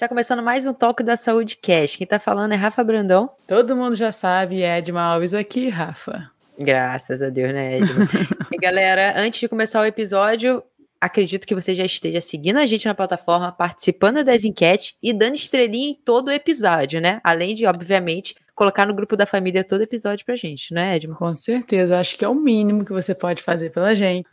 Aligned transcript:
Está 0.00 0.08
começando 0.08 0.42
mais 0.42 0.64
um 0.64 0.72
Toque 0.72 1.02
da 1.02 1.14
Saúde 1.14 1.58
Cash. 1.58 1.96
Quem 1.96 2.06
está 2.06 2.18
falando 2.18 2.52
é 2.52 2.54
Rafa 2.54 2.82
Brandão. 2.82 3.28
Todo 3.46 3.76
mundo 3.76 3.94
já 3.94 4.10
sabe, 4.10 4.62
Edma 4.62 5.02
Alves 5.02 5.34
aqui, 5.34 5.68
Rafa. 5.68 6.30
Graças 6.58 7.20
a 7.20 7.28
Deus, 7.28 7.52
né, 7.52 7.76
Edma? 7.76 8.06
e 8.50 8.56
galera, 8.56 9.12
antes 9.14 9.40
de 9.40 9.46
começar 9.46 9.78
o 9.82 9.84
episódio, 9.84 10.62
acredito 10.98 11.46
que 11.46 11.54
você 11.54 11.74
já 11.74 11.84
esteja 11.84 12.18
seguindo 12.18 12.56
a 12.56 12.64
gente 12.64 12.86
na 12.86 12.94
plataforma, 12.94 13.52
participando 13.52 14.24
das 14.24 14.42
enquetes 14.42 14.96
e 15.02 15.12
dando 15.12 15.34
estrelinha 15.34 15.90
em 15.90 16.00
todo 16.02 16.28
o 16.28 16.32
episódio, 16.32 16.98
né? 16.98 17.20
Além 17.22 17.54
de, 17.54 17.66
obviamente, 17.66 18.34
colocar 18.54 18.86
no 18.86 18.94
grupo 18.94 19.16
da 19.16 19.26
família 19.26 19.64
todo 19.64 19.82
episódio 19.82 20.24
pra 20.24 20.36
gente, 20.36 20.72
né, 20.72 20.96
Edmo? 20.96 21.14
Com 21.14 21.34
certeza, 21.34 21.98
acho 21.98 22.16
que 22.16 22.24
é 22.24 22.28
o 22.28 22.34
mínimo 22.34 22.84
que 22.84 22.92
você 22.92 23.14
pode 23.14 23.42
fazer 23.42 23.70
pela 23.70 23.94
gente. 23.94 24.28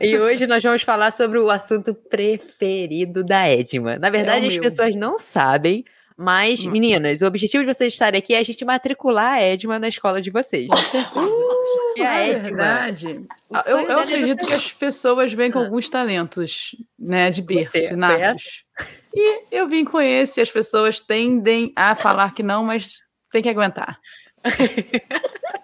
E 0.00 0.18
hoje 0.18 0.46
nós 0.46 0.62
vamos 0.62 0.82
falar 0.82 1.12
sobre 1.12 1.38
o 1.38 1.50
assunto 1.50 1.94
preferido 1.94 3.24
da 3.24 3.48
Edma. 3.48 3.98
Na 3.98 4.10
verdade, 4.10 4.44
é 4.44 4.48
as 4.48 4.54
meu. 4.54 4.62
pessoas 4.62 4.94
não 4.94 5.18
sabem, 5.18 5.84
mas, 6.16 6.64
hum. 6.64 6.70
meninas, 6.70 7.20
o 7.20 7.26
objetivo 7.26 7.62
de 7.62 7.74
vocês 7.74 7.92
estarem 7.92 8.18
aqui 8.18 8.34
é 8.34 8.38
a 8.38 8.42
gente 8.42 8.64
matricular 8.64 9.34
a 9.34 9.42
Edma 9.42 9.78
na 9.78 9.88
escola 9.88 10.22
de 10.22 10.30
vocês. 10.30 10.68
Uh, 11.14 12.00
é, 12.02 12.30
é 12.30 12.38
verdade. 12.38 13.20
Eu, 13.66 13.78
eu 13.80 13.98
acredito 13.98 14.46
que 14.46 14.54
as 14.54 14.72
pessoas 14.72 15.32
vêm 15.34 15.50
com 15.50 15.58
ah. 15.58 15.64
alguns 15.64 15.88
talentos, 15.90 16.74
né, 16.98 17.30
de 17.30 17.42
berço, 17.42 17.94
natos. 17.96 18.64
E 19.14 19.44
eu 19.50 19.68
vim 19.68 19.84
com 19.84 20.00
esse, 20.00 20.40
as 20.40 20.50
pessoas 20.50 21.00
tendem 21.00 21.72
a 21.76 21.94
falar 21.94 22.34
que 22.34 22.42
não, 22.42 22.64
mas 22.64 23.02
tem 23.36 23.42
que 23.42 23.48
aguentar. 23.50 24.00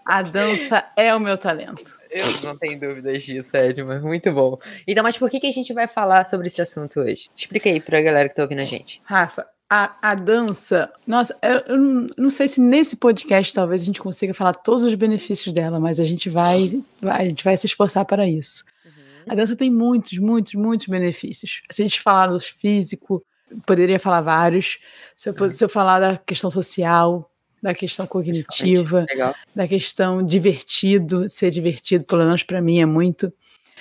A 0.05 0.21
dança 0.21 0.85
é 0.95 1.15
o 1.15 1.21
meu 1.21 1.39
talento. 1.39 1.97
Eu 2.11 2.27
não 2.45 2.59
tenho 2.59 2.79
dúvidas 2.79 3.23
disso, 3.23 3.57
Edma. 3.57 3.99
Muito 4.01 4.31
bom. 4.31 4.59
Então, 4.87 5.03
mas 5.03 5.17
por 5.17 5.31
que, 5.31 5.41
que 5.41 5.47
a 5.47 5.53
gente 5.53 5.73
vai 5.73 5.89
falar 5.89 6.27
sobre 6.27 6.49
esse 6.49 6.61
assunto 6.61 7.01
hoje? 7.01 7.31
Explica 7.35 7.71
aí 7.71 7.81
pra 7.81 8.03
galera 8.03 8.29
que 8.29 8.35
tá 8.35 8.43
ouvindo 8.43 8.61
a 8.61 8.65
gente. 8.65 9.01
Rafa, 9.05 9.47
a, 9.71 9.97
a 10.03 10.15
dança. 10.15 10.93
Nossa, 11.07 11.35
eu, 11.41 11.61
eu, 11.61 11.79
não 12.19 12.29
sei 12.29 12.47
se 12.47 12.61
nesse 12.61 12.97
podcast 12.97 13.55
talvez 13.55 13.81
a 13.81 13.85
gente 13.87 14.03
consiga 14.03 14.35
falar 14.35 14.53
todos 14.53 14.83
os 14.83 14.95
benefícios 14.95 15.55
dela, 15.55 15.81
mas 15.81 15.99
a 15.99 16.05
gente 16.05 16.29
vai, 16.29 16.83
vai 17.01 17.23
a 17.23 17.25
gente 17.25 17.43
vai 17.43 17.57
se 17.57 17.67
esforçar 17.67 18.05
para 18.05 18.29
isso. 18.29 18.65
Uhum. 18.85 19.33
A 19.33 19.35
dança 19.35 19.57
tem 19.57 19.71
muitos, 19.71 20.19
muitos, 20.19 20.53
muitos 20.55 20.89
benefícios. 20.89 21.63
Se 21.71 21.81
a 21.81 21.85
gente 21.85 22.03
falar 22.03 22.27
do 22.27 22.39
físico, 22.39 23.25
poderia 23.65 23.99
falar 23.99 24.21
vários. 24.21 24.79
Se 25.17 25.31
eu, 25.31 25.35
uhum. 25.41 25.53
se 25.53 25.65
eu 25.65 25.69
falar 25.71 26.01
da 26.01 26.19
questão 26.19 26.51
social, 26.51 27.32
da 27.63 27.73
questão 27.73 28.07
cognitiva, 28.07 29.07
da 29.55 29.69
questão 29.69 30.23
divertido, 30.23 31.29
ser 31.29 31.51
divertido, 31.51 32.05
pelo 32.05 32.25
menos 32.25 32.43
para 32.43 32.61
mim 32.61 32.81
é 32.81 32.87
muito. 32.87 33.33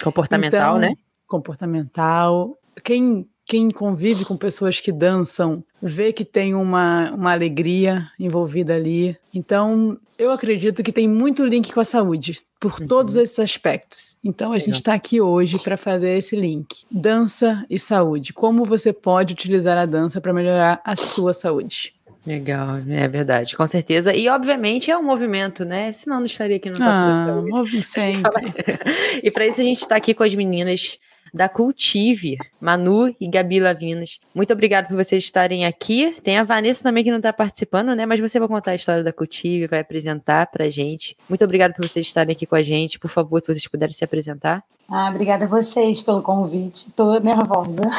Comportamental, 0.03 0.77
então, 0.77 0.89
né? 0.89 0.95
Comportamental. 1.27 2.57
Quem, 2.83 3.27
quem 3.45 3.71
convive 3.71 4.23
com 4.23 4.37
pessoas 4.37 4.79
que 4.79 4.91
dançam 4.91 5.63
vê 5.81 6.13
que 6.13 6.23
tem 6.23 6.53
uma, 6.53 7.11
uma 7.11 7.31
alegria 7.31 8.07
envolvida 8.19 8.75
ali. 8.75 9.17
Então, 9.33 9.97
eu 10.17 10.31
acredito 10.31 10.83
que 10.83 10.91
tem 10.91 11.07
muito 11.07 11.43
link 11.43 11.73
com 11.73 11.79
a 11.79 11.85
saúde, 11.85 12.39
por 12.59 12.79
uhum. 12.79 12.87
todos 12.87 13.15
esses 13.15 13.39
aspectos. 13.39 14.17
Então, 14.23 14.49
a 14.49 14.53
Legal. 14.53 14.65
gente 14.67 14.75
está 14.75 14.93
aqui 14.93 15.19
hoje 15.19 15.57
para 15.57 15.75
fazer 15.75 16.17
esse 16.17 16.35
link. 16.35 16.85
Dança 16.91 17.65
e 17.67 17.79
saúde. 17.79 18.31
Como 18.31 18.63
você 18.63 18.93
pode 18.93 19.33
utilizar 19.33 19.77
a 19.77 19.87
dança 19.87 20.21
para 20.21 20.31
melhorar 20.31 20.79
a 20.85 20.95
sua 20.95 21.33
saúde? 21.33 21.95
Legal, 22.25 22.77
é 22.87 23.07
verdade, 23.07 23.55
com 23.57 23.65
certeza. 23.65 24.13
E 24.13 24.29
obviamente 24.29 24.91
é 24.91 24.97
um 24.97 25.03
movimento, 25.03 25.65
né? 25.65 25.91
Senão 25.91 26.19
não 26.19 26.25
estaria 26.27 26.57
aqui 26.57 26.69
no 26.69 26.77
Ah, 26.81 27.41
movimento 27.41 27.81
sempre. 27.83 28.31
e 29.23 29.31
para 29.31 29.47
isso 29.47 29.59
a 29.59 29.63
gente 29.63 29.81
está 29.81 29.95
aqui 29.95 30.13
com 30.13 30.23
as 30.23 30.33
meninas 30.35 30.99
da 31.33 31.47
Cultive, 31.47 32.37
Manu 32.59 33.15
e 33.19 33.27
Gabi 33.27 33.59
Lavinas. 33.59 34.19
Muito 34.35 34.51
obrigada 34.51 34.87
por 34.87 34.97
vocês 34.97 35.23
estarem 35.23 35.65
aqui. 35.65 36.15
Tem 36.23 36.37
a 36.37 36.43
Vanessa 36.43 36.83
também 36.83 37.03
que 37.03 37.09
não 37.09 37.17
está 37.17 37.31
participando, 37.31 37.95
né? 37.95 38.05
Mas 38.05 38.19
você 38.19 38.37
vai 38.37 38.47
contar 38.47 38.71
a 38.71 38.75
história 38.75 39.03
da 39.03 39.13
Cultive, 39.13 39.65
vai 39.67 39.79
apresentar 39.79 40.47
pra 40.47 40.69
gente. 40.69 41.15
Muito 41.29 41.43
obrigada 41.43 41.73
por 41.73 41.87
vocês 41.87 42.05
estarem 42.05 42.33
aqui 42.33 42.45
com 42.45 42.55
a 42.55 42.61
gente. 42.61 42.99
Por 42.99 43.09
favor, 43.09 43.39
se 43.39 43.47
vocês 43.47 43.67
puderem 43.67 43.93
se 43.93 44.03
apresentar. 44.03 44.61
Ah, 44.89 45.09
obrigada 45.09 45.45
a 45.45 45.47
vocês 45.47 46.01
pelo 46.01 46.21
convite. 46.21 46.91
Tô 46.91 47.17
nervosa. 47.19 47.89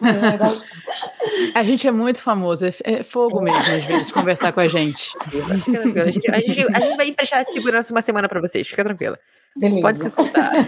A 1.54 1.64
gente 1.64 1.86
é 1.86 1.90
muito 1.90 2.22
famoso, 2.22 2.66
é, 2.66 2.74
é 2.84 3.02
fogo 3.02 3.40
mesmo, 3.40 3.58
às 3.58 3.84
vezes, 3.84 4.12
conversar 4.12 4.52
com 4.52 4.60
a 4.60 4.68
gente. 4.68 5.12
Fica 5.30 5.72
tranquila. 5.72 6.04
A 6.04 6.10
gente, 6.10 6.30
a 6.30 6.40
gente, 6.40 6.60
a 6.74 6.80
gente 6.80 6.96
vai 6.96 7.08
emprestar 7.08 7.44
segurança 7.46 7.92
uma 7.92 8.02
semana 8.02 8.28
para 8.28 8.40
vocês, 8.40 8.66
fica 8.66 8.84
tranquila. 8.84 9.18
Beleza. 9.56 9.82
Pode 9.82 9.98
se 9.98 10.06
escutar. 10.08 10.52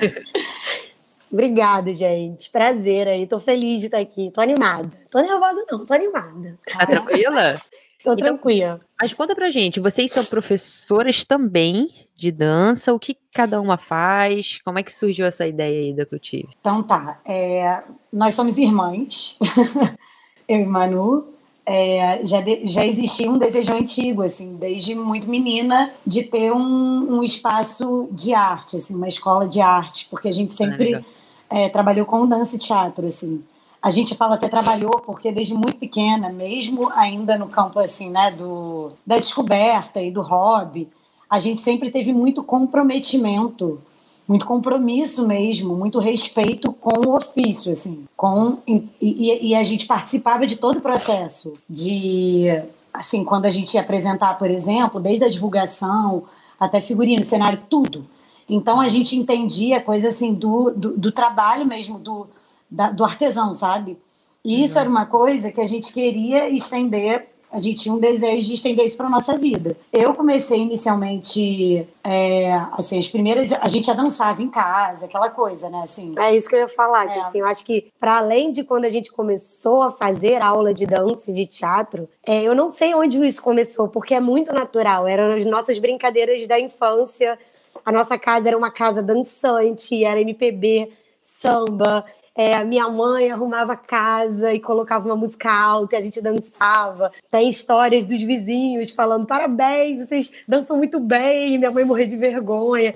Obrigada, 1.30 1.92
gente. 1.92 2.50
Prazer 2.50 3.06
aí. 3.06 3.26
Tô 3.26 3.38
feliz 3.38 3.80
de 3.80 3.86
estar 3.86 3.98
aqui. 3.98 4.30
Tô 4.32 4.40
animada. 4.40 4.90
Tô 5.10 5.20
nervosa, 5.20 5.64
não, 5.70 5.84
tô 5.84 5.92
animada. 5.92 6.58
Tá 6.72 6.86
tranquila? 6.86 7.60
Tô 8.02 8.12
então, 8.12 8.16
tranquila. 8.16 8.80
Mas 9.00 9.12
conta 9.12 9.34
pra 9.34 9.50
gente, 9.50 9.80
vocês 9.80 10.10
são 10.10 10.24
professoras 10.24 11.24
também 11.24 12.08
de 12.16 12.30
dança? 12.30 12.94
O 12.94 12.98
que 12.98 13.16
cada 13.32 13.60
uma 13.60 13.76
faz? 13.76 14.60
Como 14.64 14.78
é 14.78 14.82
que 14.82 14.92
surgiu 14.92 15.26
essa 15.26 15.46
ideia 15.46 15.80
aí 15.80 15.92
da 15.92 16.06
que 16.06 16.14
eu 16.14 16.18
tive? 16.18 16.48
Então 16.60 16.82
tá. 16.82 17.20
É, 17.26 17.82
nós 18.12 18.34
somos 18.34 18.56
irmãs. 18.56 19.36
eu 20.48 20.60
e 20.60 20.66
Manu, 20.66 21.26
é, 21.66 22.24
já, 22.24 22.40
de, 22.40 22.66
já 22.66 22.84
existia 22.86 23.30
um 23.30 23.36
desejo 23.36 23.72
antigo, 23.74 24.22
assim, 24.22 24.56
desde 24.56 24.94
muito 24.94 25.28
menina, 25.28 25.92
de 26.06 26.22
ter 26.22 26.50
um, 26.50 27.18
um 27.18 27.22
espaço 27.22 28.08
de 28.10 28.32
arte, 28.32 28.78
assim, 28.78 28.94
uma 28.94 29.06
escola 29.06 29.46
de 29.46 29.60
arte, 29.60 30.06
porque 30.10 30.28
a 30.28 30.32
gente 30.32 30.54
sempre 30.54 30.94
ah, 30.94 31.02
é, 31.50 31.68
trabalhou 31.68 32.06
com 32.06 32.26
dança 32.26 32.56
e 32.56 32.58
teatro, 32.58 33.06
assim. 33.06 33.44
A 33.82 33.90
gente 33.90 34.16
fala 34.16 34.34
até 34.34 34.48
trabalhou 34.48 34.98
porque 35.00 35.30
desde 35.30 35.54
muito 35.54 35.76
pequena, 35.76 36.30
mesmo 36.30 36.90
ainda 36.94 37.36
no 37.38 37.48
campo 37.48 37.78
assim, 37.78 38.10
né, 38.10 38.30
do 38.30 38.90
da 39.06 39.18
descoberta 39.18 40.00
e 40.00 40.10
do 40.10 40.20
hobby, 40.20 40.88
a 41.30 41.38
gente 41.38 41.60
sempre 41.60 41.90
teve 41.90 42.12
muito 42.12 42.42
comprometimento 42.42 43.80
muito 44.28 44.44
compromisso 44.44 45.26
mesmo, 45.26 45.74
muito 45.74 45.98
respeito 45.98 46.70
com 46.70 47.08
o 47.08 47.16
ofício, 47.16 47.72
assim, 47.72 48.04
com 48.14 48.58
e, 48.66 48.86
e, 49.00 49.48
e, 49.48 49.54
a 49.54 49.62
gente 49.64 49.86
participava 49.86 50.46
de 50.46 50.56
todo 50.56 50.76
o 50.76 50.82
processo 50.82 51.56
de, 51.68 52.44
assim, 52.92 53.24
quando 53.24 53.46
a 53.46 53.50
gente 53.50 53.72
ia 53.72 53.80
apresentar, 53.80 54.36
por 54.36 54.50
exemplo, 54.50 55.00
desde 55.00 55.24
a 55.24 55.30
divulgação 55.30 56.24
até 56.60 56.78
figurino, 56.78 57.24
cenário, 57.24 57.62
tudo. 57.70 58.04
Então 58.46 58.78
a 58.78 58.88
gente 58.88 59.16
entendia 59.16 59.80
coisa 59.80 60.08
assim 60.08 60.34
do, 60.34 60.70
do, 60.72 60.90
do 60.96 61.10
trabalho 61.12 61.64
mesmo 61.64 61.98
do, 61.98 62.26
da, 62.70 62.90
do 62.90 63.04
artesão, 63.04 63.54
sabe? 63.54 63.96
E 64.44 64.62
isso 64.62 64.74
uhum. 64.74 64.80
era 64.80 64.90
uma 64.90 65.06
coisa 65.06 65.50
que 65.50 65.60
a 65.60 65.66
gente 65.66 65.90
queria 65.90 66.50
estender 66.50 67.28
a 67.50 67.58
gente 67.58 67.82
tinha 67.82 67.94
um 67.94 67.98
desejo 67.98 68.46
de 68.46 68.54
estender 68.54 68.84
isso 68.84 68.96
para 68.96 69.08
nossa 69.08 69.36
vida. 69.36 69.76
Eu 69.92 70.12
comecei 70.14 70.58
inicialmente, 70.58 71.86
é, 72.04 72.52
assim, 72.72 72.98
as 72.98 73.08
primeiras, 73.08 73.52
a 73.52 73.68
gente 73.68 73.86
já 73.86 73.94
dançava 73.94 74.42
em 74.42 74.48
casa, 74.48 75.06
aquela 75.06 75.30
coisa, 75.30 75.70
né, 75.70 75.80
assim. 75.82 76.14
É 76.18 76.34
isso 76.36 76.48
que 76.48 76.54
eu 76.54 76.60
ia 76.60 76.68
falar, 76.68 77.06
é. 77.06 77.12
que 77.12 77.18
assim, 77.20 77.40
eu 77.40 77.46
acho 77.46 77.64
que 77.64 77.90
para 77.98 78.18
além 78.18 78.50
de 78.50 78.64
quando 78.64 78.84
a 78.84 78.90
gente 78.90 79.10
começou 79.10 79.82
a 79.82 79.92
fazer 79.92 80.42
aula 80.42 80.74
de 80.74 80.86
dança 80.86 81.30
e 81.30 81.34
de 81.34 81.46
teatro, 81.46 82.08
é, 82.24 82.42
eu 82.42 82.54
não 82.54 82.68
sei 82.68 82.94
onde 82.94 83.24
isso 83.24 83.42
começou, 83.42 83.88
porque 83.88 84.14
é 84.14 84.20
muito 84.20 84.52
natural, 84.52 85.06
eram 85.06 85.34
as 85.34 85.46
nossas 85.46 85.78
brincadeiras 85.78 86.46
da 86.46 86.60
infância, 86.60 87.38
a 87.84 87.90
nossa 87.90 88.18
casa 88.18 88.48
era 88.48 88.58
uma 88.58 88.70
casa 88.70 89.02
dançante, 89.02 90.04
era 90.04 90.20
MPB, 90.20 90.90
samba, 91.22 92.04
é, 92.38 92.54
a 92.54 92.64
minha 92.64 92.88
mãe 92.88 93.32
arrumava 93.32 93.74
casa 93.74 94.54
e 94.54 94.60
colocava 94.60 95.04
uma 95.04 95.16
música 95.16 95.50
alta 95.50 95.96
e 95.96 95.98
a 95.98 96.00
gente 96.00 96.20
dançava. 96.22 97.10
Tem 97.28 97.48
histórias 97.48 98.04
dos 98.04 98.22
vizinhos 98.22 98.92
falando: 98.92 99.26
parabéns, 99.26 100.06
vocês 100.06 100.30
dançam 100.46 100.76
muito 100.76 101.00
bem. 101.00 101.54
E 101.54 101.58
minha 101.58 101.72
mãe 101.72 101.84
morria 101.84 102.06
de 102.06 102.16
vergonha. 102.16 102.94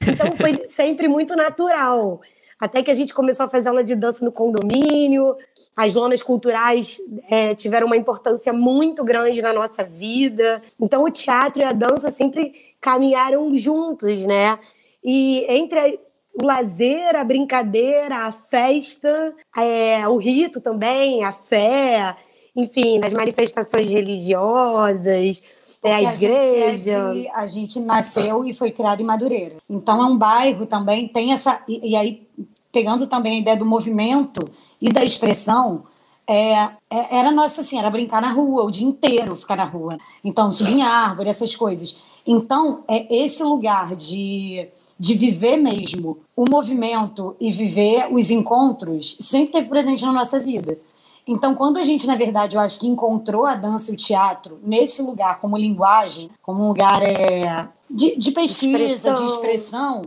Então 0.00 0.36
foi 0.36 0.64
sempre 0.68 1.08
muito 1.08 1.34
natural. 1.34 2.20
Até 2.60 2.84
que 2.84 2.90
a 2.90 2.94
gente 2.94 3.12
começou 3.12 3.46
a 3.46 3.48
fazer 3.48 3.68
aula 3.68 3.82
de 3.82 3.96
dança 3.96 4.24
no 4.24 4.30
condomínio, 4.30 5.36
as 5.76 5.94
zonas 5.94 6.22
culturais 6.22 7.00
é, 7.28 7.52
tiveram 7.52 7.88
uma 7.88 7.96
importância 7.96 8.52
muito 8.52 9.02
grande 9.02 9.42
na 9.42 9.52
nossa 9.52 9.82
vida. 9.82 10.62
Então 10.80 11.02
o 11.02 11.10
teatro 11.10 11.62
e 11.62 11.64
a 11.64 11.72
dança 11.72 12.12
sempre 12.12 12.76
caminharam 12.80 13.52
juntos, 13.56 14.24
né? 14.24 14.56
E 15.02 15.44
entre 15.48 15.98
o 16.40 16.44
lazer, 16.44 17.14
a 17.16 17.24
brincadeira, 17.24 18.26
a 18.26 18.32
festa, 18.32 19.34
é, 19.56 20.06
o 20.08 20.16
rito 20.16 20.60
também, 20.60 21.24
a 21.24 21.32
fé, 21.32 22.16
enfim, 22.56 22.98
nas 22.98 23.12
manifestações 23.12 23.88
religiosas, 23.88 25.42
é, 25.82 25.94
a 25.94 26.02
igreja. 26.02 27.08
A 27.08 27.12
gente, 27.12 27.26
é 27.26 27.34
a 27.34 27.46
gente, 27.46 27.80
nasceu 27.80 28.44
e 28.44 28.52
foi 28.52 28.70
criado 28.70 29.00
em 29.00 29.04
Madureira. 29.04 29.56
Então 29.68 30.02
é 30.02 30.06
um 30.06 30.16
bairro 30.16 30.66
também, 30.66 31.06
tem 31.06 31.32
essa. 31.32 31.62
E, 31.68 31.90
e 31.90 31.96
aí, 31.96 32.26
pegando 32.72 33.06
também 33.06 33.36
a 33.36 33.40
ideia 33.40 33.56
do 33.56 33.66
movimento 33.66 34.48
e 34.80 34.88
da 34.92 35.04
expressão, 35.04 35.84
é, 36.26 36.52
é, 36.54 36.70
era 37.18 37.30
nossa 37.30 37.60
assim, 37.60 37.78
era 37.78 37.90
brincar 37.90 38.22
na 38.22 38.30
rua 38.30 38.64
o 38.64 38.70
dia 38.70 38.86
inteiro, 38.86 39.36
ficar 39.36 39.56
na 39.56 39.64
rua. 39.64 39.98
Então, 40.22 40.50
subir 40.50 40.78
em 40.78 40.82
árvore, 40.82 41.28
essas 41.28 41.54
coisas. 41.54 41.96
Então, 42.26 42.82
é 42.88 43.14
esse 43.14 43.42
lugar 43.42 43.94
de 43.94 44.66
de 44.98 45.14
viver 45.14 45.56
mesmo 45.56 46.18
o 46.36 46.44
movimento 46.48 47.36
e 47.40 47.50
viver 47.50 48.06
os 48.12 48.30
encontros 48.30 49.16
sempre 49.20 49.52
teve 49.52 49.68
presente 49.68 50.04
na 50.04 50.12
nossa 50.12 50.38
vida. 50.38 50.78
Então, 51.26 51.54
quando 51.54 51.78
a 51.78 51.82
gente, 51.82 52.06
na 52.06 52.16
verdade, 52.16 52.56
eu 52.56 52.60
acho 52.60 52.78
que 52.78 52.86
encontrou 52.86 53.46
a 53.46 53.54
dança 53.54 53.90
e 53.90 53.94
o 53.94 53.96
teatro 53.96 54.58
nesse 54.62 55.00
lugar 55.00 55.40
como 55.40 55.56
linguagem, 55.56 56.30
como 56.42 56.62
um 56.62 56.68
lugar 56.68 57.02
é, 57.02 57.66
de, 57.90 58.16
de 58.16 58.30
pesquisa, 58.30 58.76
expressão. 58.76 59.14
de 59.14 59.32
expressão, 59.32 60.02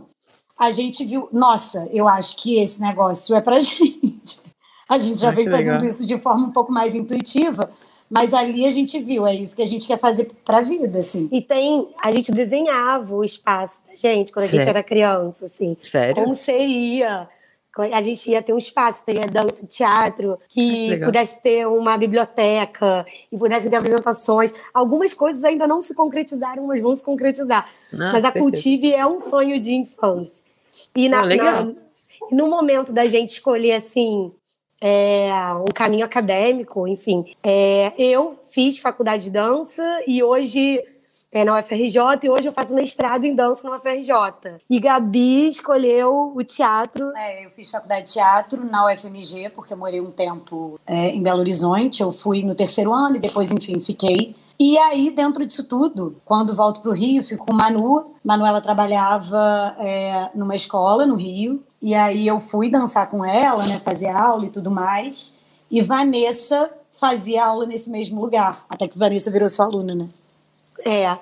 a 0.56 0.70
gente 0.70 1.04
viu, 1.04 1.28
nossa, 1.32 1.88
eu 1.92 2.06
acho 2.08 2.36
que 2.36 2.56
esse 2.56 2.80
negócio 2.80 3.34
é 3.34 3.40
para 3.40 3.58
gente. 3.60 4.40
A 4.88 4.96
gente 4.96 5.20
já 5.20 5.28
ah, 5.28 5.32
vem 5.32 5.50
fazendo 5.50 5.74
legal. 5.74 5.88
isso 5.88 6.06
de 6.06 6.18
forma 6.18 6.46
um 6.46 6.50
pouco 6.50 6.72
mais 6.72 6.94
intuitiva, 6.94 7.70
mas 8.10 8.32
ali 8.32 8.64
a 8.64 8.70
gente 8.70 8.98
viu, 8.98 9.26
é 9.26 9.34
isso 9.34 9.54
que 9.54 9.62
a 9.62 9.66
gente 9.66 9.86
quer 9.86 9.98
fazer 9.98 10.30
para 10.44 10.58
a 10.58 10.62
vida, 10.62 10.98
assim. 10.98 11.28
E 11.30 11.42
tem, 11.42 11.88
a 12.02 12.10
gente 12.10 12.32
desenhava 12.32 13.14
o 13.14 13.22
espaço 13.22 13.82
da 13.86 13.94
gente 13.94 14.32
quando 14.32 14.46
a 14.46 14.48
gente 14.48 14.68
era 14.68 14.82
criança, 14.82 15.44
assim. 15.44 15.76
Sério? 15.82 16.14
Como 16.14 16.34
seria? 16.34 17.28
A 17.92 18.02
gente 18.02 18.28
ia 18.30 18.42
ter 18.42 18.52
um 18.52 18.58
espaço, 18.58 19.04
teria 19.04 19.26
dança, 19.26 19.64
teatro, 19.64 20.38
que 20.48 20.88
Legal. 20.90 21.06
pudesse 21.06 21.40
ter 21.40 21.66
uma 21.68 21.96
biblioteca 21.96 23.06
e 23.30 23.38
pudesse 23.38 23.70
ter 23.70 23.76
apresentações. 23.76 24.52
Algumas 24.74 25.14
coisas 25.14 25.44
ainda 25.44 25.66
não 25.66 25.80
se 25.80 25.94
concretizaram, 25.94 26.66
mas 26.66 26.82
vão 26.82 26.96
se 26.96 27.04
concretizar. 27.04 27.68
Ah, 27.92 28.12
mas 28.12 28.24
a 28.24 28.32
Cultive 28.32 28.92
é 28.92 29.06
um 29.06 29.20
sonho 29.20 29.60
de 29.60 29.74
infância. 29.74 30.44
E 30.96 31.08
na, 31.08 31.22
oh, 31.22 31.26
na, 31.26 31.72
no 32.32 32.48
momento 32.48 32.92
da 32.92 33.06
gente 33.06 33.30
escolher 33.30 33.74
assim 33.74 34.32
é, 34.80 35.30
um 35.54 35.72
caminho 35.74 36.04
acadêmico, 36.04 36.86
enfim. 36.86 37.34
É, 37.42 37.92
eu 37.98 38.38
fiz 38.50 38.78
faculdade 38.78 39.24
de 39.24 39.30
dança 39.30 39.82
e 40.06 40.22
hoje 40.22 40.82
é, 41.30 41.44
na 41.44 41.58
UFRJ 41.58 41.98
e 42.22 42.30
hoje 42.30 42.48
eu 42.48 42.52
faço 42.52 42.74
mestrado 42.74 43.24
em 43.24 43.34
dança 43.34 43.68
na 43.68 43.76
UFRJ. 43.76 44.60
E 44.68 44.80
Gabi 44.80 45.48
escolheu 45.48 46.32
o 46.34 46.42
teatro. 46.42 47.12
É, 47.16 47.44
eu 47.44 47.50
fiz 47.50 47.70
faculdade 47.70 48.06
de 48.06 48.12
teatro 48.14 48.64
na 48.64 48.86
UFMG, 48.86 49.50
porque 49.50 49.72
eu 49.72 49.76
morei 49.76 50.00
um 50.00 50.10
tempo 50.10 50.80
é, 50.86 51.10
em 51.10 51.22
Belo 51.22 51.40
Horizonte. 51.40 52.02
Eu 52.02 52.12
fui 52.12 52.42
no 52.42 52.54
terceiro 52.54 52.92
ano 52.92 53.16
e 53.16 53.20
depois, 53.20 53.52
enfim, 53.52 53.78
fiquei. 53.80 54.34
E 54.60 54.76
aí, 54.76 55.10
dentro 55.10 55.46
disso 55.46 55.62
tudo, 55.62 56.16
quando 56.24 56.54
volto 56.54 56.80
para 56.80 56.90
o 56.90 56.94
Rio, 56.94 57.22
fico 57.22 57.46
com 57.46 57.52
Manu. 57.52 58.12
Manuela 58.24 58.60
trabalhava 58.60 59.76
é, 59.78 60.30
numa 60.34 60.56
escola 60.56 61.06
no 61.06 61.14
Rio. 61.14 61.62
E 61.80 61.94
aí 61.94 62.26
eu 62.26 62.40
fui 62.40 62.70
dançar 62.70 63.08
com 63.08 63.24
ela, 63.24 63.64
né, 63.66 63.80
fazer 63.80 64.08
aula 64.08 64.46
e 64.46 64.50
tudo 64.50 64.70
mais. 64.70 65.34
E 65.70 65.80
Vanessa 65.82 66.70
fazia 66.92 67.44
aula 67.44 67.66
nesse 67.66 67.88
mesmo 67.88 68.20
lugar, 68.20 68.64
até 68.68 68.88
que 68.88 68.98
Vanessa 68.98 69.30
virou 69.30 69.48
sua 69.48 69.66
aluna, 69.66 69.94
né? 69.94 70.08
É. 70.84 71.16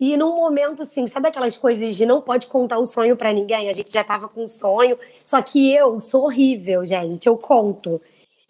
E 0.00 0.16
num 0.16 0.34
momento 0.34 0.82
assim, 0.82 1.06
sabe 1.06 1.28
aquelas 1.28 1.56
coisas 1.56 1.94
de 1.94 2.06
não 2.06 2.22
pode 2.22 2.46
contar 2.46 2.78
o 2.78 2.86
sonho 2.86 3.16
para 3.16 3.32
ninguém? 3.32 3.68
A 3.68 3.74
gente 3.74 3.92
já 3.92 4.02
tava 4.02 4.28
com 4.28 4.44
um 4.44 4.48
sonho, 4.48 4.98
só 5.24 5.40
que 5.42 5.72
eu 5.72 6.00
sou 6.00 6.24
horrível, 6.24 6.84
gente, 6.84 7.26
eu 7.26 7.36
conto. 7.36 8.00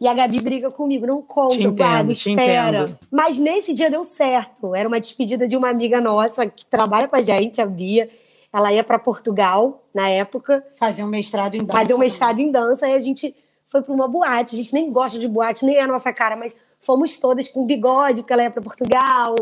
E 0.00 0.08
a 0.08 0.14
Gabi 0.14 0.40
briga 0.40 0.70
comigo, 0.70 1.06
não 1.06 1.20
conta, 1.20 1.56
entendo, 1.56 1.76
guarda, 1.76 2.12
espera. 2.12 2.98
Mas 3.10 3.38
nesse 3.38 3.74
dia 3.74 3.90
deu 3.90 4.02
certo. 4.02 4.74
Era 4.74 4.88
uma 4.88 4.98
despedida 4.98 5.46
de 5.46 5.56
uma 5.56 5.68
amiga 5.68 6.00
nossa 6.00 6.46
que 6.46 6.64
trabalha 6.64 7.06
com 7.06 7.16
a 7.16 7.20
gente, 7.20 7.60
a 7.60 7.66
Bia. 7.66 8.08
Ela 8.52 8.72
ia 8.72 8.82
para 8.82 8.98
Portugal 8.98 9.84
na 9.94 10.08
época. 10.08 10.64
Fazer 10.76 11.04
um 11.04 11.08
mestrado 11.08 11.54
em 11.54 11.64
dança. 11.64 11.78
Fazer 11.78 11.94
um 11.94 11.98
mestrado 11.98 12.38
em 12.40 12.50
dança. 12.50 12.88
E 12.88 12.94
a 12.94 13.00
gente 13.00 13.34
foi 13.66 13.82
para 13.82 13.92
uma 13.92 14.08
boate. 14.08 14.54
A 14.54 14.58
gente 14.58 14.72
nem 14.72 14.90
gosta 14.90 15.18
de 15.18 15.28
boate, 15.28 15.64
nem 15.64 15.76
é 15.76 15.82
a 15.82 15.86
nossa 15.86 16.12
cara, 16.12 16.36
mas 16.36 16.56
fomos 16.80 17.16
todas 17.18 17.48
com 17.48 17.64
bigode, 17.64 18.22
porque 18.22 18.32
ela 18.32 18.42
ia 18.42 18.50
para 18.50 18.62
Portugal. 18.62 19.34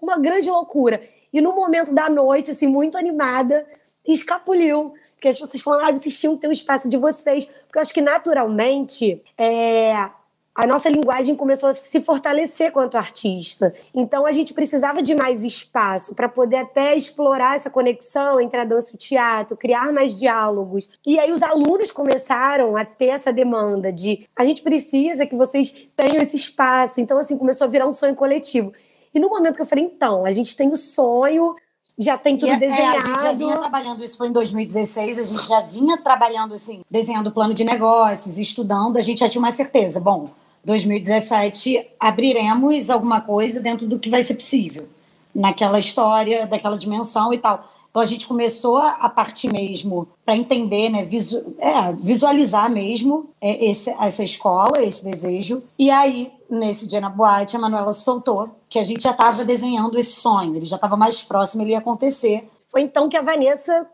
Uma 0.00 0.18
grande 0.18 0.50
loucura. 0.50 1.02
E 1.32 1.40
no 1.40 1.54
momento 1.54 1.92
da 1.92 2.08
noite, 2.08 2.52
assim, 2.52 2.66
muito 2.66 2.96
animada, 2.96 3.66
escapuliu. 4.06 4.94
Porque 5.12 5.28
as 5.28 5.38
pessoas 5.38 5.62
falam, 5.62 5.86
ah, 5.86 5.92
vocês 5.92 6.18
tinham 6.18 6.34
que 6.34 6.42
ter 6.42 6.48
um 6.48 6.52
espaço 6.52 6.88
de 6.88 6.96
vocês. 6.96 7.46
Porque 7.46 7.78
eu 7.78 7.82
acho 7.82 7.92
que 7.92 8.00
naturalmente 8.00 9.22
é, 9.36 10.08
a 10.54 10.66
nossa 10.66 10.88
linguagem 10.88 11.34
começou 11.34 11.70
a 11.70 11.74
se 11.74 12.00
fortalecer 12.00 12.70
quanto 12.70 12.96
artista. 12.96 13.74
Então 13.92 14.24
a 14.24 14.30
gente 14.30 14.54
precisava 14.54 15.02
de 15.02 15.14
mais 15.14 15.42
espaço 15.42 16.14
para 16.14 16.28
poder 16.28 16.58
até 16.58 16.94
explorar 16.94 17.56
essa 17.56 17.68
conexão 17.68 18.40
entre 18.40 18.60
a 18.60 18.64
dança 18.64 18.92
e 18.92 18.94
o 18.94 18.98
teatro, 18.98 19.56
criar 19.56 19.92
mais 19.92 20.16
diálogos. 20.16 20.88
E 21.04 21.18
aí 21.18 21.32
os 21.32 21.42
alunos 21.42 21.90
começaram 21.90 22.76
a 22.76 22.84
ter 22.84 23.06
essa 23.06 23.32
demanda 23.32 23.92
de 23.92 24.28
a 24.36 24.44
gente 24.44 24.62
precisa 24.62 25.26
que 25.26 25.34
vocês 25.34 25.88
tenham 25.96 26.22
esse 26.22 26.36
espaço. 26.36 27.00
Então 27.00 27.18
assim 27.18 27.36
começou 27.36 27.66
a 27.66 27.70
virar 27.70 27.88
um 27.88 27.92
sonho 27.92 28.14
coletivo. 28.14 28.72
E 29.12 29.18
no 29.18 29.28
momento 29.28 29.56
que 29.56 29.62
eu 29.62 29.66
falei, 29.66 29.84
então, 29.84 30.24
a 30.24 30.32
gente 30.32 30.56
tem 30.56 30.70
o 30.70 30.76
sonho, 30.76 31.54
já 31.96 32.18
tem 32.18 32.36
tudo 32.36 32.52
e, 32.52 32.56
desenhado. 32.56 32.96
É, 32.96 32.98
a 32.98 33.00
gente 33.00 33.22
já 33.22 33.32
vinha 33.32 33.56
trabalhando, 33.56 34.04
isso 34.04 34.16
foi 34.16 34.28
em 34.28 34.32
2016, 34.32 35.18
a 35.18 35.22
gente 35.22 35.46
já 35.46 35.60
vinha 35.60 35.96
trabalhando 35.98 36.54
assim, 36.54 36.82
desenhando 36.90 37.30
plano 37.30 37.54
de 37.54 37.62
negócios, 37.62 38.38
estudando, 38.38 38.96
a 38.96 39.00
gente 39.00 39.20
já 39.20 39.28
tinha 39.28 39.40
uma 39.40 39.52
certeza. 39.52 40.00
Bom, 40.00 40.30
2017 40.64 41.86
abriremos 41.98 42.90
alguma 42.90 43.20
coisa 43.20 43.60
dentro 43.60 43.86
do 43.86 43.98
que 43.98 44.10
vai 44.10 44.22
ser 44.22 44.34
possível, 44.34 44.88
naquela 45.34 45.78
história, 45.78 46.46
daquela 46.46 46.76
dimensão 46.76 47.32
e 47.32 47.38
tal. 47.38 47.70
Então 47.94 48.02
a 48.02 48.06
gente 48.06 48.26
começou 48.26 48.78
a 48.78 49.08
partir 49.08 49.52
mesmo 49.52 50.08
para 50.24 50.34
entender, 50.34 50.88
né, 50.88 51.04
visu 51.04 51.54
é, 51.58 51.92
visualizar 51.92 52.68
mesmo 52.68 53.30
é, 53.40 53.66
esse, 53.66 53.88
essa 53.88 54.24
escola, 54.24 54.82
esse 54.82 55.04
desejo. 55.04 55.62
E 55.78 55.92
aí, 55.92 56.32
nesse 56.50 56.88
dia 56.88 57.00
na 57.00 57.08
boate, 57.08 57.56
a 57.56 57.60
Manuela 57.60 57.92
soltou 57.92 58.48
que 58.68 58.80
a 58.80 58.82
gente 58.82 59.04
já 59.04 59.12
estava 59.12 59.44
desenhando 59.44 59.96
esse 59.96 60.20
sonho, 60.20 60.56
ele 60.56 60.64
já 60.64 60.74
estava 60.74 60.96
mais 60.96 61.22
próximo, 61.22 61.62
ele 61.62 61.70
ia 61.70 61.78
acontecer. 61.78 62.50
Foi 62.66 62.80
então 62.80 63.08
que 63.08 63.16
a 63.16 63.22
Vanessa, 63.22 63.86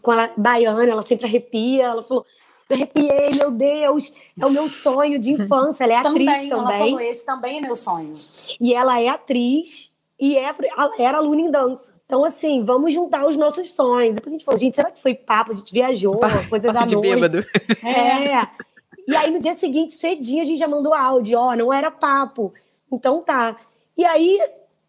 com 0.00 0.12
a 0.12 0.30
baiana, 0.36 0.84
ela 0.84 1.02
sempre 1.02 1.26
arrepia, 1.26 1.86
ela 1.86 2.02
falou: 2.04 2.24
arrepiei, 2.74 3.30
meu 3.34 3.50
Deus, 3.50 4.12
é 4.40 4.46
o 4.46 4.50
meu 4.50 4.68
sonho 4.68 5.18
de 5.18 5.32
infância. 5.32 5.84
Ela 5.84 5.94
é 5.94 6.02
também, 6.02 6.28
atriz 6.28 6.48
também. 6.48 6.76
Ela 6.76 6.78
falou, 6.78 7.00
esse 7.00 7.26
também 7.26 7.58
é 7.58 7.60
meu 7.60 7.76
sonho. 7.76 8.14
E 8.60 8.74
ela 8.74 9.00
é 9.00 9.08
atriz 9.08 9.92
e 10.20 10.36
é, 10.36 10.54
era 10.98 11.18
aluna 11.18 11.40
em 11.40 11.50
dança. 11.50 11.94
Então, 12.04 12.24
assim, 12.24 12.64
vamos 12.64 12.92
juntar 12.92 13.26
os 13.26 13.36
nossos 13.36 13.70
sonhos. 13.72 14.14
Depois 14.14 14.32
a 14.32 14.36
gente 14.36 14.44
falou, 14.44 14.58
gente, 14.58 14.74
será 14.74 14.90
que 14.90 15.00
foi 15.00 15.14
papo? 15.14 15.52
A 15.52 15.54
gente 15.54 15.72
viajou, 15.72 16.18
coisa 16.48 16.72
da 16.72 16.86
noite. 16.86 17.14
Bêbado. 17.14 17.46
É. 17.84 18.48
E 19.06 19.14
aí, 19.14 19.30
no 19.30 19.40
dia 19.40 19.54
seguinte, 19.54 19.92
cedinho, 19.92 20.42
a 20.42 20.44
gente 20.44 20.58
já 20.58 20.68
mandou 20.68 20.92
áudio. 20.92 21.38
Ó, 21.38 21.50
oh, 21.50 21.56
não 21.56 21.72
era 21.72 21.90
papo. 21.90 22.52
Então, 22.90 23.20
tá. 23.20 23.56
E 23.96 24.04
aí, 24.04 24.40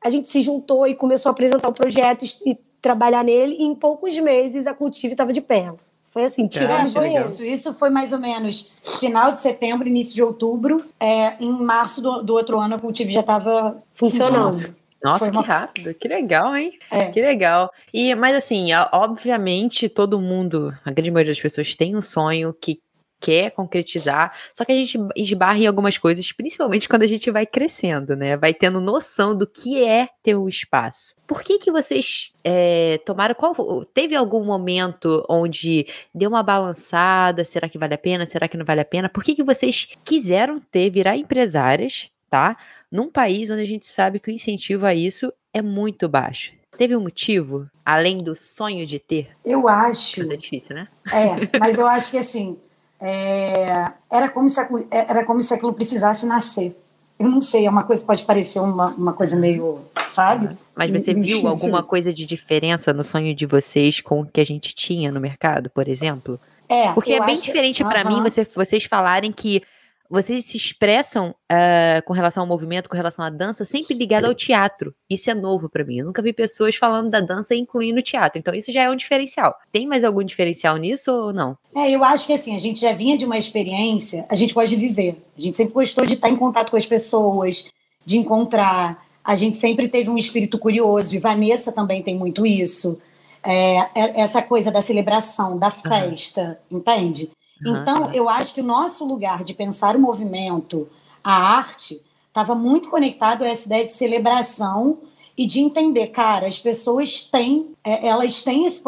a 0.02 0.10
gente 0.10 0.30
se 0.30 0.42
juntou 0.42 0.88
e 0.88 0.96
começou 0.96 1.30
a 1.30 1.34
apresentar 1.34 1.68
o 1.68 1.74
projeto 1.74 2.26
e 2.46 2.58
trabalhar 2.82 3.24
nele. 3.24 3.56
E 3.60 3.64
em 3.64 3.76
poucos 3.76 4.18
meses, 4.20 4.66
a 4.66 4.74
Cultive 4.74 5.14
estava 5.14 5.34
de 5.34 5.42
pé. 5.42 5.74
Foi 6.12 6.24
assim, 6.24 6.48
tiramos 6.48 6.96
é, 6.96 7.00
foi 7.00 7.14
isso. 7.14 7.44
Isso 7.44 7.74
foi 7.74 7.90
mais 7.90 8.14
ou 8.14 8.20
menos 8.20 8.72
final 9.00 9.32
de 9.32 9.40
setembro, 9.40 9.88
início 9.88 10.16
de 10.16 10.24
outubro. 10.24 10.84
É, 11.00 11.34
em 11.40 11.52
março 11.52 12.02
do, 12.02 12.24
do 12.24 12.34
outro 12.34 12.60
ano, 12.60 12.76
a 12.76 12.80
Cultive 12.80 13.12
já 13.12 13.20
estava 13.20 13.78
funcionando. 13.94 14.74
Nossa, 15.04 15.20
Foi 15.20 15.32
que 15.32 15.38
uma... 15.38 15.44
rápido, 15.44 15.94
que 15.94 16.08
legal, 16.08 16.56
hein? 16.56 16.78
É. 16.92 17.06
Que 17.06 17.22
legal. 17.22 17.72
E, 17.94 18.14
mas 18.16 18.36
assim, 18.36 18.68
obviamente, 18.92 19.88
todo 19.88 20.20
mundo, 20.20 20.74
a 20.84 20.92
grande 20.92 21.10
maioria 21.10 21.32
das 21.32 21.42
pessoas 21.42 21.74
tem 21.74 21.96
um 21.96 22.02
sonho 22.02 22.54
que 22.54 22.82
quer 23.20 23.52
concretizar, 23.52 24.34
só 24.54 24.64
que 24.64 24.72
a 24.72 24.76
gente 24.76 24.98
esbarra 25.16 25.60
em 25.60 25.68
algumas 25.68 25.98
coisas, 25.98 26.32
principalmente 26.32 26.88
quando 26.88 27.04
a 27.04 27.08
gente 27.08 27.30
vai 27.30 27.46
crescendo, 27.46 28.16
né? 28.16 28.38
Vai 28.38 28.54
tendo 28.54 28.80
noção 28.80 29.36
do 29.36 29.46
que 29.46 29.84
é 29.84 30.08
ter 30.24 30.36
o 30.36 30.44
um 30.44 30.50
espaço. 30.50 31.14
Por 31.28 31.44
que 31.44 31.60
que 31.60 31.72
vocês 31.72 32.32
é, 32.44 33.00
tomaram 33.06 33.36
qual 33.36 33.54
teve 33.94 34.16
algum 34.16 34.44
momento 34.44 35.24
onde 35.30 35.86
deu 36.14 36.30
uma 36.30 36.42
balançada? 36.42 37.44
Será 37.44 37.70
que 37.70 37.78
vale 37.78 37.94
a 37.94 37.98
pena? 37.98 38.26
Será 38.26 38.48
que 38.48 38.58
não 38.58 38.66
vale 38.66 38.82
a 38.82 38.86
pena? 38.86 39.10
Por 39.10 39.24
que 39.24 39.36
que 39.36 39.44
vocês 39.44 39.88
quiseram 40.04 40.60
ter 40.60 40.90
virar 40.90 41.18
empresárias, 41.18 42.10
tá? 42.30 42.58
Num 42.92 43.12
país 43.12 43.52
onde 43.52 43.62
a 43.62 43.68
gente 43.68 43.86
sabe 43.86 44.20
que 44.20 44.32
o 44.32 44.34
incentivo 44.34 44.86
a 44.86 44.96
isso 44.96 45.32
é 45.54 45.62
muito 45.62 46.08
baixo. 46.08 46.52
Teve 46.78 46.96
um 46.96 47.02
motivo, 47.02 47.70
além 47.86 48.20
do 48.20 48.36
sonho 48.36 48.86
de 48.86 49.00
ter? 49.00 49.30
Eu 49.44 49.68
acho. 49.68 50.22
É 50.32 50.38
difícil, 50.38 50.76
né? 50.76 50.88
É, 51.12 51.60
mas 51.60 51.78
eu 51.78 51.86
acho 51.86 52.10
que 52.10 52.18
assim, 52.18 52.58
é, 53.00 53.92
era, 54.12 54.30
como 54.30 54.48
se, 54.50 54.60
era 54.92 55.26
como 55.26 55.40
se 55.40 55.54
aquilo 55.54 55.74
precisasse 55.74 56.26
nascer. 56.26 56.76
Eu 57.18 57.28
não 57.28 57.42
sei, 57.42 57.66
é 57.66 57.70
uma 57.70 57.84
coisa 57.84 58.06
pode 58.06 58.24
parecer 58.24 58.60
uma, 58.60 58.88
uma 58.88 59.14
coisa 59.14 59.36
meio, 59.36 59.80
sabe? 60.08 60.58
Mas 60.74 60.90
você 60.90 61.14
viu 61.14 61.46
alguma 61.48 61.84
coisa 61.84 62.14
de 62.14 62.26
diferença 62.26 62.94
no 62.94 63.04
sonho 63.04 63.36
de 63.36 63.46
vocês 63.46 64.00
com 64.00 64.22
o 64.22 64.26
que 64.26 64.40
a 64.40 64.46
gente 64.46 64.74
tinha 64.74 65.12
no 65.12 65.20
mercado, 65.20 65.70
por 65.70 65.90
exemplo? 65.90 66.40
É, 66.70 66.94
porque 66.94 67.14
é 67.14 67.26
bem 67.26 67.36
diferente 67.36 67.84
para 67.84 68.04
mim 68.06 68.22
você, 68.22 68.48
vocês 68.56 68.86
falarem 68.86 69.32
que 69.32 69.62
vocês 70.10 70.46
se 70.46 70.58
expressam 70.58 71.30
uh, 71.30 72.04
com 72.06 72.14
relação 72.14 72.42
ao 72.42 72.48
movimento, 72.48 72.90
com 72.90 72.96
relação 72.96 73.24
à 73.24 73.30
dança, 73.30 73.64
sempre 73.64 73.94
ligado 73.94 74.26
ao 74.26 74.34
teatro. 74.34 74.94
Isso 75.10 75.30
é 75.30 75.36
novo 75.36 75.70
para 75.70 75.86
mim. 75.86 76.00
Eu 76.00 76.06
nunca 76.06 76.22
vi 76.22 76.34
pessoas 76.34 76.76
falando 76.76 77.12
da 77.12 77.20
dança 77.20 77.54
incluindo 77.54 78.00
o 78.00 78.04
teatro. 78.04 78.40
Então, 78.40 78.54
isso 78.54 78.72
já 78.72 78.84
é 78.84 78.90
um 78.90 78.96
diferencial. 78.96 79.56
Tem 79.72 79.86
mais 79.86 80.04
algum 80.04 80.24
diferencial 80.24 80.78
nisso 80.78 81.12
ou 81.12 81.32
não? 81.32 81.56
É, 81.76 81.92
eu 81.92 82.04
acho 82.04 82.26
que 82.26 82.34
assim, 82.34 82.56
a 82.56 82.60
gente 82.60 82.80
já 82.80 82.92
vinha 82.92 83.18
de 83.18 83.26
uma 83.26 83.38
experiência, 83.38 84.26
a 84.30 84.36
gente 84.36 84.54
gosta 84.54 84.76
de 84.76 84.82
viver. 84.82 85.24
A 85.38 85.42
gente 85.42 85.56
sempre 85.56 85.74
gostou 85.74 86.06
de 86.06 86.16
estar 86.16 86.30
em 86.30 86.36
contato 86.36 86.72
com 86.72 86.78
as 86.78 86.88
pessoas, 86.88 87.70
de 88.04 88.18
encontrar. 88.18 89.06
A 89.24 89.36
gente 89.36 89.58
sempre 89.58 89.88
teve 89.88 90.10
um 90.10 90.18
espírito 90.18 90.58
curioso, 90.58 91.16
e 91.16 91.20
Vanessa 91.20 91.72
também 91.72 92.02
tem 92.02 92.18
muito 92.18 92.46
isso. 92.48 93.00
É, 93.44 93.78
é 93.96 94.22
essa 94.22 94.42
coisa 94.42 94.72
da 94.72 94.82
celebração, 94.82 95.58
da 95.60 95.70
festa, 95.70 96.60
uhum. 96.70 96.80
entende? 96.80 97.30
Então, 97.66 98.12
eu 98.14 98.30
acho 98.30 98.54
que 98.54 98.62
o 98.62 98.64
nosso 98.64 99.06
lugar 99.06 99.44
de 99.44 99.54
pensar 99.54 99.96
o 99.96 100.00
movimento, 100.00 100.88
a 101.24 101.34
arte 101.34 102.02
estava 102.28 102.56
muito 102.56 102.90
conectado 102.90 103.44
a 103.44 103.48
essa 103.48 103.68
ideia 103.68 103.86
de 103.86 103.92
celebração 103.92 105.00
e 105.38 105.46
de 105.46 105.60
entender, 105.62 106.08
cara, 106.08 106.48
as 106.48 106.60
pessoas 106.60 107.22
têm, 107.22 107.70
é, 107.84 108.08
elas 108.08 108.42
têm 108.42 108.66
esse 108.66 108.82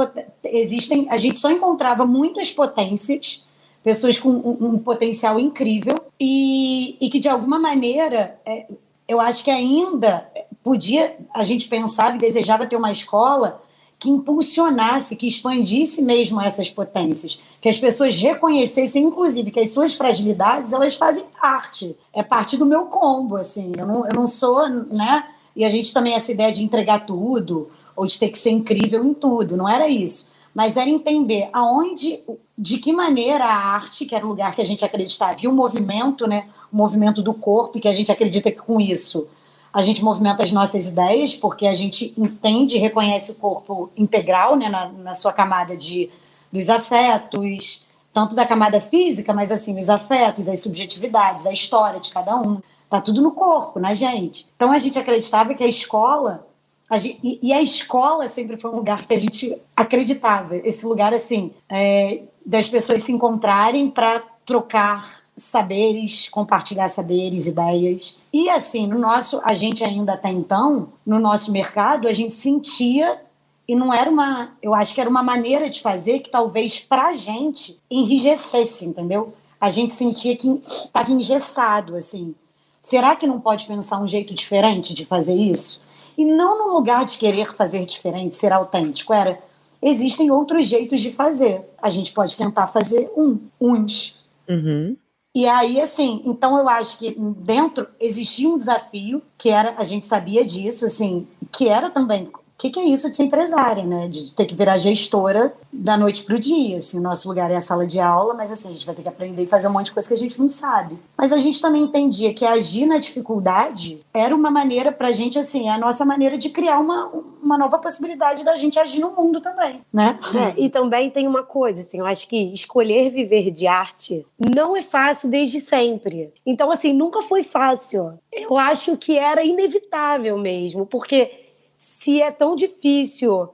existem, 0.43 1.07
a 1.09 1.17
gente 1.17 1.39
só 1.39 1.49
encontrava 1.49 2.05
muitas 2.05 2.51
potências, 2.51 3.47
pessoas 3.83 4.19
com 4.19 4.29
um, 4.29 4.57
um 4.73 4.77
potencial 4.77 5.39
incrível 5.39 5.95
e, 6.19 6.97
e, 6.99 7.09
que 7.09 7.19
de 7.19 7.29
alguma 7.29 7.57
maneira 7.57 8.39
é, 8.45 8.67
eu 9.07 9.19
acho 9.19 9.43
que 9.43 9.49
ainda 9.49 10.29
podia 10.63 11.17
a 11.33 11.43
gente 11.43 11.67
pensava 11.67 12.15
e 12.15 12.19
desejava 12.19 12.67
ter 12.67 12.75
uma 12.75 12.91
escola 12.91 13.61
que 14.01 14.09
impulsionasse, 14.09 15.15
que 15.15 15.27
expandisse 15.27 16.01
mesmo 16.01 16.41
essas 16.41 16.71
potências, 16.71 17.39
que 17.61 17.69
as 17.69 17.77
pessoas 17.77 18.17
reconhecessem, 18.17 19.03
inclusive, 19.03 19.51
que 19.51 19.59
as 19.59 19.69
suas 19.69 19.93
fragilidades 19.93 20.73
elas 20.73 20.95
fazem 20.95 21.23
parte, 21.39 21.95
é 22.11 22.23
parte 22.23 22.57
do 22.57 22.65
meu 22.65 22.85
combo, 22.85 23.37
assim. 23.37 23.71
Eu 23.77 23.85
não, 23.85 24.07
eu 24.07 24.13
não 24.15 24.25
sou, 24.25 24.67
né? 24.67 25.25
E 25.55 25.63
a 25.63 25.69
gente 25.69 25.93
também 25.93 26.15
essa 26.15 26.31
ideia 26.31 26.51
de 26.51 26.63
entregar 26.63 27.05
tudo 27.05 27.69
ou 27.95 28.07
de 28.07 28.17
ter 28.17 28.29
que 28.29 28.39
ser 28.39 28.49
incrível 28.49 29.05
em 29.05 29.13
tudo, 29.13 29.55
não 29.55 29.69
era 29.69 29.87
isso, 29.87 30.31
mas 30.51 30.77
era 30.77 30.89
entender 30.89 31.47
aonde, 31.53 32.21
de 32.57 32.79
que 32.79 32.91
maneira 32.91 33.45
a 33.45 33.53
arte, 33.53 34.07
que 34.07 34.15
era 34.15 34.25
o 34.25 34.29
lugar 34.29 34.55
que 34.55 34.61
a 34.61 34.65
gente 34.65 34.83
acreditava, 34.83 35.37
e 35.43 35.47
o 35.47 35.53
movimento, 35.53 36.25
né? 36.25 36.47
O 36.73 36.75
movimento 36.75 37.21
do 37.21 37.35
corpo, 37.35 37.79
que 37.79 37.87
a 37.87 37.93
gente 37.93 38.11
acredita 38.11 38.49
que 38.49 38.63
com 38.63 38.81
isso 38.81 39.27
a 39.73 39.81
gente 39.81 40.03
movimenta 40.03 40.43
as 40.43 40.51
nossas 40.51 40.87
ideias, 40.87 41.33
porque 41.33 41.65
a 41.65 41.73
gente 41.73 42.13
entende 42.17 42.75
e 42.75 42.79
reconhece 42.79 43.31
o 43.31 43.35
corpo 43.35 43.89
integral, 43.95 44.55
né, 44.55 44.67
na, 44.67 44.89
na 44.89 45.13
sua 45.15 45.31
camada 45.31 45.77
de, 45.77 46.09
dos 46.51 46.69
afetos, 46.69 47.87
tanto 48.13 48.35
da 48.35 48.45
camada 48.45 48.81
física, 48.81 49.33
mas 49.33 49.51
assim, 49.51 49.77
os 49.77 49.89
afetos, 49.89 50.49
as 50.49 50.59
subjetividades, 50.59 51.45
a 51.45 51.51
história 51.51 51.99
de 51.99 52.11
cada 52.11 52.35
um. 52.35 52.61
Tá 52.89 52.99
tudo 52.99 53.21
no 53.21 53.31
corpo, 53.31 53.79
né, 53.79 53.95
gente? 53.95 54.49
Então 54.55 54.71
a 54.71 54.77
gente 54.77 54.99
acreditava 54.99 55.53
que 55.53 55.63
a 55.63 55.67
escola. 55.67 56.45
A 56.89 56.97
gente, 56.97 57.19
e, 57.23 57.39
e, 57.41 57.53
a 57.53 57.61
escola 57.61 58.27
sempre 58.27 58.57
foi 58.57 58.69
um 58.69 58.75
lugar 58.75 59.05
que 59.05 59.13
a 59.13 59.17
gente 59.17 59.57
acreditava. 59.73 60.57
Esse 60.57 60.85
lugar, 60.85 61.13
assim, 61.13 61.53
é, 61.69 62.23
das 62.45 62.67
pessoas 62.67 63.01
se 63.01 63.13
encontrarem 63.13 63.89
para 63.89 64.21
trocar 64.45 65.20
saberes, 65.41 66.29
compartilhar 66.29 66.87
saberes, 66.87 67.47
ideias. 67.47 68.17
E 68.31 68.49
assim, 68.49 68.87
no 68.87 68.97
nosso, 68.97 69.41
a 69.43 69.53
gente 69.53 69.83
ainda 69.83 70.13
até 70.13 70.29
então, 70.29 70.89
no 71.05 71.19
nosso 71.19 71.51
mercado, 71.51 72.07
a 72.07 72.13
gente 72.13 72.33
sentia 72.33 73.19
e 73.67 73.75
não 73.75 73.93
era 73.93 74.09
uma, 74.09 74.51
eu 74.61 74.73
acho 74.73 74.93
que 74.93 75.01
era 75.01 75.09
uma 75.09 75.23
maneira 75.23 75.69
de 75.69 75.81
fazer 75.81 76.19
que 76.19 76.29
talvez 76.29 76.79
para 76.79 77.05
a 77.05 77.13
gente 77.13 77.79
enrijecesse, 77.89 78.85
entendeu? 78.85 79.33
A 79.59 79.69
gente 79.69 79.93
sentia 79.93 80.35
que 80.35 80.61
estava 80.65 81.11
engessado, 81.11 81.95
assim. 81.95 82.35
Será 82.81 83.15
que 83.15 83.27
não 83.27 83.39
pode 83.39 83.65
pensar 83.65 83.99
um 83.99 84.07
jeito 84.07 84.33
diferente 84.33 84.93
de 84.93 85.05
fazer 85.05 85.35
isso? 85.35 85.81
E 86.17 86.25
não 86.25 86.67
no 86.67 86.73
lugar 86.73 87.05
de 87.05 87.17
querer 87.17 87.53
fazer 87.53 87.85
diferente, 87.85 88.35
ser 88.35 88.51
autêntico, 88.51 89.13
era 89.13 89.39
existem 89.81 90.29
outros 90.29 90.67
jeitos 90.67 91.01
de 91.01 91.11
fazer. 91.11 91.61
A 91.81 91.89
gente 91.89 92.11
pode 92.11 92.37
tentar 92.37 92.67
fazer 92.67 93.09
um, 93.15 93.39
uns. 93.59 94.19
Uhum. 94.47 94.95
E 95.33 95.47
aí, 95.47 95.79
assim, 95.79 96.21
então 96.25 96.57
eu 96.57 96.67
acho 96.67 96.97
que 96.97 97.15
dentro 97.37 97.87
existia 97.99 98.49
um 98.49 98.57
desafio, 98.57 99.21
que 99.37 99.49
era, 99.49 99.75
a 99.77 99.83
gente 99.83 100.05
sabia 100.05 100.43
disso, 100.43 100.85
assim, 100.85 101.25
que 101.51 101.69
era 101.69 101.89
também 101.89 102.29
que, 102.61 102.69
que 102.69 102.79
é 102.79 102.83
isso 102.83 103.09
de 103.09 103.15
ser 103.15 103.23
empresária, 103.23 103.83
né? 103.83 104.07
De 104.07 104.31
ter 104.33 104.45
que 104.45 104.53
virar 104.53 104.77
gestora 104.77 105.51
da 105.73 105.97
noite 105.97 106.23
para 106.23 106.35
o 106.35 106.39
dia. 106.39 106.77
Assim, 106.77 106.99
o 106.99 107.01
nosso 107.01 107.27
lugar 107.27 107.49
é 107.49 107.55
a 107.55 107.59
sala 107.59 107.87
de 107.87 107.99
aula, 107.99 108.35
mas 108.35 108.51
assim, 108.51 108.69
a 108.69 108.73
gente 108.73 108.85
vai 108.85 108.93
ter 108.93 109.01
que 109.01 109.07
aprender 109.07 109.41
e 109.41 109.47
fazer 109.47 109.67
um 109.67 109.71
monte 109.71 109.87
de 109.87 109.93
coisa 109.93 110.07
que 110.07 110.13
a 110.13 110.17
gente 110.17 110.39
não 110.39 110.47
sabe. 110.47 110.95
Mas 111.17 111.31
a 111.31 111.39
gente 111.39 111.59
também 111.59 111.81
entendia 111.81 112.35
que 112.35 112.45
agir 112.45 112.85
na 112.85 112.99
dificuldade 112.99 113.99
era 114.13 114.35
uma 114.35 114.51
maneira 114.51 114.91
para 114.91 115.07
a 115.07 115.11
gente, 115.11 115.39
assim, 115.39 115.69
a 115.69 115.77
nossa 115.79 116.05
maneira 116.05 116.37
de 116.37 116.51
criar 116.51 116.79
uma, 116.79 117.07
uma 117.41 117.57
nova 117.57 117.79
possibilidade 117.79 118.45
da 118.45 118.55
gente 118.55 118.77
agir 118.77 118.99
no 118.99 119.09
mundo 119.09 119.41
também, 119.41 119.81
né? 119.91 120.19
É, 120.35 120.53
e 120.55 120.69
também 120.69 121.09
tem 121.09 121.27
uma 121.27 121.41
coisa, 121.41 121.81
assim, 121.81 121.97
eu 121.97 122.05
acho 122.05 122.27
que 122.27 122.53
escolher 122.53 123.09
viver 123.09 123.49
de 123.49 123.65
arte 123.65 124.23
não 124.53 124.77
é 124.77 124.83
fácil 124.83 125.31
desde 125.31 125.59
sempre. 125.59 126.31
Então, 126.45 126.69
assim, 126.69 126.93
nunca 126.93 127.23
foi 127.23 127.41
fácil. 127.41 128.19
Eu 128.31 128.55
acho 128.55 128.95
que 128.97 129.17
era 129.17 129.43
inevitável 129.43 130.37
mesmo, 130.37 130.85
porque 130.85 131.49
se 131.81 132.21
é 132.21 132.29
tão 132.29 132.55
difícil 132.55 133.49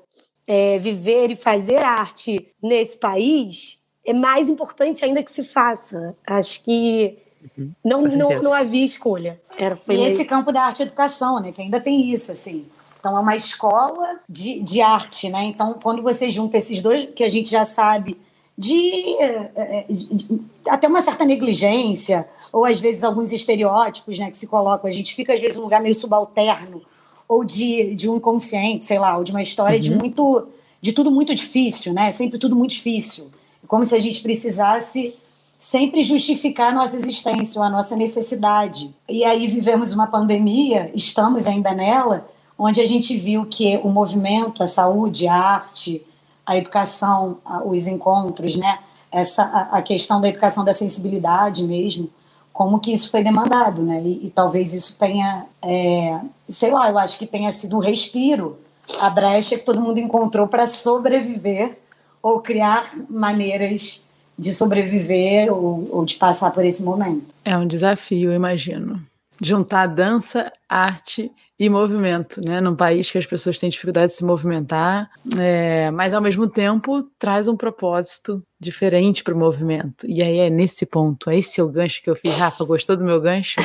é, 0.46 0.78
viver 0.78 1.32
e 1.32 1.36
fazer 1.36 1.78
arte 1.78 2.54
nesse 2.62 2.98
país, 2.98 3.82
é 4.06 4.12
mais 4.12 4.50
importante 4.50 5.06
ainda 5.06 5.24
que 5.24 5.32
se 5.32 5.46
faça. 5.46 6.14
Acho 6.28 6.62
que 6.62 7.20
uhum, 7.58 7.72
não, 7.82 8.02
não, 8.02 8.42
não 8.42 8.54
havia 8.54 8.84
escolha. 8.84 9.42
Era, 9.58 9.80
e 9.88 9.96
meio... 9.96 10.08
esse 10.08 10.26
campo 10.26 10.52
da 10.52 10.64
arte 10.64 10.82
e 10.82 10.84
educação, 10.84 11.40
né, 11.40 11.54
que 11.54 11.62
ainda 11.62 11.80
tem 11.80 12.12
isso, 12.12 12.34
assim. 12.34 12.68
Então, 13.00 13.16
é 13.16 13.20
uma 13.22 13.34
escola 13.34 14.20
de, 14.28 14.62
de 14.62 14.82
arte, 14.82 15.30
né? 15.30 15.46
Então, 15.46 15.80
quando 15.82 16.04
você 16.04 16.30
junta 16.30 16.58
esses 16.58 16.82
dois, 16.82 17.06
que 17.06 17.24
a 17.24 17.30
gente 17.30 17.50
já 17.50 17.64
sabe 17.64 18.20
de, 18.58 19.16
é, 19.22 19.52
é, 19.56 19.86
de, 19.90 20.42
até 20.68 20.86
uma 20.86 21.02
certa 21.02 21.24
negligência, 21.24 22.28
ou 22.52 22.66
às 22.66 22.78
vezes 22.78 23.06
alguns 23.06 23.32
estereótipos 23.32 24.20
né, 24.20 24.30
que 24.30 24.38
se 24.38 24.48
colocam, 24.48 24.90
a 24.90 24.94
gente 24.94 25.16
fica 25.16 25.34
às 25.34 25.40
vezes 25.40 25.56
num 25.56 25.64
lugar 25.64 25.80
meio 25.80 25.96
subalterno, 25.96 26.84
ou 27.28 27.44
de, 27.44 27.94
de 27.96 28.10
um 28.10 28.18
inconsciente, 28.18 28.86
sei 28.86 29.00
lá, 29.00 29.18
ou 29.18 29.24
de 29.24 29.32
uma 29.32 29.42
história 29.42 29.76
uhum. 29.76 29.82
de 29.82 29.96
muito 29.96 30.48
de 30.80 30.94
tudo 30.94 31.12
muito 31.12 31.34
difícil, 31.34 31.94
né? 31.94 32.12
Sempre 32.12 32.38
tudo 32.38 32.56
muito 32.56 32.72
difícil. 32.72 33.30
Como 33.68 33.84
se 33.84 33.96
a 33.96 34.00
gente 34.00 34.22
precisasse 34.22 35.16
sempre 35.58 36.04
justificar 36.04 36.72
a 36.72 36.76
nossa 36.76 36.96
existência, 36.96 37.62
a 37.62 37.70
nossa 37.70 37.96
necessidade. 37.96 38.94
E 39.10 39.26
aí 39.26 39.48
vivemos 39.48 39.94
uma 39.94 40.08
pandemia, 40.08 40.92
estamos 40.94 41.48
ainda 41.48 41.74
nela, 41.74 42.30
onde 42.58 42.80
a 42.80 42.86
gente 42.86 43.18
viu 43.18 43.46
que 43.46 43.78
o 43.84 43.90
movimento, 43.90 44.64
a 44.64 44.68
saúde, 44.68 45.28
a 45.28 45.36
arte, 45.36 46.06
a 46.46 46.56
educação, 46.56 47.40
os 47.66 47.88
encontros, 47.88 48.56
né? 48.56 48.80
Essa 49.12 49.44
a, 49.44 49.78
a 49.78 49.82
questão 49.82 50.22
da 50.22 50.30
educação 50.30 50.64
da 50.64 50.74
sensibilidade 50.74 51.64
mesmo, 51.64 52.10
como 52.58 52.80
que 52.80 52.92
isso 52.92 53.12
foi 53.12 53.24
demandado, 53.24 53.84
né? 53.84 54.02
E, 54.04 54.26
e 54.26 54.30
talvez 54.32 54.74
isso 54.74 54.98
tenha, 54.98 55.46
é, 55.62 56.20
sei 56.50 56.72
lá, 56.72 56.90
eu 56.90 56.98
acho 56.98 57.20
que 57.20 57.28
tenha 57.28 57.52
sido 57.52 57.78
um 57.78 57.80
respiro, 57.80 58.58
a 59.00 59.12
brecha 59.12 59.60
que 59.60 59.64
todo 59.64 59.80
mundo 59.80 60.00
encontrou 60.00 60.48
para 60.48 60.66
sobreviver 60.66 61.78
ou 62.20 62.40
criar 62.42 62.84
maneiras 63.08 64.08
de 64.40 64.52
sobreviver 64.52 65.54
ou, 65.54 65.88
ou 65.92 66.04
de 66.04 66.16
passar 66.16 66.50
por 66.50 66.66
esse 66.66 66.82
momento. 66.82 67.28
É 67.46 67.56
um 67.56 67.68
desafio, 67.68 68.34
imagino. 68.34 69.04
Juntar 69.40 69.86
dança, 69.86 70.52
arte 70.68 71.32
e 71.60 71.70
movimento, 71.70 72.40
né? 72.42 72.62
Num 72.62 72.76
país 72.76 73.10
que 73.10 73.18
as 73.18 73.26
pessoas 73.26 73.58
têm 73.58 73.70
dificuldade 73.70 74.12
de 74.12 74.18
se 74.18 74.24
movimentar, 74.24 75.10
é, 75.40 75.90
mas 75.92 76.14
ao 76.14 76.22
mesmo 76.22 76.48
tempo 76.48 77.04
traz 77.18 77.48
um 77.48 77.58
propósito 77.58 78.44
diferente 78.60 79.24
para 79.24 79.34
o 79.34 79.38
movimento. 79.38 80.06
E 80.08 80.22
aí 80.22 80.38
é 80.38 80.50
nesse 80.50 80.86
ponto, 80.86 81.30
é 81.30 81.38
esse 81.38 81.60
é 81.60 81.64
o 81.64 81.70
gancho 81.70 82.02
que 82.04 82.10
eu 82.10 82.16
fiz. 82.16 82.38
Rafa, 82.38 82.64
gostou 82.64 82.96
do 82.96 83.04
meu 83.04 83.20
gancho? 83.20 83.60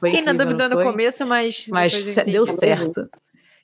Fiquei 0.00 0.20
na 0.20 0.34
dúvida 0.34 0.68
no 0.68 0.82
começo, 0.82 1.24
mas. 1.26 1.64
Mas 1.68 2.16
deu 2.26 2.46
certo. 2.46 3.08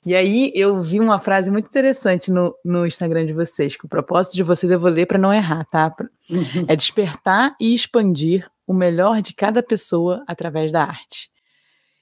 E 0.03 0.15
aí 0.15 0.51
eu 0.55 0.81
vi 0.81 0.99
uma 0.99 1.19
frase 1.19 1.51
muito 1.51 1.67
interessante 1.67 2.31
no, 2.31 2.55
no 2.65 2.87
Instagram 2.87 3.27
de 3.27 3.33
vocês, 3.33 3.75
que 3.75 3.85
o 3.85 3.89
propósito 3.89 4.35
de 4.35 4.41
vocês 4.41 4.71
eu 4.71 4.79
vou 4.79 4.89
ler 4.89 5.05
para 5.05 5.19
não 5.19 5.31
errar, 5.31 5.63
tá? 5.65 5.93
Uhum. 6.27 6.65
É 6.67 6.75
despertar 6.75 7.55
e 7.59 7.75
expandir 7.75 8.49
o 8.65 8.73
melhor 8.73 9.21
de 9.21 9.35
cada 9.35 9.61
pessoa 9.61 10.23
através 10.27 10.71
da 10.71 10.81
arte. 10.83 11.29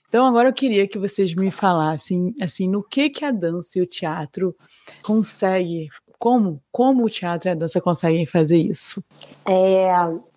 Então 0.10 0.26
agora 0.26 0.50
eu 0.50 0.54
queria 0.54 0.88
que 0.88 0.98
vocês 0.98 1.34
me 1.36 1.52
falassem 1.52 2.36
assim, 2.42 2.68
no 2.68 2.84
que 2.84 3.10
que 3.10 3.24
a 3.24 3.32
dança 3.32 3.78
e 3.78 3.82
o 3.82 3.86
teatro 3.86 4.56
conseguem, 5.04 5.88
como, 6.18 6.60
como 6.72 7.06
o 7.06 7.10
teatro 7.10 7.48
e 7.48 7.52
a 7.52 7.56
dança 7.56 7.80
conseguem 7.80 8.26
fazer 8.26 8.58
isso? 8.58 9.04
É, 9.48 9.92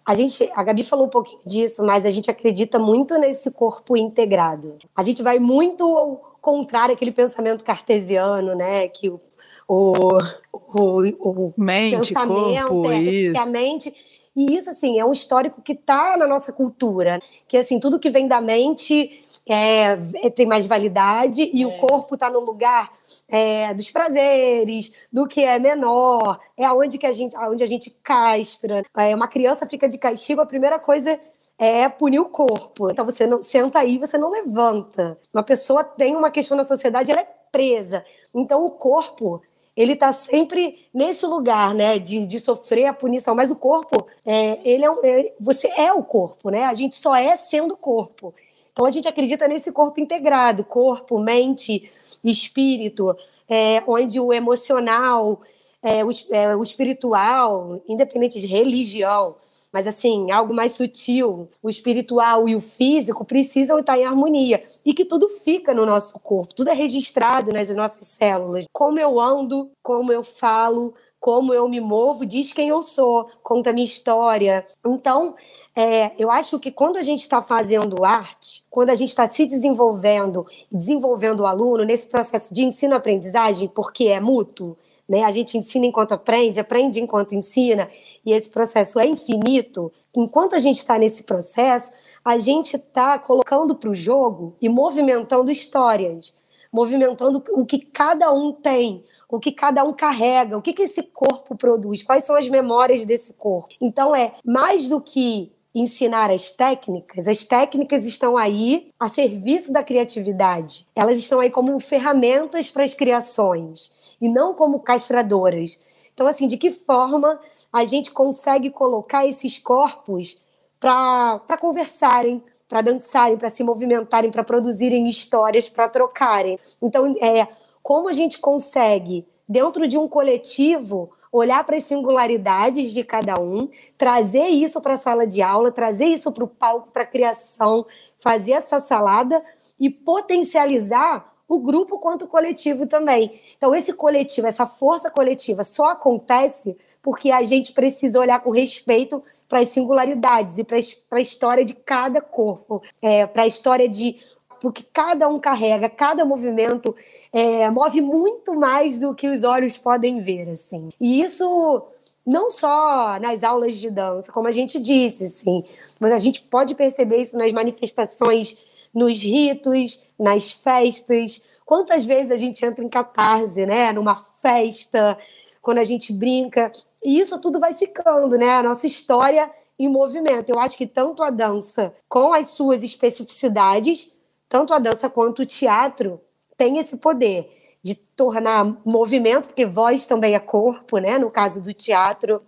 a 0.05 0.15
gente, 0.15 0.49
a 0.55 0.63
Gabi 0.63 0.85
falou 0.85 1.07
um 1.07 1.11
pouquinho 1.11 1.41
disso, 1.47 1.83
mas 1.85 2.05
a 2.05 2.11
gente 2.11 2.31
acredita 2.31 2.79
muito 2.79 3.19
nesse 3.19 3.51
corpo 3.51 3.97
integrado. 3.97 4.77
A 4.95 5.03
gente 5.03 5.23
vai 5.23 5.39
muito 5.39 5.85
ao 5.85 6.37
contrário 6.41 6.95
aquele 6.95 7.13
pensamento 7.13 7.65
cartesiano, 7.65 8.55
né, 8.55 8.89
que 8.89 9.09
o 9.09 9.21
o, 9.69 10.19
o, 10.53 11.01
o 11.19 11.55
mente, 11.57 11.97
pensamento, 11.97 12.69
corpo, 12.69 12.91
é, 12.91 12.99
isso. 12.99 13.41
a 13.41 13.47
mente 13.47 13.95
e 14.35 14.57
isso, 14.57 14.71
assim, 14.71 14.99
é 14.99 15.05
um 15.05 15.13
histórico 15.13 15.61
que 15.61 15.73
está 15.73 16.17
na 16.17 16.27
nossa 16.27 16.53
cultura. 16.53 17.21
Que, 17.47 17.59
assim, 17.59 17.79
tudo 17.79 17.99
que 17.99 18.11
vem 18.11 18.27
da 18.27 18.41
mente 18.41 19.22
é, 19.49 19.99
é, 20.23 20.31
tem 20.31 20.47
mais 20.47 20.67
validade 20.67 21.51
e 21.53 21.63
é. 21.63 21.67
o 21.67 21.79
corpo 21.79 22.15
está 22.15 22.31
no 22.31 22.41
lugar 22.41 22.93
é, 23.29 23.75
dos 23.75 23.91
prazeres, 23.91 24.93
do 25.13 25.27
que 25.27 25.45
é 25.45 25.59
menor, 25.59 26.39
é 26.57 26.65
aonde 26.65 26.99
que 26.99 27.07
a 27.07 27.13
gente, 27.13 27.37
aonde 27.37 27.63
a 27.63 27.67
gente 27.67 27.91
castra. 28.03 28.83
É, 28.97 29.15
uma 29.15 29.29
criança 29.29 29.67
fica 29.69 29.89
de 29.89 29.99
castigo, 29.99 30.41
a 30.41 30.47
primeira 30.47 30.79
coisa 30.79 31.19
é 31.59 31.89
punir 31.89 32.21
o 32.21 32.29
corpo. 32.29 32.91
Então 32.91 33.05
você 33.05 33.27
não 33.27 33.43
senta 33.43 33.81
aí, 33.81 33.99
você 33.99 34.17
não 34.17 34.31
levanta. 34.31 35.19
Uma 35.33 35.43
pessoa 35.43 35.85
tem 35.85 36.17
uma 36.17 36.31
questão 36.31 36.57
na 36.57 36.65
sociedade, 36.65 37.11
ela 37.11 37.21
é 37.21 37.29
presa. 37.51 38.05
Então 38.35 38.65
o 38.65 38.71
corpo 38.71 39.43
ele 39.77 39.95
está 39.95 40.13
sempre 40.13 40.87
nesse 40.93 41.25
lugar, 41.27 41.75
né, 41.75 41.99
de, 41.99 42.27
de 42.27 42.39
sofrer 42.39 42.87
a 42.87 42.93
punição. 42.93 43.35
Mas 43.35 43.51
o 43.51 43.57
corpo, 43.57 44.07
é, 44.25 44.59
ele 44.65 44.85
é, 44.85 44.91
é, 45.05 45.35
você 45.41 45.69
é 45.77 45.93
o 45.93 46.03
corpo, 46.03 46.51
né? 46.51 46.65
A 46.65 46.75
gente 46.75 46.97
só 46.97 47.15
é 47.15 47.35
sendo 47.37 47.77
corpo. 47.77 48.35
Então 48.73 48.87
a 48.87 48.91
gente 48.91 49.07
acredita 49.07 49.47
nesse 49.47 49.71
corpo 49.71 50.01
integrado, 50.01 50.65
corpo, 50.65 51.19
mente, 51.19 51.91
espírito, 52.25 53.15
é, 53.49 53.83
onde 53.87 54.19
o 54.19 54.33
emocional, 54.33 55.43
é, 55.83 56.05
o, 56.05 56.09
é, 56.31 56.57
o 56.57 56.63
espiritual, 56.63 57.83
independente 57.87 58.41
de 58.41 58.47
religião, 58.47 59.37
mas 59.73 59.87
assim, 59.87 60.31
algo 60.31 60.55
mais 60.55 60.73
sutil, 60.73 61.49
o 61.63 61.69
espiritual 61.69 62.49
e 62.49 62.55
o 62.55 62.61
físico 62.61 63.25
precisam 63.25 63.79
estar 63.79 63.99
em 63.99 64.05
harmonia 64.05 64.63
e 64.85 64.93
que 64.93 65.05
tudo 65.05 65.29
fica 65.29 65.73
no 65.73 65.87
nosso 65.87 66.15
corpo, 66.21 66.55
tudo 66.55 66.69
é 66.69 66.75
registrado 66.75 67.53
nas 67.53 67.69
nossas 67.71 68.07
células. 68.07 68.67
Como 68.73 68.99
eu 68.99 69.19
ando, 69.19 69.71
como 69.83 70.13
eu 70.13 70.23
falo, 70.23 70.95
como 71.19 71.55
eu 71.55 71.69
me 71.69 71.81
movo, 71.81 72.27
diz 72.27 72.53
quem 72.53 72.69
eu 72.69 72.83
sou, 72.83 73.29
conta 73.43 73.73
minha 73.73 73.85
história. 73.85 74.67
Então, 74.85 75.35
é, 75.75 76.13
eu 76.19 76.31
acho 76.31 76.59
que 76.61 76.71
quando 76.71 76.99
a 76.99 77.03
gente 77.03 77.21
está 77.21 77.41
fazendo 77.41 78.05
arte, 78.05 78.65
quando 78.71 78.91
a 78.91 78.95
gente 78.95 79.09
está 79.09 79.29
se 79.29 79.47
desenvolvendo 79.47 80.47
desenvolvendo 80.71 81.41
o 81.41 81.47
aluno 81.47 81.85
nesse 81.85 82.07
processo 82.07 82.53
de 82.53 82.63
ensino-aprendizagem, 82.63 83.69
porque 83.69 84.05
é 84.05 84.21
mútuo, 84.21 84.77
né? 85.09 85.25
A 85.25 85.31
gente 85.31 85.57
ensina 85.57 85.87
enquanto 85.87 86.13
aprende, 86.13 86.61
aprende 86.61 87.01
enquanto 87.01 87.35
ensina, 87.35 87.91
e 88.25 88.33
esse 88.33 88.51
processo 88.51 88.99
é 88.99 89.07
infinito. 89.07 89.91
Enquanto 90.15 90.55
a 90.55 90.59
gente 90.59 90.77
está 90.77 90.99
nesse 90.99 91.25
processo, 91.25 91.93
a 92.25 92.39
gente 92.39 92.77
está 92.77 93.19
colocando 93.19 93.75
para 93.75 93.91
o 93.91 93.95
jogo 93.95 94.55
e 94.61 94.69
movimentando 94.69 95.51
histórias, 95.51 96.35
movimentando 96.71 97.43
o 97.51 97.65
que 97.65 97.79
cada 97.79 98.33
um 98.33 98.53
tem, 98.53 99.05
o 99.29 99.41
que 99.41 99.51
cada 99.51 99.83
um 99.83 99.93
carrega, 99.93 100.57
o 100.57 100.63
que, 100.63 100.75
que 100.75 100.83
esse 100.83 101.03
corpo 101.03 101.57
produz, 101.57 102.03
quais 102.03 102.25
são 102.25 102.37
as 102.37 102.49
memórias 102.49 103.05
desse 103.05 103.33
corpo. 103.33 103.75
Então, 103.81 104.15
é 104.15 104.35
mais 104.45 104.87
do 104.87 105.01
que 105.01 105.51
ensinar 105.75 106.31
as 106.31 106.51
técnicas, 106.51 107.27
as 107.27 107.45
técnicas 107.45 108.05
estão 108.05 108.37
aí 108.37 108.91
a 109.01 109.09
serviço 109.09 109.73
da 109.73 109.83
criatividade. 109.83 110.87
Elas 110.95 111.19
estão 111.19 111.41
aí 111.41 111.51
como 111.51 111.79
ferramentas 111.81 112.71
para 112.71 112.85
as 112.85 112.95
criações 112.95 113.91
e 114.21 114.29
não 114.29 114.55
como 114.55 114.81
castradoras. 114.81 115.81
Então, 116.13 116.27
assim, 116.27 116.47
de 116.47 116.57
que 116.57 116.71
forma 116.71 117.41
a 117.73 117.85
gente 117.85 118.11
consegue 118.11 118.69
colocar 118.69 119.27
esses 119.27 119.57
corpos 119.57 120.37
para 120.79 121.57
conversarem, 121.59 122.43
para 122.69 122.83
dançarem, 122.83 123.39
para 123.39 123.49
se 123.49 123.65
movimentarem, 123.65 124.31
para 124.31 124.45
produzirem 124.45 125.09
histórias, 125.09 125.69
para 125.69 125.89
trocarem. 125.89 126.59
Então, 126.83 127.17
é 127.21 127.49
como 127.83 128.09
a 128.09 128.13
gente 128.13 128.39
consegue, 128.39 129.27
dentro 129.49 129.89
de 129.89 129.97
um 129.97 130.07
coletivo, 130.07 131.11
olhar 131.33 131.65
para 131.65 131.77
as 131.77 131.85
singularidades 131.85 132.93
de 132.93 133.03
cada 133.03 133.41
um, 133.41 133.71
trazer 133.97 134.49
isso 134.49 134.81
para 134.83 134.95
a 134.95 134.99
sala 134.99 135.27
de 135.27 135.41
aula, 135.41 135.73
trazer 135.73 136.05
isso 136.05 136.31
para 136.31 136.45
o 136.45 136.49
palco, 136.49 136.91
para 136.93 137.05
a 137.05 137.07
criação, 137.07 137.87
fazer 138.19 138.53
essa 138.53 138.79
salada 138.79 139.43
e 139.81 139.89
potencializar 139.89 141.33
o 141.49 141.59
grupo 141.59 141.99
quanto 141.99 142.27
o 142.27 142.29
coletivo 142.29 142.87
também. 142.87 143.41
Então, 143.57 143.75
esse 143.75 143.93
coletivo, 143.95 144.47
essa 144.47 144.67
força 144.67 145.11
coletiva 145.11 145.65
só 145.65 145.87
acontece 145.87 146.77
porque 147.01 147.31
a 147.31 147.43
gente 147.43 147.73
precisa 147.73 148.21
olhar 148.21 148.41
com 148.41 148.51
respeito 148.51 149.23
para 149.49 149.61
as 149.61 149.71
singularidades 149.71 150.59
e 150.59 150.65
para 150.65 150.79
a 151.11 151.21
história 151.21 151.65
de 151.65 151.75
cada 151.75 152.21
corpo, 152.21 152.83
é, 153.03 153.27
para 153.27 153.43
a 153.43 153.47
história 153.47 153.89
de 153.89 154.19
porque 154.63 154.85
cada 154.93 155.29
um 155.29 155.41
carrega, 155.41 155.91
cada 155.91 156.25
movimento 156.25 156.95
é, 157.33 157.69
move 157.69 158.01
muito 158.01 158.55
mais 158.55 158.97
do 158.97 159.13
que 159.13 159.29
os 159.29 159.43
olhos 159.43 159.77
podem 159.77 160.21
ver, 160.21 160.49
assim. 160.49 160.91
E 161.01 161.21
isso 161.21 161.83
não 162.25 162.49
só 162.49 163.19
nas 163.19 163.43
aulas 163.43 163.75
de 163.75 163.91
dança, 163.91 164.31
como 164.31 164.47
a 164.47 164.53
gente 164.53 164.79
disse, 164.79 165.25
assim, 165.25 165.65
mas 165.99 166.13
a 166.13 166.19
gente 166.19 166.43
pode 166.43 166.77
perceber 166.77 167.21
isso 167.21 167.37
nas 167.37 167.51
manifestações, 167.51 168.57
nos 168.95 169.21
ritos, 169.21 170.07
nas 170.17 170.53
festas. 170.53 171.43
Quantas 171.67 172.05
vezes 172.05 172.31
a 172.31 172.37
gente 172.37 172.65
entra 172.65 172.85
em 172.85 172.89
catarse, 172.89 173.67
né? 173.67 173.93
Numa 173.93 174.25
festa, 174.41 175.19
quando 175.61 175.79
a 175.79 175.85
gente 175.85 176.13
brinca. 176.13 176.71
E 177.03 177.19
isso 177.19 177.37
tudo 177.41 177.59
vai 177.59 177.75
ficando, 177.75 178.39
né? 178.39 178.51
A 178.51 178.63
nossa 178.63 178.87
história 178.87 179.51
em 179.77 179.89
movimento. 179.89 180.51
Eu 180.51 180.61
acho 180.61 180.77
que 180.77 180.87
tanto 180.87 181.21
a 181.25 181.31
dança, 181.31 181.93
com 182.09 182.33
as 182.33 182.49
suas 182.49 182.85
especificidades, 182.85 184.15
tanto 184.53 184.75
a 184.75 184.79
dança 184.79 185.09
quanto 185.09 185.41
o 185.41 185.47
teatro, 185.47 186.21
tem 186.59 186.77
esse 186.77 186.99
poder 186.99 187.79
de 187.83 187.95
tornar 187.95 188.77
movimento, 188.85 189.49
porque 189.49 189.65
voz 189.65 190.05
também 190.05 190.35
é 190.35 190.39
corpo, 190.39 190.99
né? 190.99 191.17
No 191.17 191.31
caso 191.31 191.63
do 191.63 191.73
teatro, 191.73 192.43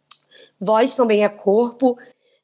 voz 0.61 0.95
também 0.95 1.25
é 1.25 1.31
corpo. 1.31 1.97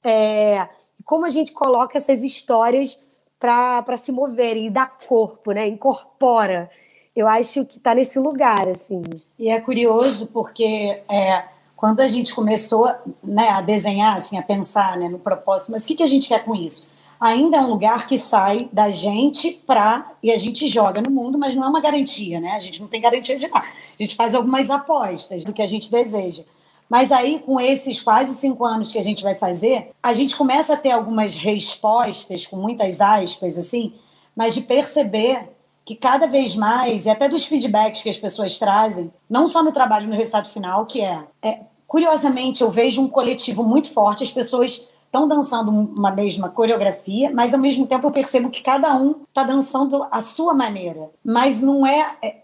É, 0.02 0.66
como 1.04 1.26
a 1.26 1.28
gente 1.28 1.52
coloca 1.52 1.98
essas 1.98 2.22
histórias 2.22 2.98
para 3.38 3.98
se 3.98 4.10
moverem 4.10 4.68
e 4.68 4.70
dá 4.70 4.86
corpo, 4.86 5.52
né? 5.52 5.68
Incorpora. 5.68 6.70
Eu 7.14 7.28
acho 7.28 7.66
que 7.66 7.76
está 7.76 7.94
nesse 7.94 8.18
lugar, 8.18 8.66
assim. 8.66 9.02
E 9.38 9.50
é 9.50 9.60
curioso 9.60 10.28
porque 10.28 11.02
é, 11.06 11.44
quando 11.76 12.00
a 12.00 12.08
gente 12.08 12.34
começou 12.34 12.90
né, 13.22 13.50
a 13.50 13.60
desenhar, 13.60 14.16
assim, 14.16 14.38
a 14.38 14.42
pensar 14.42 14.96
né, 14.96 15.06
no 15.06 15.18
propósito, 15.18 15.70
mas 15.70 15.84
o 15.84 15.86
que, 15.86 15.96
que 15.96 16.02
a 16.02 16.06
gente 16.06 16.28
quer 16.28 16.46
com 16.46 16.54
isso? 16.54 16.88
Ainda 17.20 17.58
é 17.58 17.60
um 17.60 17.68
lugar 17.68 18.08
que 18.08 18.16
sai 18.16 18.68
da 18.72 18.90
gente 18.90 19.50
para 19.66 20.10
e 20.22 20.32
a 20.32 20.38
gente 20.38 20.66
joga 20.66 21.02
no 21.02 21.10
mundo, 21.10 21.38
mas 21.38 21.54
não 21.54 21.64
é 21.64 21.68
uma 21.68 21.80
garantia, 21.80 22.40
né? 22.40 22.52
A 22.52 22.60
gente 22.60 22.80
não 22.80 22.88
tem 22.88 23.00
garantia 23.00 23.36
de 23.36 23.46
nada. 23.46 23.66
A 23.66 24.02
gente 24.02 24.16
faz 24.16 24.34
algumas 24.34 24.70
apostas 24.70 25.44
do 25.44 25.52
que 25.52 25.60
a 25.60 25.66
gente 25.66 25.90
deseja. 25.90 26.42
Mas 26.88 27.12
aí, 27.12 27.38
com 27.38 27.60
esses 27.60 28.00
quase 28.00 28.34
cinco 28.34 28.64
anos 28.64 28.90
que 28.90 28.98
a 28.98 29.02
gente 29.02 29.22
vai 29.22 29.34
fazer, 29.34 29.90
a 30.02 30.12
gente 30.12 30.34
começa 30.34 30.74
a 30.74 30.76
ter 30.76 30.90
algumas 30.90 31.36
respostas, 31.36 32.46
com 32.46 32.56
muitas 32.56 33.00
aspas, 33.00 33.56
assim, 33.58 33.92
mas 34.34 34.54
de 34.54 34.62
perceber 34.62 35.50
que 35.84 35.94
cada 35.94 36.26
vez 36.26 36.56
mais, 36.56 37.06
e 37.06 37.10
até 37.10 37.28
dos 37.28 37.44
feedbacks 37.44 38.02
que 38.02 38.08
as 38.08 38.18
pessoas 38.18 38.58
trazem, 38.58 39.12
não 39.28 39.46
só 39.46 39.62
no 39.62 39.72
trabalho, 39.72 40.08
no 40.08 40.16
resultado 40.16 40.48
final, 40.48 40.86
que 40.86 41.00
é, 41.00 41.22
é 41.42 41.60
curiosamente, 41.86 42.62
eu 42.62 42.70
vejo 42.70 43.02
um 43.02 43.08
coletivo 43.08 43.62
muito 43.62 43.92
forte, 43.92 44.24
as 44.24 44.32
pessoas 44.32 44.88
estão 45.10 45.26
dançando 45.26 45.72
uma 45.72 46.12
mesma 46.12 46.48
coreografia, 46.48 47.32
mas 47.34 47.52
ao 47.52 47.58
mesmo 47.58 47.84
tempo 47.84 48.06
eu 48.06 48.12
percebo 48.12 48.48
que 48.48 48.62
cada 48.62 48.96
um 48.96 49.16
está 49.28 49.42
dançando 49.42 50.06
a 50.08 50.20
sua 50.20 50.54
maneira. 50.54 51.10
Mas 51.24 51.60
não 51.60 51.84
é, 51.84 52.16
é 52.22 52.36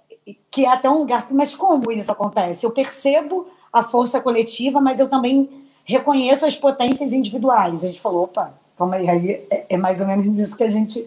que 0.51 0.65
é 0.65 0.69
até 0.69 0.91
um 0.91 0.99
lugar. 0.99 1.29
Mas 1.31 1.55
como 1.55 1.93
isso 1.93 2.11
acontece? 2.11 2.67
Eu 2.67 2.73
percebo 2.73 3.47
a 3.73 3.85
força 3.85 4.21
coletiva, 4.21 4.81
mas 4.81 4.99
eu 4.99 5.09
também 5.09 5.49
reconheço 5.85 6.45
as 6.45 6.57
potências 6.57 7.13
individuais. 7.13 7.85
A 7.85 7.87
gente 7.87 8.01
falou, 8.01 8.25
opa, 8.25 8.53
calma 8.77 8.97
aí, 8.97 9.09
aí 9.09 9.31
é, 9.49 9.67
é 9.69 9.77
mais 9.77 10.01
ou 10.01 10.07
menos 10.09 10.37
isso 10.37 10.57
que 10.57 10.65
a 10.65 10.69
gente 10.69 11.07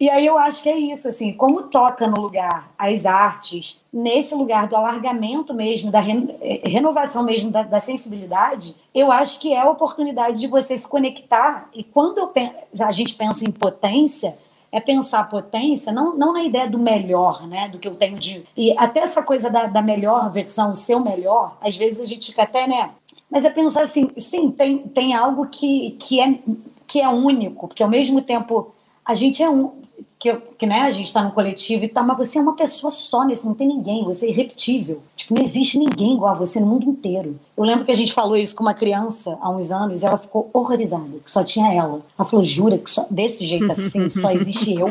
e 0.00 0.08
aí 0.08 0.24
eu 0.24 0.38
acho 0.38 0.62
que 0.62 0.68
é 0.70 0.78
isso, 0.78 1.06
assim, 1.06 1.30
como 1.34 1.64
toca 1.64 2.08
no 2.08 2.18
lugar 2.18 2.72
as 2.78 3.04
artes, 3.04 3.82
nesse 3.92 4.34
lugar 4.34 4.66
do 4.66 4.74
alargamento 4.74 5.52
mesmo, 5.52 5.90
da 5.90 6.00
eh, 6.00 6.62
renovação 6.64 7.22
mesmo 7.22 7.50
da, 7.50 7.62
da 7.64 7.78
sensibilidade, 7.78 8.74
eu 8.94 9.12
acho 9.12 9.38
que 9.38 9.52
é 9.52 9.60
a 9.60 9.68
oportunidade 9.68 10.40
de 10.40 10.46
você 10.46 10.74
se 10.74 10.88
conectar. 10.88 11.68
E 11.74 11.84
quando 11.84 12.32
a 12.80 12.90
gente 12.90 13.14
pensa 13.14 13.44
em 13.44 13.50
potência, 13.50 14.38
é 14.72 14.80
pensar 14.80 15.28
potência 15.28 15.92
não, 15.92 16.16
não 16.16 16.32
na 16.32 16.44
ideia 16.44 16.66
do 16.66 16.78
melhor, 16.78 17.46
né? 17.46 17.68
Do 17.68 17.78
que 17.78 17.86
eu 17.86 17.94
tenho 17.94 18.18
de. 18.18 18.42
E 18.56 18.74
até 18.78 19.00
essa 19.00 19.22
coisa 19.22 19.50
da, 19.50 19.66
da 19.66 19.82
melhor 19.82 20.32
versão, 20.32 20.72
seu 20.72 20.98
melhor, 20.98 21.58
às 21.60 21.76
vezes 21.76 22.00
a 22.00 22.04
gente 22.04 22.30
fica 22.30 22.44
até, 22.44 22.66
né? 22.66 22.90
Mas 23.30 23.44
é 23.44 23.50
pensar 23.50 23.82
assim, 23.82 24.10
sim, 24.16 24.50
tem, 24.50 24.78
tem 24.78 25.14
algo 25.14 25.46
que, 25.46 25.92
que, 26.00 26.20
é, 26.20 26.38
que 26.86 27.02
é 27.02 27.08
único, 27.08 27.68
porque 27.68 27.82
ao 27.82 27.88
mesmo 27.90 28.22
tempo 28.22 28.72
a 29.04 29.14
gente 29.14 29.42
é 29.42 29.50
um 29.50 29.79
que, 30.20 30.36
que 30.58 30.66
né, 30.66 30.82
a 30.82 30.90
gente 30.90 31.06
está 31.06 31.22
no 31.22 31.32
coletivo 31.32 31.82
e 31.82 31.88
tal, 31.88 32.04
mas 32.04 32.18
você 32.18 32.38
é 32.38 32.42
uma 32.42 32.54
pessoa 32.54 32.90
só 32.90 33.24
nesse, 33.24 33.46
não 33.46 33.54
tem 33.54 33.66
ninguém, 33.66 34.04
você 34.04 34.26
é 34.26 34.28
irrepetível. 34.28 35.00
Tipo, 35.16 35.34
não 35.34 35.42
existe 35.42 35.78
ninguém 35.78 36.14
igual 36.14 36.32
a 36.32 36.36
você 36.36 36.60
no 36.60 36.66
mundo 36.66 36.84
inteiro. 36.90 37.40
Eu 37.56 37.64
lembro 37.64 37.86
que 37.86 37.90
a 37.90 37.96
gente 37.96 38.12
falou 38.12 38.36
isso 38.36 38.54
com 38.54 38.62
uma 38.62 38.74
criança 38.74 39.38
há 39.40 39.48
uns 39.48 39.70
anos 39.70 40.02
e 40.02 40.06
ela 40.06 40.18
ficou 40.18 40.50
horrorizada, 40.52 41.18
que 41.24 41.30
só 41.30 41.42
tinha 41.42 41.72
ela. 41.72 42.02
Ela 42.18 42.28
falou, 42.28 42.44
jura 42.44 42.76
que 42.76 42.90
só, 42.90 43.06
desse 43.10 43.46
jeito 43.46 43.72
assim 43.72 44.10
só 44.10 44.30
existe 44.32 44.74
eu? 44.74 44.88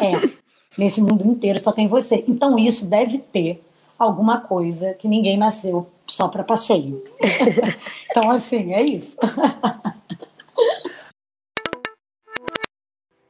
É, 0.00 0.26
nesse 0.78 1.02
mundo 1.02 1.26
inteiro 1.26 1.58
só 1.58 1.70
tem 1.70 1.86
você. 1.86 2.24
Então 2.26 2.58
isso 2.58 2.88
deve 2.88 3.18
ter 3.18 3.62
alguma 3.98 4.40
coisa 4.40 4.94
que 4.94 5.06
ninguém 5.06 5.36
nasceu 5.36 5.86
só 6.06 6.28
para 6.28 6.42
passeio. 6.42 7.04
então, 8.10 8.30
assim, 8.30 8.72
é 8.72 8.82
isso. 8.82 9.18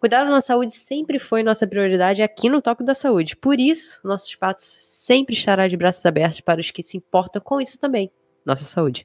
Cuidar 0.07 0.23
da 0.23 0.31
nossa 0.31 0.47
saúde 0.47 0.73
sempre 0.73 1.19
foi 1.19 1.43
nossa 1.43 1.67
prioridade 1.67 2.23
aqui 2.23 2.49
no 2.49 2.63
Toque 2.63 2.85
da 2.85 2.95
Saúde. 2.95 3.35
Por 3.35 3.59
isso, 3.59 3.99
nosso 4.05 4.29
espaço 4.29 4.77
sempre 4.79 5.35
estará 5.35 5.67
de 5.67 5.77
braços 5.77 6.07
abertos 6.07 6.41
para 6.41 6.61
os 6.61 6.71
que 6.71 6.81
se 6.81 6.97
importam 6.97 7.43
com 7.43 7.61
isso 7.61 7.77
também, 7.77 8.09
nossa 8.45 8.65
saúde. 8.65 9.05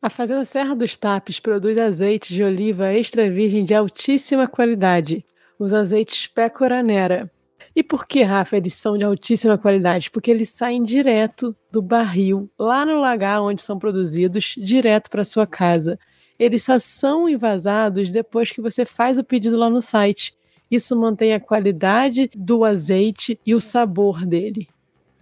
A 0.00 0.08
Fazenda 0.08 0.44
Serra 0.44 0.76
dos 0.76 0.96
Tapes 0.96 1.40
produz 1.40 1.76
azeites 1.76 2.32
de 2.32 2.44
oliva 2.44 2.92
extra 2.92 3.28
virgem 3.28 3.64
de 3.64 3.74
altíssima 3.74 4.46
qualidade. 4.46 5.26
Os 5.58 5.74
azeites 5.74 6.28
Pecoranera. 6.28 7.28
E 7.74 7.82
por 7.82 8.06
que, 8.06 8.22
Rafa, 8.22 8.56
eles 8.56 8.74
são 8.74 8.96
de 8.96 9.02
altíssima 9.02 9.58
qualidade? 9.58 10.12
Porque 10.12 10.30
eles 10.30 10.50
saem 10.50 10.84
direto 10.84 11.56
do 11.72 11.82
barril, 11.82 12.48
lá 12.56 12.86
no 12.86 13.00
lagar 13.00 13.42
onde 13.42 13.62
são 13.62 13.80
produzidos, 13.80 14.54
direto 14.56 15.10
para 15.10 15.24
sua 15.24 15.44
casa. 15.44 15.98
Eles 16.38 16.62
só 16.62 16.78
são 16.78 17.28
envasados 17.28 18.12
depois 18.12 18.52
que 18.52 18.60
você 18.60 18.84
faz 18.84 19.18
o 19.18 19.24
pedido 19.24 19.56
lá 19.56 19.70
no 19.70 19.80
site. 19.80 20.35
Isso 20.70 20.96
mantém 20.96 21.32
a 21.32 21.40
qualidade 21.40 22.30
do 22.34 22.64
azeite 22.64 23.38
e 23.46 23.54
o 23.54 23.60
sabor 23.60 24.24
dele. 24.24 24.68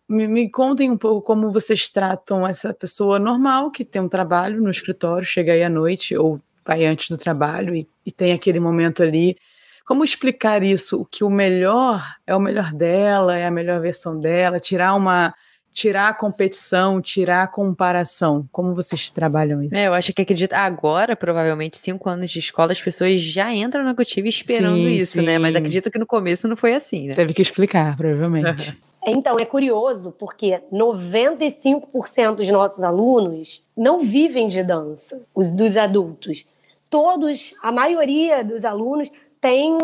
me, 0.07 0.27
me, 0.27 0.49
contem 0.49 0.89
um 0.89 0.97
pouco 0.97 1.21
como 1.21 1.51
vocês 1.51 1.89
tratam 1.89 2.47
essa 2.47 2.73
pessoa 2.73 3.19
normal 3.19 3.69
que 3.69 3.83
tem 3.83 4.01
um 4.01 4.07
trabalho 4.07 4.61
no 4.61 4.69
escritório, 4.69 5.27
chega 5.27 5.51
aí 5.51 5.61
à 5.61 5.69
noite 5.69 6.15
ou 6.15 6.41
vai 6.67 6.85
antes 6.85 7.09
do 7.09 7.17
trabalho 7.17 7.73
e, 7.73 7.87
e 8.05 8.11
tem 8.11 8.33
aquele 8.33 8.59
momento 8.59 9.01
ali. 9.01 9.37
Como 9.85 10.03
explicar 10.03 10.61
isso? 10.61 11.01
O 11.01 11.05
que 11.05 11.23
o 11.23 11.29
melhor 11.29 12.05
é 12.27 12.35
o 12.35 12.39
melhor 12.39 12.73
dela, 12.73 13.37
é 13.37 13.47
a 13.47 13.51
melhor 13.51 13.79
versão 13.79 14.19
dela, 14.19 14.59
tirar 14.59 14.93
uma 14.93 15.33
tirar 15.73 16.09
a 16.09 16.13
competição, 16.13 16.99
tirar 16.99 17.43
a 17.43 17.47
comparação? 17.47 18.49
Como 18.51 18.73
vocês 18.73 19.11
trabalham 19.11 19.61
isso? 19.61 19.75
É, 19.75 19.85
eu 19.85 19.93
acho 19.93 20.11
que 20.11 20.23
acredito 20.23 20.53
agora, 20.53 21.15
provavelmente, 21.15 21.77
cinco 21.77 22.09
anos 22.09 22.31
de 22.31 22.39
escola, 22.39 22.71
as 22.71 22.81
pessoas 22.81 23.21
já 23.21 23.53
entram 23.53 23.83
na 23.83 23.93
Cotiva 23.93 24.27
esperando 24.27 24.75
sim, 24.75 24.89
isso, 24.89 25.19
sim. 25.19 25.21
né? 25.21 25.37
Mas 25.37 25.55
acredito 25.55 25.91
que 25.91 25.99
no 25.99 26.07
começo 26.07 26.47
não 26.47 26.57
foi 26.57 26.73
assim, 26.73 27.07
né? 27.07 27.13
Teve 27.13 27.31
que 27.31 27.43
explicar, 27.43 27.95
provavelmente. 27.95 28.75
Então, 29.05 29.39
é 29.39 29.45
curioso 29.45 30.11
porque 30.19 30.59
95% 30.73 32.35
dos 32.35 32.47
nossos 32.49 32.83
alunos 32.83 33.63
não 33.75 33.99
vivem 33.99 34.49
de 34.49 34.61
dança, 34.63 35.21
os 35.33 35.49
dos 35.49 35.77
adultos. 35.77 36.45
Todos, 36.89 37.53
a 37.61 37.71
maioria 37.71 38.43
dos 38.43 38.63
alunos 38.63 39.11
tem 39.41 39.77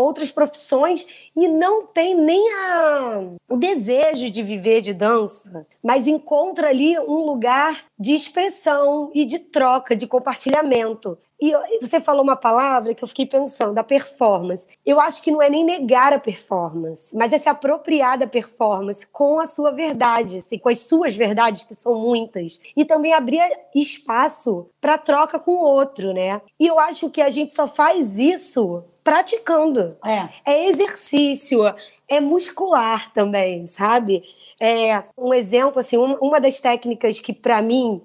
outras 0.00 0.30
profissões 0.30 1.06
e 1.34 1.48
não 1.48 1.86
tem 1.86 2.14
nem 2.14 2.42
a, 2.54 3.22
o 3.48 3.56
desejo 3.56 4.30
de 4.30 4.42
viver 4.42 4.82
de 4.82 4.92
dança, 4.92 5.66
mas 5.82 6.06
encontra 6.06 6.68
ali 6.68 6.98
um 6.98 7.24
lugar 7.24 7.84
de 7.98 8.14
expressão 8.14 9.10
e 9.14 9.24
de 9.24 9.38
troca, 9.38 9.96
de 9.96 10.06
compartilhamento. 10.06 11.18
E 11.40 11.52
você 11.80 12.00
falou 12.00 12.22
uma 12.22 12.36
palavra 12.36 12.94
que 12.94 13.04
eu 13.04 13.08
fiquei 13.08 13.26
pensando, 13.26 13.78
a 13.78 13.84
performance. 13.84 14.66
Eu 14.84 14.98
acho 14.98 15.22
que 15.22 15.30
não 15.30 15.42
é 15.42 15.50
nem 15.50 15.64
negar 15.64 16.12
a 16.12 16.18
performance, 16.18 17.14
mas 17.14 17.32
é 17.32 17.38
se 17.38 17.48
apropriar 17.48 18.16
da 18.16 18.26
performance 18.26 19.06
com 19.06 19.38
a 19.38 19.44
sua 19.44 19.70
verdade, 19.70 20.38
assim, 20.38 20.58
com 20.58 20.70
as 20.70 20.80
suas 20.80 21.14
verdades, 21.14 21.64
que 21.64 21.74
são 21.74 21.94
muitas. 21.94 22.58
E 22.74 22.84
também 22.84 23.12
abrir 23.12 23.40
espaço 23.74 24.70
para 24.80 24.96
troca 24.96 25.38
com 25.38 25.52
o 25.52 25.64
outro, 25.64 26.14
né? 26.14 26.40
E 26.58 26.66
eu 26.66 26.78
acho 26.78 27.10
que 27.10 27.20
a 27.20 27.28
gente 27.28 27.52
só 27.52 27.68
faz 27.68 28.18
isso 28.18 28.82
praticando. 29.04 29.96
É, 30.04 30.28
é 30.44 30.68
exercício, 30.68 31.62
é 32.08 32.18
muscular 32.18 33.12
também, 33.12 33.66
sabe? 33.66 34.24
É, 34.60 35.04
um 35.18 35.34
exemplo, 35.34 35.80
assim, 35.80 35.98
uma 35.98 36.40
das 36.40 36.60
técnicas 36.60 37.20
que 37.20 37.32
para 37.32 37.60
mim 37.60 38.00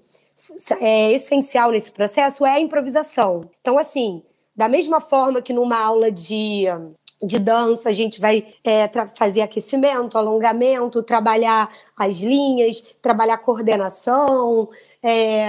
é 0.79 1.11
essencial 1.11 1.71
nesse 1.71 1.91
processo 1.91 2.45
é 2.45 2.51
a 2.51 2.59
improvisação. 2.59 3.49
Então, 3.61 3.77
assim, 3.77 4.23
da 4.55 4.67
mesma 4.67 4.99
forma 4.99 5.41
que 5.41 5.53
numa 5.53 5.77
aula 5.77 6.11
de, 6.11 6.65
de 7.21 7.39
dança 7.39 7.89
a 7.89 7.93
gente 7.93 8.19
vai 8.19 8.53
é, 8.63 8.89
fazer 9.15 9.41
aquecimento, 9.41 10.17
alongamento, 10.17 11.03
trabalhar 11.03 11.71
as 11.95 12.17
linhas, 12.17 12.85
trabalhar 13.01 13.37
coordenação, 13.37 14.69
é, 15.03 15.47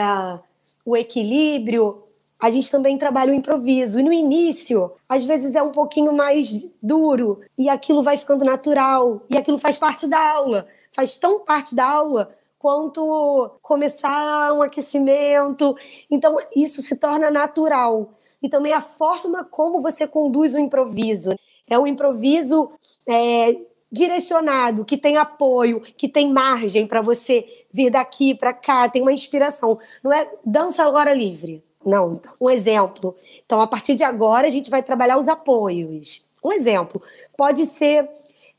o 0.85 0.97
equilíbrio, 0.97 2.03
a 2.41 2.51
gente 2.51 2.71
também 2.71 2.99
trabalha 2.99 3.33
o 3.33 3.35
improviso. 3.35 4.01
E 4.01 4.03
no 4.03 4.13
início, 4.13 4.93
às 5.09 5.25
vezes 5.25 5.55
é 5.55 5.63
um 5.63 5.71
pouquinho 5.71 6.13
mais 6.13 6.67
duro 6.83 7.41
e 7.57 7.69
aquilo 7.69 8.03
vai 8.03 8.17
ficando 8.17 8.45
natural 8.45 9.23
e 9.31 9.37
aquilo 9.37 9.59
faz 9.59 9.79
parte 9.79 10.09
da 10.09 10.19
aula, 10.19 10.67
faz 10.93 11.17
tão 11.17 11.41
parte 11.41 11.75
da 11.75 11.87
aula 11.87 12.35
quanto 12.63 13.59
começar 13.61 14.53
um 14.53 14.63
aquecimento. 14.63 15.77
Então, 16.09 16.39
isso 16.55 16.81
se 16.81 16.95
torna 16.95 17.29
natural. 17.29 18.13
E 18.41 18.49
também 18.49 18.73
a 18.73 18.81
forma 18.81 19.45
como 19.45 19.83
você 19.83 20.07
conduz 20.07 20.55
o 20.55 20.61
improviso. 20.61 21.35
É 21.69 21.77
um 21.77 21.89
improviso 21.89 22.71
é, 23.05 23.57
direcionado, 23.91 24.85
que 24.85 24.97
tem 24.97 25.17
apoio, 25.17 25.81
que 25.81 26.09
tem 26.09 26.33
margem 26.33 26.87
para 26.87 27.01
você 27.01 27.67
vir 27.73 27.91
daqui 27.91 28.33
para 28.33 28.53
cá, 28.53 28.89
tem 28.89 29.03
uma 29.03 29.13
inspiração. 29.13 29.77
Não 30.03 30.13
é 30.13 30.31
dança 30.45 30.85
agora 30.85 31.13
livre. 31.13 31.65
Não, 31.85 32.21
um 32.41 32.49
exemplo. 32.49 33.17
Então, 33.45 33.61
a 33.61 33.67
partir 33.67 33.97
de 33.97 34.05
agora, 34.05 34.47
a 34.47 34.51
gente 34.51 34.71
vai 34.71 34.85
trabalhar 34.85 35.19
os 35.19 35.27
apoios. 35.27 36.25
Um 36.45 36.53
exemplo. 36.53 37.03
Pode 37.37 37.67
ser 37.67 38.09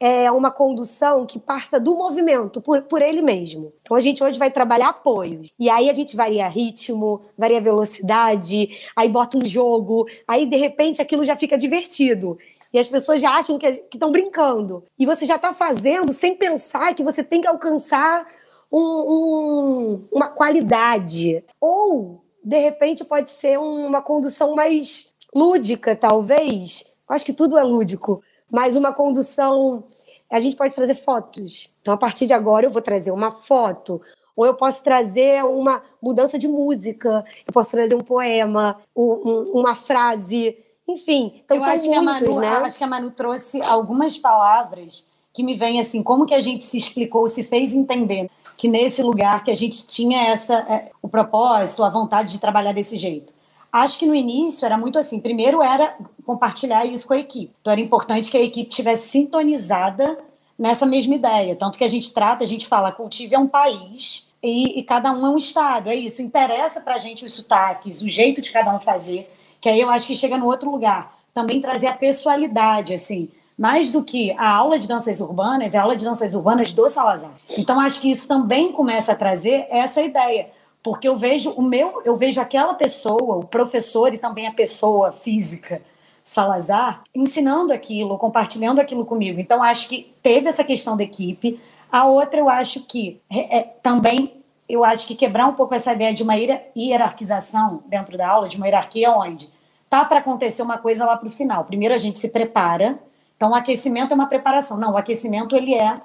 é, 0.04 0.30
uma 0.30 0.52
condução 0.52 1.26
que 1.26 1.40
parta 1.40 1.80
do 1.80 1.96
movimento, 1.96 2.62
por, 2.62 2.82
por 2.82 3.02
ele 3.02 3.22
mesmo. 3.22 3.72
Então, 3.82 3.96
a 3.96 4.02
gente 4.02 4.22
hoje 4.22 4.38
vai 4.38 4.52
trabalhar 4.52 4.90
apoios. 4.90 5.50
E 5.58 5.70
aí 5.70 5.90
a 5.90 5.94
gente 5.94 6.14
varia 6.14 6.46
ritmo, 6.46 7.22
varia 7.38 7.62
velocidade, 7.62 8.68
aí 8.98 9.08
bota 9.08 9.38
um 9.38 9.46
jogo, 9.46 10.06
aí 10.28 10.46
de 10.46 10.58
repente 10.58 11.02
aquilo 11.02 11.24
já 11.24 11.38
fica 11.38 11.58
divertido. 11.58 12.38
E 12.74 12.78
as 12.78 12.90
pessoas 12.90 13.22
já 13.22 13.32
acham 13.32 13.58
que 13.58 13.86
estão 13.94 14.12
brincando. 14.12 14.84
E 15.00 15.06
você 15.06 15.26
já 15.26 15.38
está 15.38 15.54
fazendo 15.54 16.12
sem 16.12 16.36
pensar 16.36 16.94
que 16.94 17.04
você 17.04 17.24
tem 17.24 17.40
que 17.40 17.48
alcançar 17.48 18.28
um, 18.70 18.82
um, 18.82 20.08
uma 20.12 20.28
qualidade. 20.28 21.46
Ou 21.62 22.26
de 22.44 22.58
repente 22.58 23.06
pode 23.06 23.32
ser 23.32 23.58
uma 23.58 24.02
condução 24.02 24.54
mais 24.54 25.14
lúdica, 25.34 25.96
talvez. 25.96 26.84
Acho 27.08 27.24
que 27.24 27.32
tudo 27.32 27.58
é 27.58 27.64
lúdico, 27.64 28.22
mas 28.54 28.76
uma 28.76 28.94
condução. 28.94 29.84
A 30.32 30.40
gente 30.40 30.56
pode 30.56 30.76
trazer 30.76 30.94
fotos. 30.94 31.72
Então, 31.82 31.94
a 31.94 31.98
partir 31.98 32.28
de 32.28 32.34
agora, 32.34 32.68
eu 32.68 32.72
vou 32.72 32.82
trazer 32.82 33.12
uma 33.12 33.32
foto. 33.32 34.00
Ou 34.36 34.46
eu 34.46 34.54
posso 34.54 34.84
trazer 34.84 35.44
uma 35.44 35.82
mudança 36.02 36.38
de 36.38 36.48
música, 36.48 37.26
eu 37.46 37.54
posso 37.54 37.72
trazer 37.72 37.96
um 37.96 38.02
poema, 38.02 38.78
um, 38.96 39.52
uma 39.54 39.76
frase, 39.76 40.58
enfim. 40.88 41.42
Então, 41.44 41.58
eu 41.58 41.64
são 41.64 41.72
acho 41.72 41.86
muitos, 41.86 42.20
que 42.20 42.26
a 42.26 42.30
Manu, 42.30 42.40
né? 42.40 42.48
acho 42.48 42.78
que 42.78 42.84
a 42.84 42.88
Manu 42.88 43.12
trouxe 43.12 43.62
algumas 43.62 44.18
palavras 44.18 45.06
que 45.32 45.44
me 45.44 45.56
vêm 45.56 45.80
assim, 45.80 46.02
como 46.02 46.26
que 46.26 46.34
a 46.34 46.40
gente 46.40 46.64
se 46.64 46.78
explicou, 46.78 47.28
se 47.28 47.44
fez 47.44 47.74
entender 47.74 48.30
que 48.58 48.68
nesse 48.68 49.02
lugar 49.02 49.44
que 49.44 49.52
a 49.52 49.56
gente 49.56 49.86
tinha 49.86 50.28
essa 50.28 50.56
é, 50.70 50.92
o 51.02 51.10
propósito, 51.10 51.84
a 51.84 51.90
vontade 51.90 52.32
de 52.32 52.40
trabalhar 52.40 52.72
desse 52.72 52.98
jeito. 52.98 53.33
Acho 53.74 53.98
que 53.98 54.06
no 54.06 54.14
início 54.14 54.68
era 54.68 54.78
muito 54.78 55.00
assim. 55.00 55.20
Primeiro 55.20 55.64
era 55.64 55.98
compartilhar 56.24 56.86
isso 56.86 57.08
com 57.08 57.16
a 57.16 57.18
equipe. 57.18 57.52
Então 57.60 57.74
era 57.74 57.82
importante 57.82 58.30
que 58.30 58.38
a 58.38 58.44
equipe 58.44 58.70
estivesse 58.70 59.08
sintonizada 59.10 60.20
nessa 60.58 60.86
mesma 60.86 61.16
ideia. 61.16 61.56
Tanto 61.56 61.76
que 61.76 61.84
a 61.84 61.88
gente 61.90 62.14
trata, 62.14 62.44
a 62.44 62.48
gente 62.48 62.68
fala, 62.68 62.92
cultive 62.92 63.34
é 63.34 63.40
um 63.40 63.48
país 63.48 64.28
e, 64.44 64.80
e 64.80 64.84
cada 64.84 65.12
um 65.12 65.26
é 65.26 65.30
um 65.30 65.38
estado. 65.38 65.90
É 65.90 65.96
isso. 65.96 66.22
Interessa 66.22 66.82
para 66.82 66.94
a 66.94 67.00
gente 67.00 67.26
os 67.26 67.34
sotaques, 67.34 68.04
o 68.04 68.10
jeito 68.10 68.42
de 68.42 68.52
cada 68.52 68.72
um 68.76 68.80
fazer. 68.80 69.28
Que 69.60 69.70
aí 69.70 69.82
eu 69.82 69.90
acho 69.90 70.06
que 70.06 70.16
chega 70.16 70.38
no 70.38 70.46
outro 70.46 70.70
lugar. 70.70 71.18
Também 71.34 71.60
trazer 71.60 71.88
a 71.88 71.94
pessoalidade, 71.94 72.94
assim 72.94 73.28
mais 73.58 73.92
do 73.92 74.04
que 74.04 74.32
a 74.32 74.50
aula 74.50 74.80
de 74.80 74.88
danças 74.88 75.22
urbanas, 75.22 75.74
é 75.74 75.78
a 75.78 75.84
aula 75.84 75.96
de 75.96 76.04
danças 76.04 76.34
urbanas 76.34 76.72
do 76.72 76.90
Salazar. 76.90 77.34
Então 77.58 77.80
acho 77.80 78.02
que 78.02 78.10
isso 78.10 78.28
também 78.28 78.72
começa 78.72 79.12
a 79.12 79.16
trazer 79.16 79.68
essa 79.70 80.02
ideia, 80.02 80.50
porque 80.84 81.08
eu 81.08 81.16
vejo 81.18 81.52
o 81.52 81.62
meu, 81.62 82.02
eu 82.04 82.18
vejo 82.18 82.42
aquela 82.42 82.74
pessoa, 82.74 83.38
o 83.38 83.46
professor 83.46 84.14
e 84.14 84.18
também 84.18 84.46
a 84.46 84.52
pessoa 84.52 85.12
física 85.12 85.82
Salazar 86.26 87.02
ensinando 87.14 87.74
aquilo, 87.74 88.18
compartilhando 88.18 88.80
aquilo 88.80 89.06
comigo. 89.06 89.40
Então 89.40 89.62
acho 89.62 89.90
que 89.90 90.14
teve 90.22 90.48
essa 90.48 90.64
questão 90.64 90.96
da 90.96 91.04
equipe. 91.04 91.60
A 91.92 92.06
outra 92.06 92.40
eu 92.40 92.48
acho 92.48 92.82
que 92.86 93.22
é, 93.30 93.58
é 93.58 93.64
também 93.82 94.42
eu 94.68 94.86
acho 94.86 95.06
que 95.06 95.16
quebrar 95.16 95.48
um 95.48 95.54
pouco 95.54 95.76
essa 95.76 95.92
ideia 95.92 96.14
de 96.14 96.24
uma 96.24 96.34
hierarquização 96.36 97.84
dentro 97.88 98.18
da 98.18 98.28
aula, 98.28 98.48
de 98.48 98.56
uma 98.56 98.66
hierarquia 98.66 99.12
onde 99.12 99.52
tá 99.90 100.06
para 100.06 100.20
acontecer 100.20 100.62
uma 100.62 100.78
coisa 100.78 101.06
lá 101.06 101.18
para 101.18 101.28
o 101.28 101.32
final. 101.32 101.66
Primeiro 101.66 101.94
a 101.94 101.98
gente 101.98 102.18
se 102.18 102.30
prepara 102.30 102.98
Então, 103.36 103.52
o 103.52 103.56
aquecimento 103.56 104.12
é 104.12 104.16
uma 104.16 104.28
preparação. 104.28 104.78
Não, 104.78 104.94
o 104.94 104.98
aquecimento 104.98 105.56
ele 105.56 105.76
é, 105.76 105.96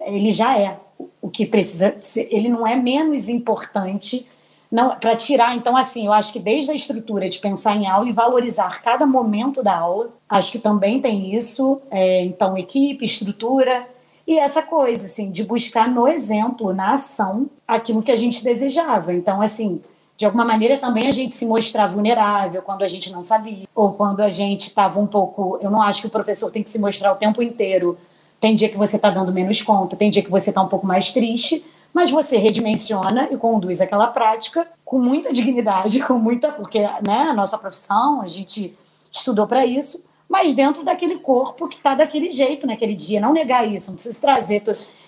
ele 0.00 0.32
já 0.32 0.58
é 0.58 0.80
o 1.20 1.30
que 1.30 1.46
precisa, 1.46 1.94
ele 2.30 2.48
não 2.48 2.66
é 2.66 2.76
menos 2.76 3.28
importante 3.28 4.26
não 4.70 4.90
para 4.96 5.16
tirar. 5.16 5.56
Então, 5.56 5.76
assim, 5.76 6.06
eu 6.06 6.12
acho 6.12 6.32
que 6.32 6.38
desde 6.38 6.70
a 6.70 6.74
estrutura 6.74 7.28
de 7.28 7.38
pensar 7.38 7.76
em 7.76 7.86
aula 7.86 8.08
e 8.08 8.12
valorizar 8.12 8.80
cada 8.82 9.06
momento 9.06 9.62
da 9.62 9.76
aula, 9.76 10.10
acho 10.28 10.52
que 10.52 10.58
também 10.58 11.00
tem 11.00 11.34
isso. 11.34 11.80
É, 11.90 12.24
então, 12.24 12.56
equipe, 12.56 13.04
estrutura 13.04 13.86
e 14.26 14.38
essa 14.38 14.62
coisa, 14.62 15.06
assim, 15.06 15.30
de 15.30 15.42
buscar 15.42 15.88
no 15.88 16.06
exemplo, 16.06 16.72
na 16.72 16.92
ação, 16.92 17.50
aquilo 17.66 18.00
que 18.00 18.12
a 18.12 18.16
gente 18.16 18.44
desejava. 18.44 19.12
Então, 19.12 19.42
assim, 19.42 19.82
de 20.16 20.24
alguma 20.24 20.44
maneira 20.44 20.78
também 20.78 21.08
a 21.08 21.12
gente 21.12 21.34
se 21.34 21.44
mostrar 21.44 21.88
vulnerável 21.88 22.62
quando 22.62 22.82
a 22.82 22.86
gente 22.86 23.10
não 23.10 23.22
sabia, 23.22 23.66
ou 23.74 23.92
quando 23.92 24.20
a 24.20 24.30
gente 24.30 24.68
estava 24.68 25.00
um 25.00 25.06
pouco. 25.06 25.58
Eu 25.60 25.70
não 25.70 25.82
acho 25.82 26.02
que 26.02 26.06
o 26.06 26.10
professor 26.10 26.50
tem 26.50 26.62
que 26.62 26.70
se 26.70 26.78
mostrar 26.78 27.12
o 27.12 27.16
tempo 27.16 27.42
inteiro. 27.42 27.98
Tem 28.40 28.54
dia 28.54 28.68
que 28.68 28.78
você 28.78 28.96
está 28.96 29.10
dando 29.10 29.32
menos 29.32 29.60
conta, 29.62 29.96
tem 29.96 30.10
dia 30.10 30.22
que 30.22 30.30
você 30.30 30.50
está 30.50 30.62
um 30.62 30.68
pouco 30.68 30.86
mais 30.86 31.12
triste, 31.12 31.64
mas 31.92 32.10
você 32.10 32.38
redimensiona 32.38 33.28
e 33.30 33.36
conduz 33.36 33.80
aquela 33.80 34.06
prática 34.06 34.66
com 34.84 34.98
muita 34.98 35.32
dignidade, 35.32 36.00
com 36.06 36.14
muita. 36.14 36.50
Porque 36.50 36.80
né, 36.80 37.28
a 37.28 37.34
nossa 37.34 37.58
profissão, 37.58 38.22
a 38.22 38.28
gente 38.28 38.74
estudou 39.12 39.46
para 39.46 39.66
isso, 39.66 40.02
mas 40.28 40.54
dentro 40.54 40.84
daquele 40.84 41.18
corpo 41.18 41.68
que 41.68 41.76
está 41.76 41.94
daquele 41.94 42.30
jeito 42.30 42.66
naquele 42.66 42.94
dia. 42.94 43.20
Não 43.20 43.32
negar 43.32 43.68
isso, 43.68 43.90
não 43.90 43.96
preciso 43.96 44.20
trazer. 44.20 44.62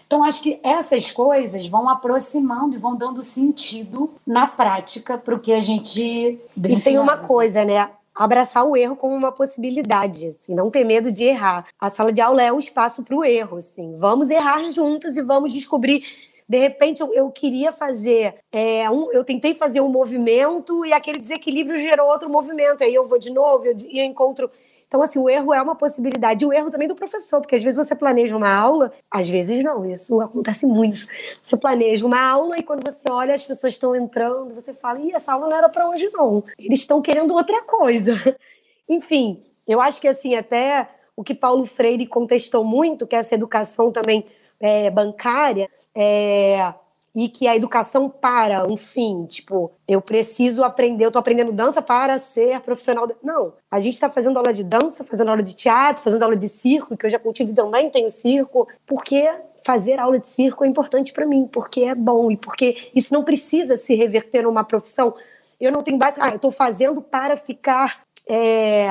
Então, 0.06 0.24
acho 0.24 0.42
que 0.42 0.60
essas 0.62 1.10
coisas 1.10 1.66
vão 1.68 1.88
aproximando 1.88 2.74
e 2.74 2.78
vão 2.78 2.94
dando 2.94 3.22
sentido 3.22 4.10
na 4.26 4.46
prática 4.46 5.16
para 5.16 5.34
o 5.34 5.38
que 5.38 5.52
a 5.52 5.60
gente. 5.60 6.38
E 6.56 6.80
tem 6.80 6.98
uma 6.98 7.16
coisa, 7.16 7.64
né? 7.64 7.88
Abraçar 8.14 8.64
o 8.64 8.76
erro 8.76 8.96
como 8.96 9.14
uma 9.14 9.32
possibilidade, 9.32 10.28
assim, 10.28 10.54
não 10.54 10.70
ter 10.70 10.84
medo 10.84 11.10
de 11.10 11.24
errar. 11.24 11.66
A 11.80 11.88
sala 11.88 12.12
de 12.12 12.20
aula 12.20 12.42
é 12.42 12.52
o 12.52 12.58
espaço 12.58 13.02
para 13.02 13.16
o 13.16 13.24
erro, 13.24 13.56
assim. 13.56 13.96
Vamos 13.98 14.30
errar 14.30 14.70
juntos 14.70 15.16
e 15.16 15.22
vamos 15.22 15.52
descobrir 15.52 16.02
de 16.48 16.58
repente 16.58 17.00
eu, 17.00 17.14
eu 17.14 17.30
queria 17.30 17.72
fazer 17.72 18.34
é, 18.52 18.90
um, 18.90 19.10
eu 19.12 19.24
tentei 19.24 19.54
fazer 19.54 19.80
um 19.80 19.88
movimento 19.88 20.84
e 20.84 20.92
aquele 20.92 21.18
desequilíbrio 21.18 21.78
gerou 21.78 22.08
outro 22.10 22.28
movimento 22.28 22.84
aí 22.84 22.92
eu 22.92 23.06
vou 23.06 23.18
de 23.18 23.32
novo 23.32 23.64
eu, 23.64 23.74
e 23.88 24.00
eu 24.00 24.04
encontro 24.04 24.50
então, 24.92 25.00
assim, 25.00 25.18
o 25.18 25.30
erro 25.30 25.54
é 25.54 25.62
uma 25.62 25.74
possibilidade. 25.74 26.44
E 26.44 26.46
o 26.46 26.52
erro 26.52 26.70
também 26.70 26.86
do 26.86 26.94
professor, 26.94 27.40
porque 27.40 27.56
às 27.56 27.64
vezes 27.64 27.82
você 27.82 27.94
planeja 27.94 28.36
uma 28.36 28.54
aula, 28.54 28.92
às 29.10 29.26
vezes 29.26 29.64
não, 29.64 29.90
isso 29.90 30.20
acontece 30.20 30.66
muito. 30.66 31.06
Você 31.42 31.56
planeja 31.56 32.04
uma 32.04 32.20
aula 32.20 32.58
e 32.58 32.62
quando 32.62 32.84
você 32.84 33.10
olha, 33.10 33.32
as 33.32 33.42
pessoas 33.42 33.72
estão 33.72 33.96
entrando, 33.96 34.54
você 34.54 34.74
fala, 34.74 35.00
ih, 35.00 35.12
essa 35.14 35.32
aula 35.32 35.48
não 35.48 35.56
era 35.56 35.70
para 35.70 35.88
hoje, 35.88 36.10
não. 36.12 36.44
Eles 36.58 36.80
estão 36.80 37.00
querendo 37.00 37.32
outra 37.32 37.62
coisa. 37.62 38.12
Enfim, 38.86 39.42
eu 39.66 39.80
acho 39.80 39.98
que, 39.98 40.08
assim, 40.08 40.34
até 40.34 40.86
o 41.16 41.24
que 41.24 41.34
Paulo 41.34 41.64
Freire 41.64 42.06
contestou 42.06 42.62
muito, 42.62 43.06
que 43.06 43.16
é 43.16 43.20
essa 43.20 43.34
educação 43.34 43.90
também 43.90 44.26
é, 44.60 44.90
bancária, 44.90 45.70
é, 45.94 46.74
e 47.14 47.28
que 47.28 47.46
a 47.46 47.54
educação 47.54 48.08
para 48.08 48.66
um 48.66 48.76
fim, 48.76 49.26
tipo, 49.26 49.70
eu 49.86 50.00
preciso 50.00 50.64
aprender, 50.64 51.04
eu 51.04 51.10
tô 51.10 51.18
aprendendo 51.18 51.52
dança 51.52 51.82
para 51.82 52.18
ser 52.18 52.60
profissional. 52.60 53.06
Não, 53.22 53.52
a 53.70 53.80
gente 53.80 53.94
está 53.94 54.08
fazendo 54.08 54.38
aula 54.38 54.52
de 54.52 54.64
dança, 54.64 55.04
fazendo 55.04 55.28
aula 55.28 55.42
de 55.42 55.54
teatro, 55.54 56.02
fazendo 56.02 56.22
aula 56.22 56.36
de 56.36 56.48
circo, 56.48 56.96
que 56.96 57.04
eu 57.04 57.10
já 57.10 57.18
cultivo 57.18 57.52
também 57.52 57.90
tenho 57.90 58.08
circo, 58.08 58.66
porque 58.86 59.28
fazer 59.64 59.98
aula 59.98 60.18
de 60.18 60.28
circo 60.28 60.64
é 60.64 60.68
importante 60.68 61.12
para 61.12 61.26
mim, 61.26 61.46
porque 61.50 61.82
é 61.82 61.94
bom 61.94 62.30
e 62.30 62.36
porque 62.36 62.90
isso 62.94 63.12
não 63.12 63.22
precisa 63.22 63.76
se 63.76 63.94
reverter 63.94 64.42
numa 64.42 64.64
profissão. 64.64 65.14
Eu 65.60 65.70
não 65.70 65.82
tenho 65.82 65.98
base, 65.98 66.18
ah, 66.20 66.30
eu 66.30 66.36
estou 66.36 66.50
fazendo 66.50 67.02
para 67.02 67.36
ficar 67.36 68.02
é, 68.26 68.88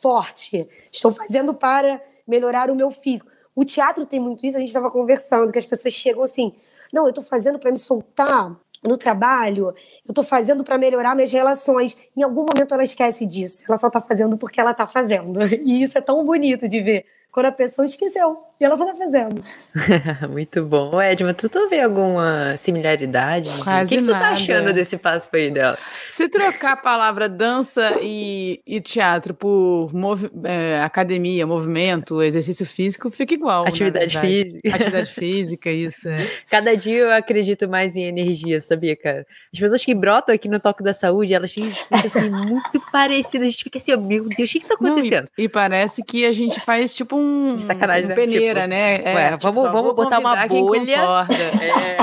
forte, 0.00 0.68
estou 0.92 1.12
fazendo 1.12 1.54
para 1.54 2.00
melhorar 2.26 2.70
o 2.70 2.74
meu 2.74 2.90
físico. 2.90 3.30
O 3.54 3.64
teatro 3.64 4.06
tem 4.06 4.18
muito 4.18 4.46
isso, 4.46 4.56
a 4.56 4.60
gente 4.60 4.68
estava 4.68 4.90
conversando, 4.90 5.52
que 5.52 5.58
as 5.58 5.66
pessoas 5.66 5.92
chegam 5.94 6.22
assim, 6.22 6.52
não, 6.94 7.04
eu 7.04 7.08
estou 7.08 7.24
fazendo 7.24 7.58
para 7.58 7.72
me 7.72 7.76
soltar 7.76 8.56
no 8.82 8.96
trabalho, 8.96 9.74
eu 10.06 10.10
estou 10.10 10.22
fazendo 10.22 10.62
para 10.62 10.78
melhorar 10.78 11.14
minhas 11.16 11.32
relações. 11.32 11.96
Em 12.16 12.22
algum 12.22 12.46
momento 12.46 12.72
ela 12.72 12.84
esquece 12.84 13.26
disso. 13.26 13.64
Ela 13.66 13.76
só 13.76 13.88
está 13.88 14.00
fazendo 14.00 14.36
porque 14.36 14.60
ela 14.60 14.70
está 14.70 14.86
fazendo. 14.86 15.40
E 15.64 15.82
isso 15.82 15.98
é 15.98 16.00
tão 16.00 16.24
bonito 16.24 16.68
de 16.68 16.80
ver 16.80 17.06
quando 17.34 17.46
a 17.46 17.52
pessoa 17.52 17.84
esqueceu 17.84 18.36
e 18.60 18.64
ela 18.64 18.76
só 18.76 18.86
tá 18.86 18.94
fazendo. 18.94 19.42
Muito 20.30 20.64
bom. 20.64 21.02
Edma, 21.02 21.34
tu, 21.34 21.48
tu 21.48 21.68
vê 21.68 21.80
alguma 21.80 22.56
similaridade? 22.56 23.50
Quase 23.62 23.86
O 23.86 23.98
que, 23.98 24.04
que 24.04 24.12
tu 24.12 24.12
tá 24.12 24.30
achando 24.30 24.72
desse 24.72 24.96
passo 24.96 25.28
aí 25.32 25.50
dela? 25.50 25.76
Se 26.08 26.28
trocar 26.28 26.74
a 26.74 26.76
palavra 26.76 27.28
dança 27.28 27.98
e, 28.00 28.62
e 28.64 28.80
teatro 28.80 29.34
por 29.34 29.90
movi 29.92 30.30
é, 30.44 30.80
academia, 30.80 31.44
movimento, 31.44 32.22
exercício 32.22 32.64
físico, 32.64 33.10
fica 33.10 33.34
igual. 33.34 33.66
Atividade 33.66 34.16
física. 34.16 34.68
Atividade 34.72 35.10
física, 35.12 35.70
isso. 35.72 36.08
É. 36.08 36.30
Cada 36.48 36.76
dia 36.76 36.98
eu 36.98 37.12
acredito 37.12 37.68
mais 37.68 37.96
em 37.96 38.04
energia, 38.04 38.60
sabia, 38.60 38.94
cara? 38.94 39.26
As 39.52 39.58
pessoas 39.58 39.84
que 39.84 39.92
brotam 39.92 40.32
aqui 40.32 40.48
no 40.48 40.60
Toque 40.60 40.84
da 40.84 40.94
Saúde, 40.94 41.34
elas 41.34 41.52
têm 41.52 41.68
discurso 41.68 42.06
assim, 42.06 42.30
muito 42.30 42.80
parecidas. 42.92 43.48
A 43.48 43.50
gente 43.50 43.64
fica 43.64 43.78
assim, 43.78 43.92
oh, 43.92 44.00
meu 44.00 44.28
Deus, 44.28 44.50
o 44.50 44.52
que, 44.52 44.60
que 44.60 44.66
tá 44.66 44.74
acontecendo? 44.74 45.24
Não, 45.24 45.28
e, 45.36 45.44
e, 45.44 45.48
parece 45.48 46.02
que 46.04 46.24
a 46.24 46.32
gente 46.32 46.60
faz 46.60 46.94
tipo 46.94 47.16
um. 47.16 47.23
Sacanagem, 47.66 48.06
um 48.06 48.08
né? 48.08 48.14
peneira, 48.14 48.60
tipo, 48.60 48.70
né? 48.70 49.02
É, 49.02 49.14
ué, 49.14 49.30
tipo, 49.32 49.52
vamos, 49.52 49.72
vamos 49.72 49.94
botar 49.94 50.18
uma 50.18 50.46
bolha. 50.46 51.26
É. 51.60 51.96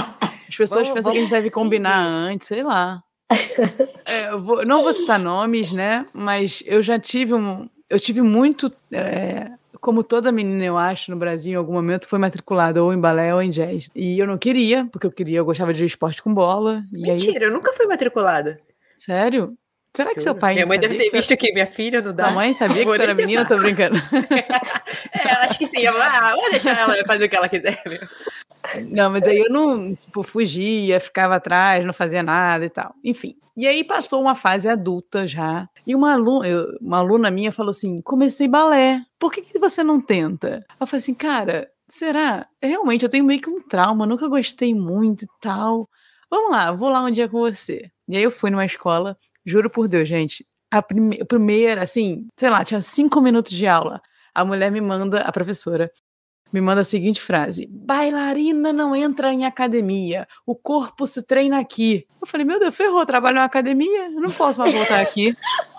As 0.48 0.58
pessoas 0.58 0.88
vamos, 0.88 0.94
pensam 0.94 1.04
vamos... 1.04 1.12
que 1.12 1.18
a 1.18 1.22
gente 1.22 1.32
deve 1.32 1.50
combinar 1.50 2.00
antes, 2.04 2.48
sei 2.48 2.64
lá. 2.64 3.02
é, 4.06 4.36
vou, 4.38 4.66
não 4.66 4.84
vou 4.84 4.94
citar 4.94 5.20
nomes, 5.20 5.72
né? 5.72 6.06
Mas 6.14 6.64
eu 6.66 6.82
já 6.82 7.00
tive 7.00 7.34
um. 7.34 7.70
Eu 7.90 8.00
tive 8.00 8.22
muito. 8.22 8.72
É, 8.92 9.52
como 9.80 10.04
toda 10.04 10.32
menina, 10.32 10.64
eu 10.64 10.78
acho, 10.78 11.10
no 11.10 11.18
Brasil, 11.18 11.54
em 11.54 11.56
algum 11.56 11.74
momento, 11.74 12.08
foi 12.08 12.20
matriculada 12.20 12.84
ou 12.84 12.94
em 12.94 13.00
balé 13.00 13.34
ou 13.34 13.42
em 13.42 13.50
jazz. 13.50 13.90
E 13.96 14.20
eu 14.20 14.28
não 14.28 14.38
queria, 14.38 14.88
porque 14.92 15.08
eu 15.08 15.12
queria, 15.12 15.40
eu 15.40 15.46
gostava 15.46 15.74
de 15.74 15.84
esporte 15.84 16.22
com 16.22 16.34
bola. 16.34 16.84
Mentira, 16.92 17.40
aí... 17.40 17.46
eu 17.46 17.52
nunca 17.52 17.74
fui 17.74 17.88
matriculada. 17.88 18.60
Sério? 19.00 19.58
Será 19.96 20.14
que 20.14 20.22
seu 20.22 20.34
pai. 20.34 20.54
Minha 20.54 20.66
mãe 20.66 20.80
deve 20.80 20.98
ter 20.98 21.10
visto 21.10 21.36
que 21.36 21.52
minha 21.52 21.68
filha 21.68 22.02
não 22.02 22.14
dá. 22.14 22.28
A 22.28 22.32
mãe 22.32 22.54
sabia 22.54 22.86
que 22.86 22.86
tu 22.86 23.02
era 23.02 23.14
menina, 23.14 23.46
tô 23.46 23.58
brincando. 23.58 23.98
é, 25.12 25.32
acho 25.44 25.60
que 25.60 25.68
sim. 25.68 25.82
Eu, 25.82 26.02
ah, 26.02 26.34
vou 26.34 26.50
deixar 26.50 26.80
ela 26.80 26.96
fazer 27.06 27.26
o 27.26 27.30
que 27.30 27.36
ela 27.36 27.50
quiser. 27.50 27.82
Meu. 27.86 28.00
Não, 28.90 29.10
mas 29.10 29.24
aí 29.24 29.40
eu 29.40 29.50
não, 29.50 29.94
tipo, 29.96 30.24
fugia, 30.24 31.00
ficava 31.00 31.36
atrás, 31.36 31.84
não 31.84 31.94
fazia 31.94 32.24
nada 32.24 32.66
e 32.66 32.70
tal. 32.70 32.94
Enfim. 33.04 33.36
E 33.58 33.68
aí 33.68 33.84
passou 33.84 34.22
uma 34.22 34.34
fase 34.34 34.70
adulta 34.70 35.28
já. 35.28 35.68
E 35.86 35.94
uma 35.94 36.14
aluna, 36.14 36.48
uma 36.80 36.98
aluna 37.00 37.30
minha 37.30 37.52
falou 37.52 37.72
assim: 37.72 38.02
comecei 38.02 38.48
balé. 38.48 39.02
Por 39.20 39.32
que, 39.32 39.42
que 39.42 39.60
você 39.60 39.84
não 39.84 40.00
tenta? 40.00 40.66
Eu 40.80 40.88
falei 40.88 41.00
assim, 41.00 41.14
cara, 41.14 41.70
será? 41.90 42.48
Realmente, 42.62 43.04
eu 43.04 43.10
tenho 43.10 43.26
meio 43.26 43.42
que 43.42 43.50
um 43.50 43.62
trauma, 43.62 44.06
nunca 44.06 44.28
gostei 44.30 44.74
muito 44.74 45.26
e 45.26 45.28
tal. 45.42 45.90
Vamos 46.30 46.52
lá, 46.52 46.72
vou 46.72 46.90
lá 46.90 47.02
um 47.04 47.12
dia 47.12 47.28
com 47.28 47.40
você. 47.40 47.92
E 48.08 48.16
aí 48.16 48.24
eu 48.24 48.32
fui 48.32 48.50
numa 48.50 48.66
escola 48.66 49.18
Juro 49.46 49.70
por 49.70 49.88
Deus, 49.88 50.08
gente. 50.08 50.46
A 50.70 50.82
prime 50.82 51.24
primeira, 51.26 51.84
assim, 51.84 52.28
sei 52.40 52.50
lá, 52.50 52.64
tinha 52.64 52.82
cinco 52.82 53.20
minutos 53.22 53.52
de 53.52 53.68
aula. 53.68 54.02
A 54.34 54.46
mulher 54.46 54.72
me 54.72 54.80
manda, 54.80 55.22
a 55.22 55.32
professora, 55.32 55.92
me 56.52 56.62
manda 56.62 56.82
a 56.82 56.86
seguinte 56.86 57.22
frase: 57.22 57.68
bailarina 57.70 58.72
não 58.72 58.96
entra 58.96 59.34
em 59.34 59.46
academia, 59.46 60.28
o 60.46 60.56
corpo 60.56 61.08
se 61.08 61.26
treina 61.26 61.60
aqui. 61.60 62.06
Eu 62.22 62.28
falei, 62.28 62.46
meu 62.46 62.60
Deus, 62.60 62.76
ferrou, 62.76 63.06
trabalho 63.06 63.36
na 63.36 63.46
academia, 63.46 64.10
não 64.10 64.32
posso 64.32 64.60
mais 64.60 64.74
voltar 64.74 65.00
aqui. 65.00 65.34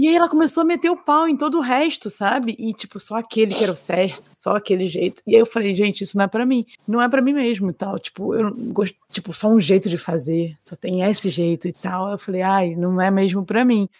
E 0.00 0.08
aí 0.08 0.16
ela 0.16 0.30
começou 0.30 0.62
a 0.62 0.64
meter 0.64 0.88
o 0.88 0.96
pau 0.96 1.28
em 1.28 1.36
todo 1.36 1.58
o 1.58 1.60
resto, 1.60 2.08
sabe? 2.08 2.56
E 2.58 2.72
tipo, 2.72 2.98
só 2.98 3.16
aquele 3.16 3.54
que 3.54 3.62
era 3.62 3.70
o 3.70 3.76
certo, 3.76 4.24
só 4.32 4.56
aquele 4.56 4.88
jeito. 4.88 5.20
E 5.26 5.34
aí 5.34 5.42
eu 5.42 5.44
falei, 5.44 5.74
gente, 5.74 6.00
isso 6.00 6.16
não 6.16 6.24
é 6.24 6.26
para 6.26 6.46
mim. 6.46 6.64
Não 6.88 7.02
é 7.02 7.06
para 7.06 7.20
mim 7.20 7.34
mesmo 7.34 7.70
e 7.70 7.74
tal. 7.74 7.98
Tipo, 7.98 8.34
eu 8.34 8.50
gosto, 8.72 8.96
tipo, 9.12 9.30
só 9.34 9.46
um 9.48 9.60
jeito 9.60 9.90
de 9.90 9.98
fazer, 9.98 10.56
só 10.58 10.74
tem 10.74 11.02
esse 11.02 11.28
jeito 11.28 11.68
e 11.68 11.72
tal. 11.72 12.10
Eu 12.12 12.18
falei, 12.18 12.40
ai, 12.40 12.74
não 12.76 12.98
é 12.98 13.10
mesmo 13.10 13.44
para 13.44 13.62
mim. 13.62 13.90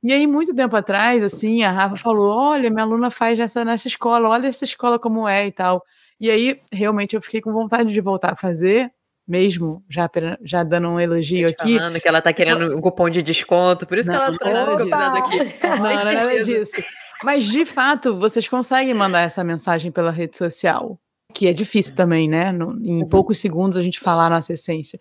E 0.00 0.12
aí, 0.12 0.28
muito 0.28 0.54
tempo 0.54 0.76
atrás, 0.76 1.24
assim, 1.24 1.64
a 1.64 1.72
Rafa 1.72 1.96
falou: 1.96 2.30
olha, 2.32 2.70
minha 2.70 2.84
aluna 2.84 3.10
faz 3.10 3.36
essa 3.40 3.64
nessa 3.64 3.88
escola, 3.88 4.28
olha 4.28 4.46
essa 4.46 4.64
escola 4.64 4.96
como 4.96 5.26
é 5.26 5.48
e 5.48 5.50
tal. 5.50 5.84
E 6.20 6.30
aí, 6.30 6.60
realmente, 6.72 7.16
eu 7.16 7.20
fiquei 7.20 7.40
com 7.40 7.52
vontade 7.52 7.92
de 7.92 8.00
voltar 8.00 8.32
a 8.32 8.36
fazer 8.36 8.92
mesmo, 9.28 9.84
já, 9.88 10.10
já 10.42 10.64
dando 10.64 10.88
um 10.88 10.98
elogio 10.98 11.48
aqui. 11.48 11.76
Falando 11.76 12.00
que 12.00 12.08
ela 12.08 12.22
tá 12.22 12.32
querendo 12.32 12.74
um 12.74 12.80
cupom 12.80 13.10
de 13.10 13.20
desconto, 13.20 13.86
por 13.86 13.98
isso 13.98 14.10
não, 14.10 14.16
que 14.36 14.48
ela 14.48 14.88
tá 14.88 15.18
aqui. 15.18 15.38
Não, 15.62 15.76
não 15.78 15.86
é 15.86 16.04
nada 16.04 16.42
disso. 16.42 16.82
Mas, 17.22 17.44
de 17.44 17.66
fato, 17.66 18.18
vocês 18.18 18.48
conseguem 18.48 18.94
mandar 18.94 19.20
essa 19.20 19.44
mensagem 19.44 19.92
pela 19.92 20.10
rede 20.10 20.36
social, 20.36 20.98
que 21.34 21.46
é 21.46 21.52
difícil 21.52 21.94
também, 21.94 22.28
né? 22.28 22.50
No, 22.52 22.72
em 22.80 23.02
uhum. 23.02 23.08
poucos 23.08 23.38
segundos 23.38 23.76
a 23.76 23.82
gente 23.82 24.00
falar 24.00 24.26
a 24.26 24.30
nossa 24.30 24.54
essência. 24.54 24.98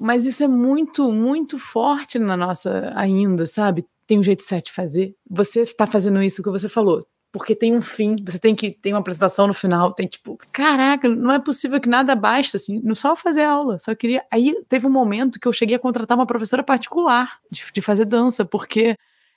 Mas 0.00 0.24
isso 0.24 0.42
é 0.42 0.48
muito, 0.48 1.12
muito 1.12 1.58
forte 1.58 2.18
na 2.18 2.36
nossa 2.36 2.92
ainda, 2.96 3.46
sabe? 3.46 3.84
Tem 4.06 4.18
um 4.18 4.22
jeito 4.22 4.42
certo 4.42 4.66
de 4.66 4.72
fazer. 4.72 5.14
Você 5.30 5.60
está 5.60 5.86
fazendo 5.86 6.20
isso 6.22 6.42
que 6.42 6.50
você 6.50 6.68
falou 6.68 7.04
porque 7.38 7.54
tem 7.54 7.76
um 7.76 7.80
fim, 7.80 8.16
você 8.26 8.36
tem 8.36 8.52
que 8.52 8.68
ter 8.68 8.92
uma 8.92 8.98
apresentação 8.98 9.46
no 9.46 9.54
final, 9.54 9.92
tem 9.92 10.08
tipo, 10.08 10.36
caraca, 10.52 11.08
não 11.08 11.32
é 11.32 11.38
possível 11.38 11.80
que 11.80 11.88
nada 11.88 12.16
basta, 12.16 12.56
assim, 12.56 12.80
não 12.82 12.96
só 12.96 13.14
fazer 13.14 13.44
aula, 13.44 13.78
só 13.78 13.94
queria. 13.94 14.24
Aí 14.28 14.60
teve 14.68 14.88
um 14.88 14.90
momento 14.90 15.38
que 15.38 15.46
eu 15.46 15.52
cheguei 15.52 15.76
a 15.76 15.78
contratar 15.78 16.18
uma 16.18 16.26
professora 16.26 16.64
particular 16.64 17.38
de, 17.48 17.64
de 17.72 17.80
fazer 17.80 18.06
dança, 18.06 18.44
porque 18.44 18.96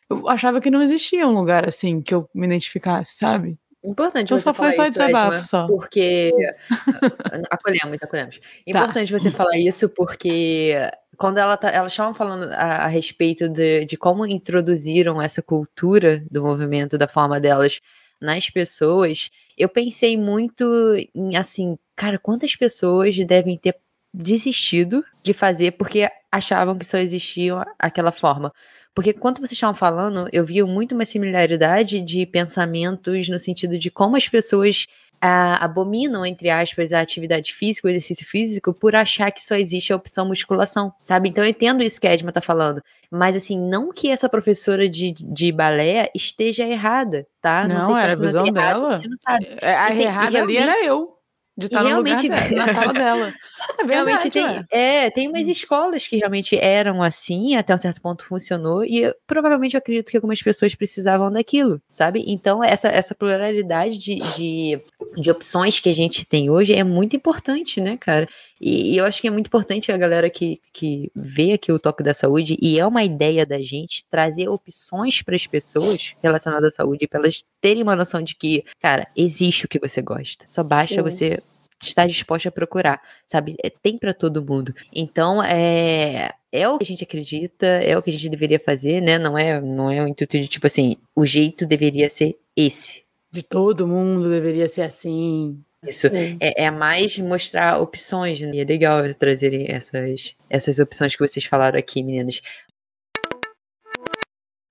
eu 0.10 0.28
achava 0.28 0.60
que 0.60 0.72
não 0.72 0.82
existia 0.82 1.28
um 1.28 1.32
lugar 1.32 1.68
assim 1.68 2.02
que 2.02 2.12
eu 2.12 2.28
me 2.34 2.48
identificasse, 2.48 3.16
sabe? 3.16 3.60
Importante 3.84 4.26
então 4.26 4.38
você 4.38 4.44
só 4.46 4.54
foi 4.54 4.72
falar 4.72 4.76
só 4.76 4.84
isso, 4.86 5.00
desabafo, 5.00 5.34
Edma, 5.34 5.46
só. 5.46 5.68
porque 5.68 6.34
acolhemos, 7.52 8.02
acolhemos. 8.02 8.42
Importante 8.66 9.12
você 9.12 9.30
falar 9.30 9.58
isso 9.60 9.88
porque 9.88 10.74
quando 11.18 11.38
ela 11.38 11.58
tá, 11.58 11.70
elas 11.70 11.94
estavam 11.94 12.14
falando 12.14 12.52
a, 12.54 12.86
a 12.86 12.88
respeito 12.88 13.48
de, 13.50 13.86
de 13.86 13.98
como 13.98 14.26
introduziram 14.26 15.22
essa 15.22 15.42
cultura 15.42 16.24
do 16.32 16.42
movimento 16.42 16.98
da 16.98 17.08
forma 17.08 17.40
delas 17.40 17.80
nas 18.20 18.50
pessoas, 18.50 19.30
eu 19.58 19.68
pensei 19.68 20.16
muito 20.18 20.66
em 21.14 21.36
assim, 21.36 21.78
cara, 21.96 22.20
quantas 22.20 22.56
pessoas 22.56 23.16
devem 23.26 23.58
ter 23.58 23.76
desistido 24.14 25.04
de 25.24 25.34
fazer 25.34 25.72
porque 25.72 26.10
achavam 26.32 26.78
que 26.78 26.86
só 26.86 26.98
existia 26.98 27.66
aquela 27.80 28.12
forma. 28.12 28.54
Porque 28.94 29.14
quando 29.14 29.38
vocês 29.38 29.54
estavam 29.54 29.76
falando, 29.76 30.28
eu 30.34 30.46
vi 30.46 30.62
muito 30.64 30.94
uma 30.94 31.06
similaridade 31.06 32.02
de 32.02 32.26
pensamentos 32.26 33.30
no 33.30 33.40
sentido 33.40 33.78
de 33.78 33.90
como 33.90 34.18
as 34.18 34.28
pessoas 34.28 34.86
ah, 35.22 35.64
abominam, 35.64 36.26
entre 36.26 36.50
aspas, 36.50 36.92
a 36.92 37.00
atividade 37.00 37.54
física, 37.54 37.88
o 37.88 37.92
exercício 37.92 38.26
físico, 38.28 38.74
por 38.74 38.96
achar 38.96 39.32
que 39.32 39.44
só 39.44 39.56
existe 39.56 39.94
a 39.94 39.96
opção 39.96 40.26
musculação, 40.28 40.92
sabe? 41.06 41.30
Então 41.30 41.44
eu 41.44 41.50
entendo 41.50 41.84
isso 41.84 42.02
que 42.02 42.08
a 42.08 42.14
Edma 42.14 42.32
tá 42.32 42.42
falando. 42.42 42.82
Mas 43.10 43.36
assim, 43.36 43.60
não 43.60 43.92
que 43.92 44.10
essa 44.10 44.28
professora 44.30 44.88
de, 44.90 45.12
de 45.12 45.52
balé 45.52 46.10
esteja 46.16 46.66
errada, 46.66 47.28
tá? 47.42 47.68
Não, 47.68 47.88
tem 47.94 47.98
era 48.04 48.14
a 48.14 48.16
não 48.16 48.22
visão 48.26 48.44
tem 48.46 48.54
errado, 48.56 48.82
dela. 48.82 49.02
não 49.04 49.18
sabe. 49.22 49.48
É, 49.62 49.76
A 49.76 49.86
E 49.86 49.90
tem- 49.90 50.00
e 50.00 50.04
errada 50.06 50.42
ali 50.42 50.58
era 50.58 50.84
eu. 50.86 51.18
De 51.62 51.68
estar 51.68 51.84
realmente- 51.84 52.28
dela, 52.30 52.66
na 52.66 52.74
sala 52.74 52.94
dela. 52.94 53.34
É 53.80 53.86
Realmente 53.86 54.30
verdade, 54.30 54.32
tem, 54.32 54.44
ué. 54.44 54.66
é, 55.06 55.10
tem 55.12 55.28
umas 55.28 55.48
escolas 55.48 56.08
que 56.08 56.18
realmente 56.18 56.58
eram 56.58 57.02
assim, 57.02 57.56
até 57.56 57.74
um 57.74 57.78
certo 57.78 58.02
ponto 58.02 58.26
funcionou, 58.26 58.84
e 58.84 59.00
eu- 59.04 59.14
provavelmente 59.28 59.76
eu 59.76 59.78
acredito 59.78 60.10
que 60.10 60.18
algumas 60.18 60.42
pessoas 60.42 60.74
precisavam 60.74 61.32
daquilo, 61.32 61.80
sabe? 61.92 62.24
Então, 62.28 62.64
essa, 62.64 62.88
essa 62.88 63.14
pluralidade 63.14 63.98
de, 64.00 64.16
de, 64.16 64.80
de 65.16 65.30
opções 65.32 65.80
que 65.80 65.90
a 65.90 65.94
gente 65.96 66.26
tem 66.26 66.50
hoje 66.50 66.74
é 66.74 66.84
muito 66.84 67.16
importante, 67.16 67.80
né, 67.80 67.98
cara? 67.98 68.28
E, 68.62 68.94
e 68.94 68.98
eu 68.98 69.06
acho 69.06 69.20
que 69.20 69.28
é 69.28 69.32
muito 69.32 69.48
importante 69.48 69.92
a 69.92 69.98
galera 69.98 70.30
que, 70.30 70.62
que 70.72 71.12
vê 71.16 71.54
aqui 71.54 71.72
o 71.72 71.80
Toque 71.80 72.04
da 72.04 72.14
Saúde, 72.14 72.58
e 72.62 72.80
é 72.80 72.86
uma 72.86 73.04
ideia 73.04 73.46
da 73.46 73.60
gente 73.60 74.06
trazer 74.10 74.48
opções 74.48 75.22
para 75.24 75.36
as 75.36 75.48
pessoas 75.48 76.14
relacionadas 76.22 76.74
à 76.74 76.76
saúde, 76.78 77.08
para 77.08 77.20
elas 77.20 77.44
terem 77.60 77.82
uma 77.82 77.96
noção 77.96 78.22
de 78.22 78.36
que, 78.36 78.64
cara, 78.80 79.08
existe 79.16 79.66
o 79.66 79.68
que 79.68 79.80
você 79.80 80.02
gosta. 80.02 80.46
Só 80.48 80.64
basta 80.64 80.96
Sim. 80.96 81.02
você 81.02 81.40
estar 81.82 82.08
disposto 82.08 82.48
a 82.48 82.52
procurar, 82.52 83.02
sabe? 83.26 83.56
É, 83.64 83.70
tem 83.70 83.98
para 83.98 84.14
todo 84.14 84.46
mundo. 84.46 84.74
Então, 84.94 85.42
é 85.44 86.32
é 86.52 86.68
o 86.68 86.78
que 86.78 86.84
a 86.84 86.88
gente 86.88 87.04
acredita, 87.04 87.66
é 87.66 87.98
o 87.98 88.02
que 88.02 88.10
a 88.10 88.14
gente 88.14 88.28
deveria 88.28 88.60
fazer, 88.60 89.02
né? 89.02 89.18
Não 89.18 89.38
é, 89.38 89.62
não 89.62 89.90
é 89.90 90.04
o 90.04 90.08
intuito 90.08 90.38
de 90.38 90.48
tipo 90.48 90.68
assim, 90.68 90.98
o 91.16 91.26
jeito 91.26 91.66
deveria 91.66 92.10
ser 92.10 92.38
esse. 92.56 93.04
De 93.32 93.42
todo 93.42 93.88
mundo 93.88 94.30
deveria 94.30 94.68
ser 94.68 94.82
assim. 94.82 95.64
Isso 95.86 96.08
é, 96.40 96.66
é 96.66 96.72
mais 96.72 97.18
mostrar 97.18 97.80
opções, 97.80 98.40
né? 98.40 98.52
E 98.54 98.60
é 98.60 98.64
legal 98.64 99.02
trazerem 99.16 99.66
essas, 99.68 100.36
essas 100.50 100.78
opções 100.78 101.16
que 101.16 101.28
vocês 101.28 101.46
falaram 101.46 101.80
aqui, 101.80 102.04
meninas. 102.04 102.42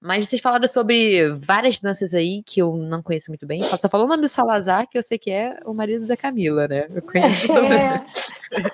Mas 0.01 0.29
vocês 0.29 0.41
falaram 0.41 0.67
sobre 0.67 1.29
várias 1.35 1.79
danças 1.79 2.15
aí 2.15 2.43
que 2.45 2.63
eu 2.63 2.75
não 2.77 3.03
conheço 3.03 3.31
muito 3.31 3.47
bem. 3.47 3.61
Só 3.61 3.89
falou 3.89 4.07
o 4.07 4.09
nome 4.09 4.23
do 4.23 4.29
Salazar, 4.29 4.89
que 4.89 4.97
eu 4.97 5.03
sei 5.03 5.19
que 5.19 5.31
é 5.31 5.59
o 5.65 5.75
marido 5.75 6.07
da 6.07 6.17
Camila, 6.17 6.67
né? 6.67 6.87
Eu 6.91 7.03
conheço. 7.03 7.47
É, 8.53 8.71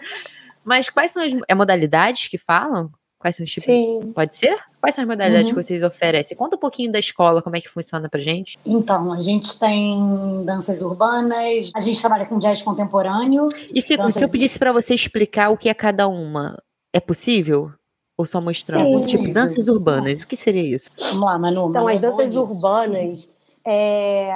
Mas 0.64 0.88
quais 0.88 1.12
são 1.12 1.22
as 1.22 1.32
é 1.46 1.54
modalidades 1.54 2.28
que 2.28 2.38
falam? 2.38 2.90
Quais 3.26 3.34
são 3.34 3.42
os 3.44 3.50
tipos? 3.50 3.64
sim. 3.64 4.12
Pode 4.14 4.36
ser? 4.36 4.56
Quais 4.80 4.94
são 4.94 5.02
as 5.02 5.08
modalidades 5.08 5.48
Uhum. 5.50 5.56
que 5.56 5.64
vocês 5.64 5.82
oferecem? 5.82 6.36
Conta 6.36 6.54
um 6.54 6.58
pouquinho 6.60 6.92
da 6.92 6.98
escola, 7.00 7.42
como 7.42 7.56
é 7.56 7.60
que 7.60 7.68
funciona 7.68 8.08
pra 8.08 8.20
gente. 8.20 8.56
Então, 8.64 9.12
a 9.12 9.18
gente 9.18 9.58
tem 9.58 10.44
danças 10.44 10.80
urbanas, 10.80 11.72
a 11.74 11.80
gente 11.80 12.00
trabalha 12.00 12.24
com 12.24 12.38
jazz 12.38 12.62
contemporâneo. 12.62 13.48
E 13.74 13.82
se, 13.82 13.96
Danças- 13.96 14.14
se 14.14 14.24
eu 14.24 14.30
pedisse 14.30 14.60
pra 14.60 14.72
você 14.72 14.94
explicar 14.94 15.50
o 15.50 15.56
que 15.56 15.68
é 15.68 15.74
cada 15.74 16.06
uma, 16.06 16.56
é 16.92 17.00
possível? 17.00 17.72
Ou 18.16 18.24
só 18.24 18.40
mostrando? 18.40 19.00
Sim. 19.00 19.16
Tipo, 19.18 19.32
danças 19.34 19.66
urbanas, 19.66 20.22
o 20.22 20.26
que 20.28 20.36
seria 20.36 20.62
isso? 20.76 20.88
Vamos 20.96 21.20
lá, 21.22 21.36
Manu. 21.36 21.68
Então, 21.68 21.82
Manu, 21.82 21.88
as 21.88 22.00
danças 22.00 22.36
urbanas, 22.36 23.28
é, 23.66 24.30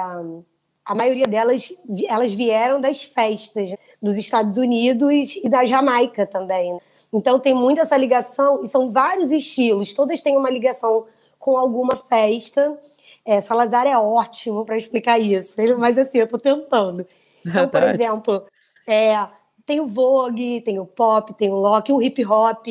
a 0.85 0.93
maioria 0.93 1.25
delas, 1.27 1.71
elas 2.09 2.33
vieram 2.33 2.81
das 2.81 3.01
festas 3.01 3.73
dos 4.03 4.15
Estados 4.17 4.57
Unidos 4.57 5.37
e 5.41 5.47
da 5.47 5.63
Jamaica 5.65 6.27
também. 6.27 6.77
Então, 7.13 7.39
tem 7.39 7.53
muito 7.53 7.81
essa 7.81 7.97
ligação, 7.97 8.63
e 8.63 8.67
são 8.67 8.91
vários 8.91 9.31
estilos, 9.31 9.93
todas 9.93 10.21
têm 10.21 10.37
uma 10.37 10.49
ligação 10.49 11.05
com 11.37 11.57
alguma 11.57 11.95
festa. 11.95 12.77
É, 13.25 13.41
Salazar 13.41 13.85
é 13.85 13.97
ótimo 13.97 14.65
para 14.65 14.77
explicar 14.77 15.19
isso, 15.19 15.55
mas 15.77 15.97
assim, 15.97 16.19
eu 16.19 16.25
estou 16.25 16.39
tentando. 16.39 17.05
Então, 17.45 17.67
por 17.67 17.83
exemplo, 17.83 18.45
é, 18.87 19.27
tem 19.65 19.79
o 19.79 19.87
Vogue, 19.87 20.61
tem 20.61 20.79
o 20.79 20.85
pop, 20.85 21.33
tem 21.33 21.49
o 21.49 21.61
rock, 21.61 21.91
o 21.91 22.01
hip 22.01 22.25
hop. 22.25 22.67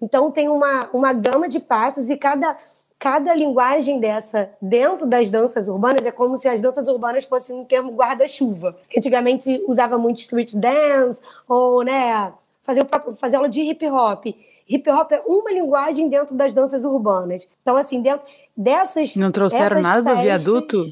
Então 0.00 0.30
tem 0.30 0.48
uma, 0.48 0.88
uma 0.92 1.12
gama 1.12 1.48
de 1.48 1.60
passos 1.60 2.10
e 2.10 2.16
cada, 2.16 2.58
cada 2.98 3.34
linguagem 3.34 4.00
dessa 4.00 4.50
dentro 4.60 5.06
das 5.06 5.30
danças 5.30 5.68
urbanas 5.68 6.04
é 6.04 6.10
como 6.10 6.36
se 6.36 6.48
as 6.48 6.60
danças 6.60 6.88
urbanas 6.88 7.24
fossem 7.24 7.56
um 7.56 7.64
termo 7.64 7.92
guarda-chuva. 7.92 8.76
Antigamente 8.96 9.62
usava 9.66 9.96
muito 9.96 10.20
street 10.20 10.54
dance 10.54 11.20
ou 11.48 11.84
né, 11.84 12.32
fazer, 12.62 12.82
o 12.82 12.84
próprio- 12.84 13.14
fazer 13.16 13.36
aula 13.36 13.48
de 13.48 13.60
hip 13.62 13.84
hop. 13.88 14.26
Hip 14.68 14.90
hop 14.90 15.12
é 15.12 15.20
uma 15.26 15.50
linguagem 15.52 16.08
dentro 16.08 16.36
das 16.36 16.54
danças 16.54 16.84
urbanas. 16.84 17.48
Então, 17.62 17.76
assim, 17.76 18.00
dentro 18.00 18.24
dessas. 18.56 19.16
Não 19.16 19.30
trouxeram 19.30 19.80
nada 19.80 20.02
do 20.02 20.08
festas- 20.20 20.44
viaduto? 20.44 20.84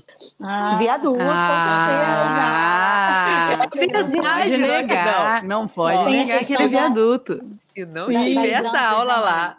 Ah, 0.42 0.76
Viaduto, 0.76 1.18
Ah, 1.20 2.87
com 3.70 3.78
certeza. 3.78 4.09
não 4.16 4.22
pode 4.22 4.56
negar. 4.56 5.44
Não 5.44 5.68
pode 5.68 6.04
Tem 6.04 6.20
a 6.20 6.24
negar 6.24 6.40
aquele 6.40 6.59
da- 6.59 6.66
viaduto. 6.68 7.40
Se 7.72 7.85
não 7.87 8.06
tiver 8.06 8.48
essa 8.50 8.62
danças 8.62 8.83
aula 8.83 9.16
lá. 9.20 9.56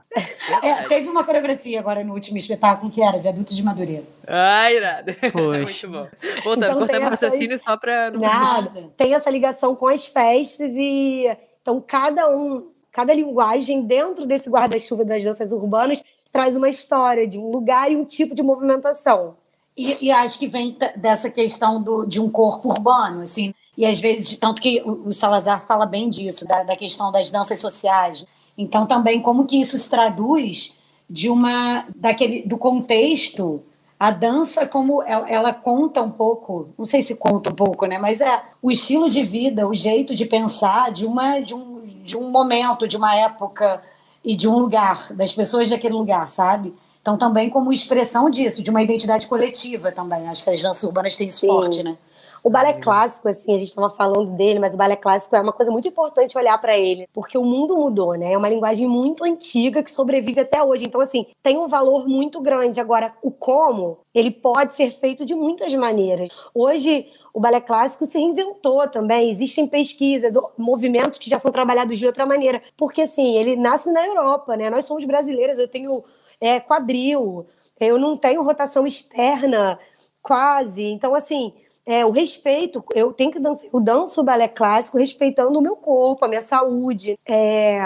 é, 0.62 0.74
teve 0.84 1.08
uma 1.08 1.24
coreografia 1.24 1.80
agora 1.80 2.04
no 2.04 2.14
último 2.14 2.38
espetáculo 2.38 2.92
que 2.92 3.02
era 3.02 3.18
Viaduto 3.18 3.56
de 3.56 3.64
Madureira. 3.64 4.04
Ai, 4.28 4.76
irado. 4.78 5.14
Poxa. 5.32 5.32
Muito 5.88 5.90
bom. 5.90 6.08
Voltando, 6.44 6.66
Então 6.66 6.82
o 6.82 6.84
essas- 6.84 7.04
raciocínio 7.22 7.58
só 7.60 7.78
não- 8.12 8.20
Nada. 8.20 8.90
Tem 8.98 9.14
essa 9.14 9.30
ligação 9.30 9.74
com 9.76 9.88
as 9.88 10.06
festas 10.06 10.72
e 10.76 11.26
então 11.62 11.84
cada 11.86 12.30
um, 12.30 12.68
cada 12.92 13.14
linguagem 13.14 13.84
dentro 13.86 14.26
desse 14.26 14.50
guarda-chuva 14.50 15.06
das 15.06 15.24
danças 15.24 15.52
urbanas 15.52 16.04
traz 16.32 16.56
uma 16.56 16.70
história 16.70 17.28
de 17.28 17.38
um 17.38 17.50
lugar 17.50 17.92
e 17.92 17.96
um 17.96 18.06
tipo 18.06 18.34
de 18.34 18.42
movimentação. 18.42 19.36
E, 19.76 20.06
e 20.06 20.12
acho 20.12 20.38
que 20.38 20.48
vem 20.48 20.78
dessa 20.96 21.30
questão 21.30 21.82
do, 21.82 22.06
de 22.06 22.20
um 22.20 22.30
corpo 22.30 22.70
urbano, 22.70 23.22
assim. 23.22 23.54
E 23.78 23.86
às 23.86 24.00
vezes, 24.00 24.38
tanto 24.38 24.62
que 24.62 24.82
o, 24.86 25.08
o 25.08 25.12
Salazar 25.12 25.66
fala 25.66 25.86
bem 25.86 26.10
disso, 26.10 26.46
da, 26.46 26.64
da 26.64 26.76
questão 26.76 27.12
das 27.12 27.30
danças 27.30 27.60
sociais. 27.60 28.26
Então, 28.58 28.86
também, 28.86 29.22
como 29.22 29.46
que 29.46 29.60
isso 29.60 29.78
se 29.78 29.90
traduz 29.90 30.78
de 31.10 31.30
uma 31.30 31.86
daquele 31.96 32.44
do 32.44 32.58
contexto 32.58 33.64
a 34.02 34.10
dança 34.10 34.66
como 34.66 35.04
ela, 35.04 35.30
ela 35.30 35.54
conta 35.54 36.02
um 36.02 36.10
pouco 36.10 36.70
não 36.76 36.86
sei 36.86 37.04
se 37.04 37.18
conta 37.18 37.52
um 37.52 37.54
pouco 37.54 37.86
né 37.86 38.00
mas 38.00 38.20
é 38.20 38.42
o 38.60 38.72
estilo 38.72 39.08
de 39.08 39.22
vida 39.22 39.68
o 39.68 39.76
jeito 39.76 40.16
de 40.16 40.26
pensar 40.26 40.92
de 40.92 41.06
uma 41.06 41.40
de 41.40 41.54
um, 41.54 41.84
de 42.04 42.18
um 42.18 42.32
momento 42.32 42.88
de 42.88 42.98
uma 42.98 43.16
época 43.16 43.80
e 44.26 44.36
de 44.36 44.50
um 44.50 44.58
lugar 44.58 45.14
das 45.14 45.34
pessoas 45.34 45.70
daquele 45.70 45.94
lugar 45.94 46.32
sabe? 46.32 46.74
Então 47.00 47.16
também 47.16 47.48
como 47.48 47.72
expressão 47.72 48.28
disso 48.28 48.64
de 48.64 48.72
uma 48.72 48.82
identidade 48.82 49.28
coletiva 49.28 49.92
também. 49.92 50.28
Acho 50.28 50.44
que 50.46 50.50
as 50.50 50.62
danças 50.64 50.82
urbanas 50.82 51.16
têm 51.16 51.28
isso 51.28 51.42
Sim. 51.42 51.48
forte 51.48 51.84
né 51.84 51.96
O 52.44 52.50
balé 52.50 52.74
clássico, 52.74 53.28
assim, 53.28 53.54
a 53.54 53.58
gente 53.58 53.70
estava 53.70 53.90
falando 53.92 54.32
dele, 54.32 54.58
mas 54.58 54.74
o 54.74 54.78
balé 54.78 54.96
clássico 54.96 55.36
é 55.36 55.42
uma 55.42 55.54
coisa 55.54 55.72
muito 55.72 55.88
importante 55.88 56.38
olhar 56.38 56.58
para 56.60 56.76
ele, 56.76 57.08
porque 57.14 57.38
o 57.38 57.44
mundo 57.44 57.78
mudou, 57.78 58.16
né? 58.16 58.34
É 58.34 58.38
uma 58.38 58.50
linguagem 58.50 58.88
muito 58.88 59.24
antiga 59.24 59.84
que 59.84 59.92
sobrevive 59.92 60.40
até 60.40 60.64
hoje. 60.64 60.86
Então, 60.86 61.00
assim, 61.00 61.28
tem 61.44 61.58
um 61.58 61.68
valor 61.68 62.08
muito 62.08 62.42
grande. 62.42 62.80
Agora, 62.80 63.14
o 63.22 63.30
como, 63.30 64.00
ele 64.14 64.32
pode 64.32 64.74
ser 64.74 64.90
feito 64.90 65.24
de 65.24 65.36
muitas 65.36 65.72
maneiras. 65.76 66.30
Hoje, 66.54 67.08
o 67.32 67.40
balé 67.40 67.62
clássico 67.62 68.08
se 68.08 68.18
reinventou 68.18 68.88
também. 68.90 69.30
Existem 69.30 69.68
pesquisas, 69.68 70.34
movimentos 70.58 71.20
que 71.20 71.30
já 71.30 71.38
são 71.38 71.52
trabalhados 71.52 72.00
de 72.00 72.08
outra 72.08 72.26
maneira. 72.26 72.62
Porque, 72.76 73.04
assim, 73.04 73.38
ele 73.38 73.56
nasce 73.56 73.92
na 73.92 74.04
Europa, 74.06 74.58
né? 74.58 74.68
Nós 74.68 74.86
somos 74.86 75.06
brasileiras, 75.06 75.60
eu 75.60 75.68
tenho 75.68 76.04
é, 76.40 76.60
quadril, 76.60 77.46
eu 77.80 78.00
não 78.00 78.18
tenho 78.18 78.42
rotação 78.42 78.88
externa, 78.88 79.78
quase. 80.24 80.84
Então, 80.84 81.14
assim, 81.14 81.54
é, 81.86 82.06
o 82.06 82.12
respeito, 82.12 82.84
eu 82.94 83.12
tenho 83.12 83.32
que 83.32 83.40
dançar, 83.40 83.70
eu 83.74 83.80
danço 83.80 84.22
o 84.22 84.24
balé 84.24 84.48
clássico 84.48 84.98
respeitando 84.98 85.58
o 85.58 85.62
meu 85.62 85.76
corpo, 85.76 86.24
a 86.24 86.28
minha 86.28 86.42
saúde. 86.42 87.18
É, 87.28 87.80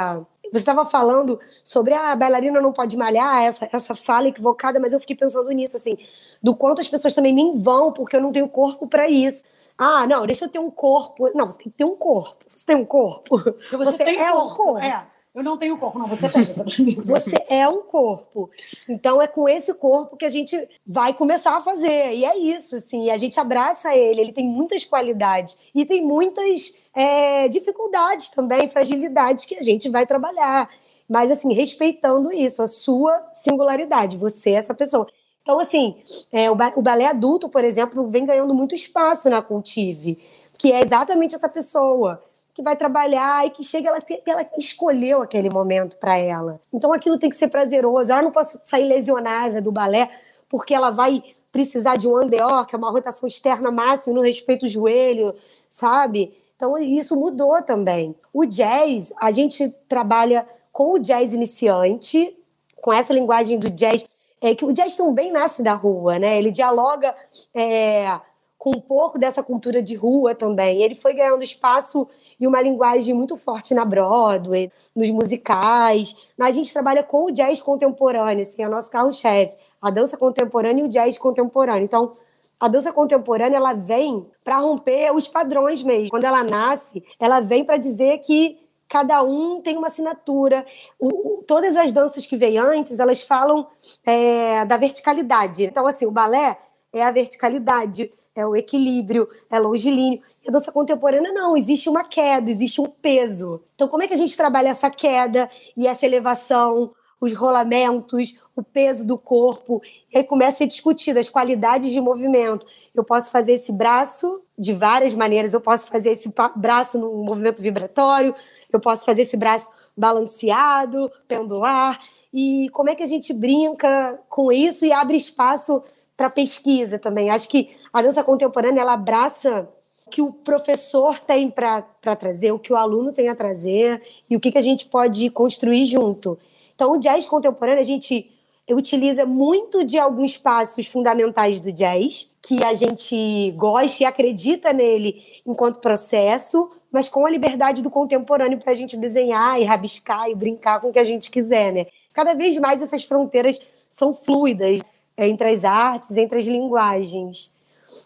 você 0.52 0.60
estava 0.60 0.86
falando 0.86 1.40
sobre 1.64 1.94
ah, 1.94 2.12
a 2.12 2.16
bailarina 2.16 2.62
não 2.62 2.74
pode 2.74 2.98
malhar, 2.98 3.44
essa, 3.44 3.68
essa 3.72 3.96
fala 3.96 4.28
equivocada, 4.28 4.80
mas 4.80 4.94
eu 4.94 5.00
fiquei 5.00 5.16
pensando 5.16 5.50
nisso, 5.52 5.78
assim, 5.78 5.98
do 6.42 6.56
quanto 6.56 6.82
as 6.82 6.88
pessoas 6.88 7.14
também 7.14 7.34
nem 7.34 7.60
vão 7.60 7.92
porque 7.92 8.16
eu 8.16 8.22
não 8.22 8.32
tenho 8.32 8.48
corpo 8.48 8.88
para 8.88 9.10
isso. 9.10 9.46
Ah, 9.78 10.08
não, 10.08 10.26
deixa 10.26 10.46
eu 10.46 10.50
ter 10.50 10.60
um 10.60 10.72
corpo. 10.72 11.30
Não, 11.36 11.46
você 11.46 11.58
tem 11.58 11.72
que 11.72 11.78
ter 11.78 11.84
um 11.84 11.98
corpo. 11.98 12.46
Você 12.56 12.66
tem 12.66 12.76
um 12.76 12.86
corpo. 12.86 13.38
Você, 13.72 14.04
tem 14.06 14.20
é 14.20 14.32
corpo, 14.32 14.48
um 14.48 14.56
corpo. 14.56 14.80
é. 14.80 15.08
Eu 15.36 15.44
não 15.44 15.58
tenho 15.58 15.78
corpo, 15.78 16.00
não, 16.00 16.08
você 16.08 16.30
tem. 16.30 16.46
Você, 16.46 16.64
você 17.04 17.36
é 17.50 17.68
um 17.68 17.82
corpo. 17.82 18.50
Então 18.88 19.22
é 19.22 19.28
com 19.28 19.50
esse 19.50 19.74
corpo 19.74 20.16
que 20.16 20.24
a 20.24 20.30
gente 20.30 20.58
vai 20.88 21.14
começar 21.14 21.58
a 21.58 21.60
fazer. 21.60 22.14
E 22.16 22.24
é 22.24 22.38
isso, 22.38 22.78
assim, 22.78 23.10
a 23.10 23.18
gente 23.18 23.38
abraça 23.38 23.94
ele, 23.94 24.22
ele 24.22 24.32
tem 24.32 24.46
muitas 24.46 24.86
qualidades 24.86 25.58
e 25.76 25.86
tem 25.86 26.02
muitas 26.02 26.78
é, 26.94 27.50
dificuldades 27.50 28.30
também, 28.30 28.70
fragilidades 28.70 29.44
que 29.44 29.56
a 29.56 29.62
gente 29.62 29.90
vai 29.90 30.06
trabalhar. 30.06 30.70
Mas, 31.08 31.30
assim, 31.30 31.54
respeitando 31.54 32.32
isso, 32.32 32.64
a 32.64 32.68
sua 32.68 33.22
singularidade, 33.34 34.16
você 34.16 34.52
é 34.52 34.54
essa 34.54 34.74
pessoa. 34.74 35.06
Então, 35.42 35.60
assim, 35.60 35.98
é, 36.32 36.50
o, 36.50 36.56
ba 36.56 36.72
o 36.78 36.82
balé 36.82 37.08
adulto, 37.08 37.50
por 37.50 37.64
exemplo, 37.64 38.10
vem 38.10 38.26
ganhando 38.26 38.54
muito 38.54 38.74
espaço 38.74 39.30
na 39.30 39.42
Cultive, 39.42 40.18
que 40.58 40.72
é 40.72 40.82
exatamente 40.82 41.36
essa 41.36 41.50
pessoa 41.50 42.24
que 42.56 42.64
vai 42.64 42.78
trabalhar 42.78 43.46
e 43.46 43.50
que 43.50 43.62
chega, 43.62 43.90
ela, 43.90 44.00
ela 44.26 44.50
escolheu 44.58 45.22
aquele 45.22 45.50
momento 45.50 45.98
para 45.98 46.18
ela. 46.18 46.62
Então 46.74 46.94
aquilo 46.94 47.20
tem 47.20 47.30
que 47.30 47.36
ser 47.36 47.50
prazeroso. 47.50 48.10
Ela 48.10 48.22
não 48.22 48.32
pode 48.32 48.50
sair 48.64 48.86
lesionada 48.86 49.62
do 49.62 49.74
balé 49.74 50.10
porque 50.48 50.74
ela 50.74 50.90
vai 50.90 51.22
precisar 51.52 51.98
de 51.98 52.08
um 52.08 52.16
andeor, 52.16 52.66
que 52.66 52.74
é 52.74 52.78
uma 52.78 52.90
rotação 52.90 53.28
externa 53.28 53.70
máxima, 53.72 54.16
no 54.16 54.22
respeito 54.22 54.66
ao 54.66 54.72
joelho, 54.72 55.36
sabe? 55.70 56.34
Então 56.56 56.78
isso 56.78 57.18
mudou 57.18 57.62
também. 57.62 58.16
O 58.34 58.46
jazz, 58.46 59.12
a 59.18 59.32
gente 59.32 59.70
trabalha 59.90 60.48
com 60.72 60.94
o 60.94 61.00
jazz 61.00 61.34
iniciante, 61.34 62.38
com 62.82 62.94
essa 62.94 63.14
linguagem 63.14 63.60
do 63.60 63.70
jazz, 63.70 64.06
é 64.40 64.56
que 64.56 64.64
o 64.64 64.72
jazz 64.72 64.96
também 64.96 65.30
nasce 65.30 65.62
da 65.62 65.74
rua, 65.74 66.18
né? 66.18 66.38
Ele 66.38 66.52
dialoga 66.52 67.14
é, 67.54 68.18
com 68.58 68.70
um 68.70 68.82
pouco 68.82 69.20
dessa 69.20 69.44
cultura 69.44 69.82
de 69.82 69.96
rua 69.96 70.34
também. 70.34 70.82
Ele 70.82 70.96
foi 70.96 71.14
ganhando 71.14 71.44
espaço 71.44 72.08
e 72.40 72.48
uma 72.48 72.62
linguagem 72.62 73.14
muito 73.14 73.36
forte 73.36 73.74
na 73.74 73.86
Broadway, 73.86 74.72
nos 74.96 75.10
musicais. 75.12 76.16
A 76.40 76.52
gente 76.52 76.72
trabalha 76.72 77.04
com 77.04 77.26
o 77.26 77.32
jazz 77.32 77.62
contemporâneo, 77.62 78.42
assim, 78.42 78.64
é 78.64 78.68
o 78.68 78.72
nosso 78.72 78.92
carro-chefe. 78.92 79.56
A 79.82 79.90
dança 79.90 80.18
contemporânea 80.18 80.82
e 80.84 80.86
o 80.86 80.90
jazz 80.90 81.18
contemporâneo. 81.18 81.84
Então, 81.84 82.14
a 82.60 82.68
dança 82.68 82.92
contemporânea 82.92 83.58
ela 83.58 83.74
vem 83.74 84.26
para 84.44 84.58
romper 84.58 85.14
os 85.14 85.28
padrões 85.28 85.84
mesmo. 85.84 86.10
Quando 86.10 86.24
ela 86.24 86.44
nasce, 86.44 87.04
ela 87.20 87.40
vem 87.40 87.64
para 87.64 87.78
dizer 87.78 88.20
que 88.20 88.58
cada 88.88 89.22
um 89.24 89.62
tem 89.62 89.78
uma 89.78 89.88
assinatura. 89.88 90.66
O, 91.00 91.08
o, 91.08 91.44
todas 91.44 91.76
as 91.76 91.92
danças 91.92 92.26
que 92.26 92.38
vêm 92.38 92.58
antes, 92.58 93.00
elas 93.00 93.24
falam 93.24 93.68
é, 94.06 94.64
da 94.66 94.78
verticalidade. 94.78 95.66
Então, 95.66 95.86
assim, 95.86 96.06
o 96.06 96.12
balé 96.12 96.58
é 96.94 97.04
a 97.04 97.12
verticalidade, 97.12 98.12
é 98.34 98.46
o 98.46 98.56
equilíbrio, 98.56 99.28
é 99.50 99.60
longilíneo. 99.60 100.22
A 100.48 100.52
dança 100.52 100.72
contemporânea 100.72 101.34
não, 101.34 101.58
existe 101.58 101.90
uma 101.90 102.04
queda, 102.04 102.52
existe 102.52 102.80
um 102.80 102.86
peso. 102.86 103.64
Então, 103.74 103.88
como 103.88 104.04
é 104.04 104.08
que 104.08 104.14
a 104.14 104.18
gente 104.18 104.38
trabalha 104.38 104.70
essa 104.70 104.92
queda 104.92 105.50
e 105.76 105.88
essa 105.88 106.06
elevação, 106.06 106.94
os 107.20 107.34
rolamentos, 107.34 108.40
o 108.56 108.62
peso 108.62 109.08
do 109.08 109.18
corpo? 109.18 109.82
E 110.14 110.18
aí 110.18 110.24
começa 110.24 110.52
a 110.52 110.58
ser 110.58 110.68
discutido 110.68 111.20
as 111.20 111.30
qualidades 111.30 111.92
de 111.92 112.00
movimento. 112.00 112.68
Eu 112.94 113.04
posso 113.04 113.32
fazer 113.32 113.54
esse 113.54 113.72
braço 113.72 114.40
de 114.58 114.72
várias 114.72 115.16
maneiras, 115.16 115.54
eu 115.54 115.62
posso 115.62 115.88
fazer 115.88 116.12
esse 116.12 116.32
braço 116.56 117.00
no 117.00 117.24
movimento 117.24 117.62
vibratório, 117.62 118.36
eu 118.72 118.80
posso 118.80 119.04
fazer 119.04 119.24
esse 119.24 119.36
braço 119.36 119.72
balanceado, 119.98 121.12
pendular. 121.28 122.00
E 122.32 122.70
como 122.72 122.90
é 122.90 122.96
que 122.96 123.04
a 123.04 123.08
gente 123.08 123.34
brinca 123.34 124.20
com 124.30 124.52
isso 124.52 124.86
e 124.86 124.92
abre 124.92 125.18
espaço 125.18 125.82
para 126.16 126.30
pesquisa 126.30 127.00
também? 127.00 127.32
Acho 127.32 127.50
que 127.50 127.76
a 127.92 128.02
dança 128.02 128.24
contemporânea 128.24 128.82
ela 128.82 128.94
abraça 128.94 129.68
que 130.16 130.22
o 130.22 130.32
professor 130.32 131.20
tem 131.20 131.52
para 131.52 131.82
trazer, 132.18 132.54
o 132.54 132.58
que 132.58 132.72
o 132.72 132.78
aluno 132.78 133.12
tem 133.12 133.28
a 133.28 133.36
trazer 133.36 134.02
e 134.30 134.38
o 134.38 134.40
que, 134.40 134.50
que 134.50 134.58
a 134.58 134.62
gente 134.62 134.86
pode 134.86 135.30
construir 135.30 135.84
junto. 135.84 136.40
Então, 136.74 136.94
o 136.94 136.98
jazz 136.98 137.28
contemporâneo, 137.28 137.82
a 137.82 137.86
gente 137.86 138.32
utiliza 138.72 139.26
muito 139.26 139.84
de 139.84 140.00
alguns 140.00 140.38
passos 140.38 140.88
fundamentais 140.88 141.60
do 141.60 141.70
jazz, 141.70 142.32
que 142.42 142.64
a 142.64 142.74
gente 142.74 143.52
gosta 143.58 144.04
e 144.04 144.06
acredita 144.06 144.72
nele 144.72 145.22
enquanto 145.46 145.82
processo, 145.82 146.72
mas 146.90 147.10
com 147.10 147.26
a 147.26 147.30
liberdade 147.30 147.82
do 147.82 147.90
contemporâneo 147.90 148.58
para 148.58 148.72
a 148.72 148.76
gente 148.76 148.96
desenhar 148.96 149.60
e 149.60 149.66
rabiscar 149.66 150.30
e 150.30 150.34
brincar 150.34 150.80
com 150.80 150.92
o 150.92 150.94
que 150.94 151.00
a 151.00 151.04
gente 151.04 151.30
quiser, 151.30 151.74
né? 151.74 151.88
Cada 152.14 152.34
vez 152.34 152.58
mais 152.58 152.82
essas 152.82 153.04
fronteiras 153.04 153.60
são 153.90 154.14
fluidas 154.14 154.80
entre 155.18 155.52
as 155.52 155.66
artes, 155.66 156.16
entre 156.16 156.40
as 156.40 156.46
linguagens. 156.46 157.52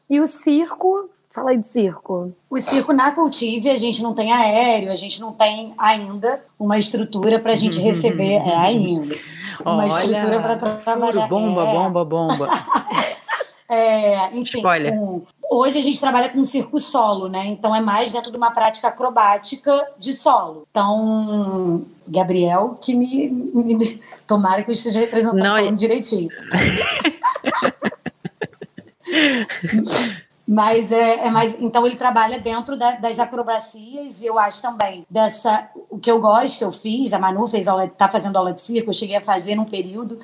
E 0.10 0.20
o 0.20 0.26
circo 0.26 1.07
Fala 1.32 1.52
aí 1.52 1.58
de 1.58 1.68
circo. 1.68 2.34
O 2.50 2.60
circo 2.60 2.92
na 2.92 3.12
Cultive, 3.12 3.70
a 3.70 3.78
gente 3.78 4.02
não 4.02 4.16
tem 4.16 4.34
aéreo, 4.34 4.92
a 4.92 4.96
gente 4.96 5.22
não 5.22 5.32
tem 5.32 5.76
ainda 5.78 6.44
uma 6.60 6.80
estrutura 6.80 7.38
para 7.38 7.54
a 7.54 7.56
gente 7.56 7.80
receber. 7.80 8.38
É 8.38 8.56
ainda. 8.56 9.16
Uma 9.62 9.84
Olha, 9.84 9.90
estrutura 9.90 10.42
para 10.42 10.56
trabalhar. 10.78 11.28
Bomba, 11.28 11.68
é. 11.68 11.74
bomba, 11.74 12.06
bomba. 12.06 12.50
é, 13.70 14.36
enfim, 14.36 14.64
com, 14.64 15.22
hoje 15.52 15.78
a 15.78 15.84
gente 15.84 16.00
trabalha 16.00 16.30
com 16.30 16.44
circo 16.44 16.80
solo, 16.80 17.28
né? 17.28 17.46
Então 17.46 17.76
é 17.76 17.82
mais 17.82 18.12
dentro 18.12 18.32
de 18.32 18.38
uma 18.38 18.50
prática 18.50 18.88
acrobática 18.88 19.88
de 20.00 20.14
solo. 20.14 20.66
Então, 20.72 21.86
Gabriel, 22.08 22.76
que 22.82 22.96
me. 22.96 23.30
me 23.30 24.02
tomara 24.26 24.64
que 24.64 24.72
eu 24.72 24.74
esteja 24.74 25.00
representando 25.00 25.44
não, 25.44 25.72
direitinho. 25.74 26.30
Mas 30.50 30.91
é, 30.91 31.28
é, 31.28 31.30
mais. 31.30 31.62
Então 31.62 31.86
ele 31.86 31.95
trabalha 31.95 32.39
dentro 32.39 32.76
da, 32.76 32.93
das 32.93 33.20
acrobacias 33.20 34.24
e 34.24 34.26
eu 34.26 34.39
acho 34.39 34.60
também 34.64 35.06
dessa. 35.08 35.70
O 35.91 36.00
que 36.00 36.10
eu 36.10 36.20
gosto, 36.20 36.64
eu 36.64 36.72
fiz, 36.72 37.14
a 37.14 37.20
Manu 37.20 37.45
fez 37.45 37.68
aula, 37.68 37.88
tá 37.88 38.08
fazendo 38.08 38.36
aula 38.36 38.52
de 38.52 38.60
circo, 38.60 38.89
eu 38.89 38.93
cheguei 38.93 39.16
a 39.16 39.22
fazer 39.22 39.54
num 39.54 39.66
período 39.66 40.20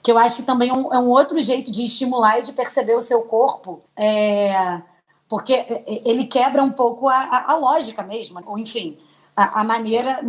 que 0.00 0.12
eu 0.12 0.18
acho 0.18 0.36
que 0.36 0.42
também 0.42 0.68
é 0.68 0.72
um, 0.72 0.94
é 0.94 0.98
um 1.00 1.08
outro 1.08 1.40
jeito 1.40 1.72
de 1.72 1.82
estimular 1.82 2.38
e 2.38 2.42
de 2.42 2.52
perceber 2.52 2.94
o 2.94 3.00
seu 3.00 3.22
corpo. 3.22 3.82
É, 3.96 4.80
porque 5.28 5.66
ele 6.04 6.26
quebra 6.26 6.62
um 6.62 6.70
pouco 6.70 7.08
a, 7.08 7.16
a, 7.16 7.52
a 7.52 7.56
lógica 7.56 8.02
mesmo, 8.04 8.40
ou 8.46 8.56
enfim, 8.56 8.96
a, 9.34 9.62
a 9.62 9.64
maneira 9.64 10.20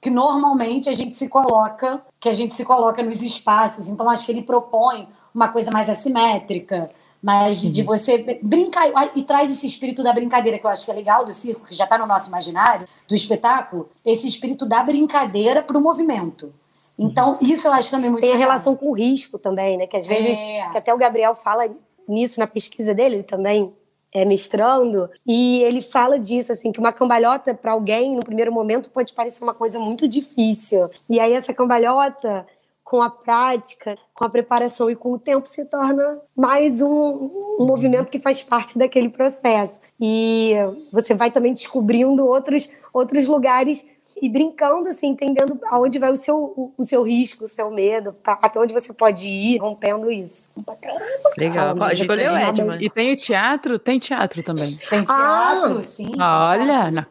que 0.00 0.10
normalmente 0.10 0.88
a 0.88 0.94
gente 0.94 1.14
se 1.14 1.28
coloca, 1.28 2.02
que 2.18 2.28
a 2.28 2.34
gente 2.34 2.52
se 2.52 2.64
coloca 2.64 3.00
nos 3.00 3.22
espaços. 3.22 3.88
Então 3.88 4.10
acho 4.10 4.26
que 4.26 4.32
ele 4.32 4.42
propõe 4.42 5.08
uma 5.32 5.50
coisa 5.50 5.70
mais 5.70 5.88
assimétrica, 5.88 6.90
mas 7.22 7.60
de, 7.60 7.70
de 7.70 7.80
uhum. 7.80 7.86
você 7.86 8.38
brincar 8.42 8.88
e 9.14 9.22
traz 9.22 9.50
esse 9.50 9.66
espírito 9.66 10.02
da 10.02 10.12
brincadeira 10.12 10.58
que 10.58 10.64
eu 10.64 10.70
acho 10.70 10.84
que 10.84 10.90
é 10.90 10.94
legal 10.94 11.24
do 11.24 11.32
circo, 11.32 11.66
que 11.66 11.74
já 11.74 11.84
está 11.84 11.98
no 11.98 12.06
nosso 12.06 12.28
imaginário, 12.28 12.86
do 13.08 13.14
espetáculo, 13.14 13.88
esse 14.04 14.28
espírito 14.28 14.66
da 14.66 14.82
brincadeira 14.82 15.62
para 15.62 15.76
o 15.76 15.80
movimento. 15.80 16.52
Então, 16.98 17.38
uhum. 17.40 17.48
isso 17.48 17.68
eu 17.68 17.72
acho 17.72 17.90
também 17.90 18.10
muito 18.10 18.22
Tem 18.22 18.30
legal. 18.30 18.46
a 18.48 18.50
relação 18.50 18.74
com 18.74 18.90
o 18.90 18.94
risco 18.94 19.38
também, 19.38 19.76
né? 19.76 19.86
Que 19.86 19.96
às 19.96 20.06
vezes, 20.06 20.38
é. 20.38 20.68
que 20.70 20.78
até 20.78 20.92
o 20.92 20.98
Gabriel 20.98 21.34
fala 21.34 21.68
nisso 22.08 22.40
na 22.40 22.46
pesquisa 22.46 22.94
dele, 22.94 23.16
ele 23.16 23.22
também 23.22 23.72
é 24.12 24.24
mestrando, 24.24 25.08
e 25.26 25.62
ele 25.62 25.82
fala 25.82 26.18
disso, 26.18 26.52
assim, 26.52 26.72
que 26.72 26.80
uma 26.80 26.92
cambalhota 26.92 27.54
para 27.54 27.72
alguém, 27.72 28.16
no 28.16 28.24
primeiro 28.24 28.50
momento, 28.50 28.90
pode 28.90 29.12
parecer 29.12 29.44
uma 29.44 29.54
coisa 29.54 29.78
muito 29.78 30.08
difícil. 30.08 30.88
E 31.08 31.20
aí 31.20 31.34
essa 31.34 31.52
cambalhota 31.52 32.46
com 32.88 33.02
a 33.02 33.10
prática, 33.10 33.98
com 34.14 34.24
a 34.24 34.30
preparação 34.30 34.88
e 34.88 34.96
com 34.96 35.12
o 35.12 35.18
tempo 35.18 35.46
se 35.46 35.62
torna 35.66 36.22
mais 36.34 36.80
um, 36.80 37.38
um 37.60 37.66
movimento 37.66 38.10
que 38.10 38.18
faz 38.18 38.42
parte 38.42 38.78
daquele 38.78 39.10
processo. 39.10 39.78
E 40.00 40.54
você 40.90 41.14
vai 41.14 41.30
também 41.30 41.52
descobrindo 41.52 42.24
outros, 42.24 42.66
outros 42.90 43.26
lugares 43.26 43.86
e 44.22 44.26
brincando, 44.26 44.88
assim, 44.88 45.08
entendendo 45.08 45.60
aonde 45.66 45.98
vai 45.98 46.10
o 46.10 46.16
seu, 46.16 46.72
o 46.78 46.82
seu 46.82 47.02
risco, 47.02 47.44
o 47.44 47.48
seu 47.48 47.70
medo, 47.70 48.16
até 48.24 48.58
onde 48.58 48.72
você 48.72 48.90
pode 48.94 49.28
ir, 49.28 49.58
rompendo 49.58 50.10
isso. 50.10 50.48
Legal. 51.36 51.76
Ó, 51.78 51.90
escolheu 51.90 52.38
Edmund. 52.38 52.82
E 52.82 52.88
tem 52.88 53.12
o 53.12 53.16
teatro? 53.16 53.78
Tem 53.78 53.98
teatro 53.98 54.42
também. 54.42 54.78
Tem 54.88 55.04
teatro, 55.04 55.78
ah, 55.78 55.82
sim. 55.82 56.12
Olha, 56.18 56.90
na... 56.90 57.06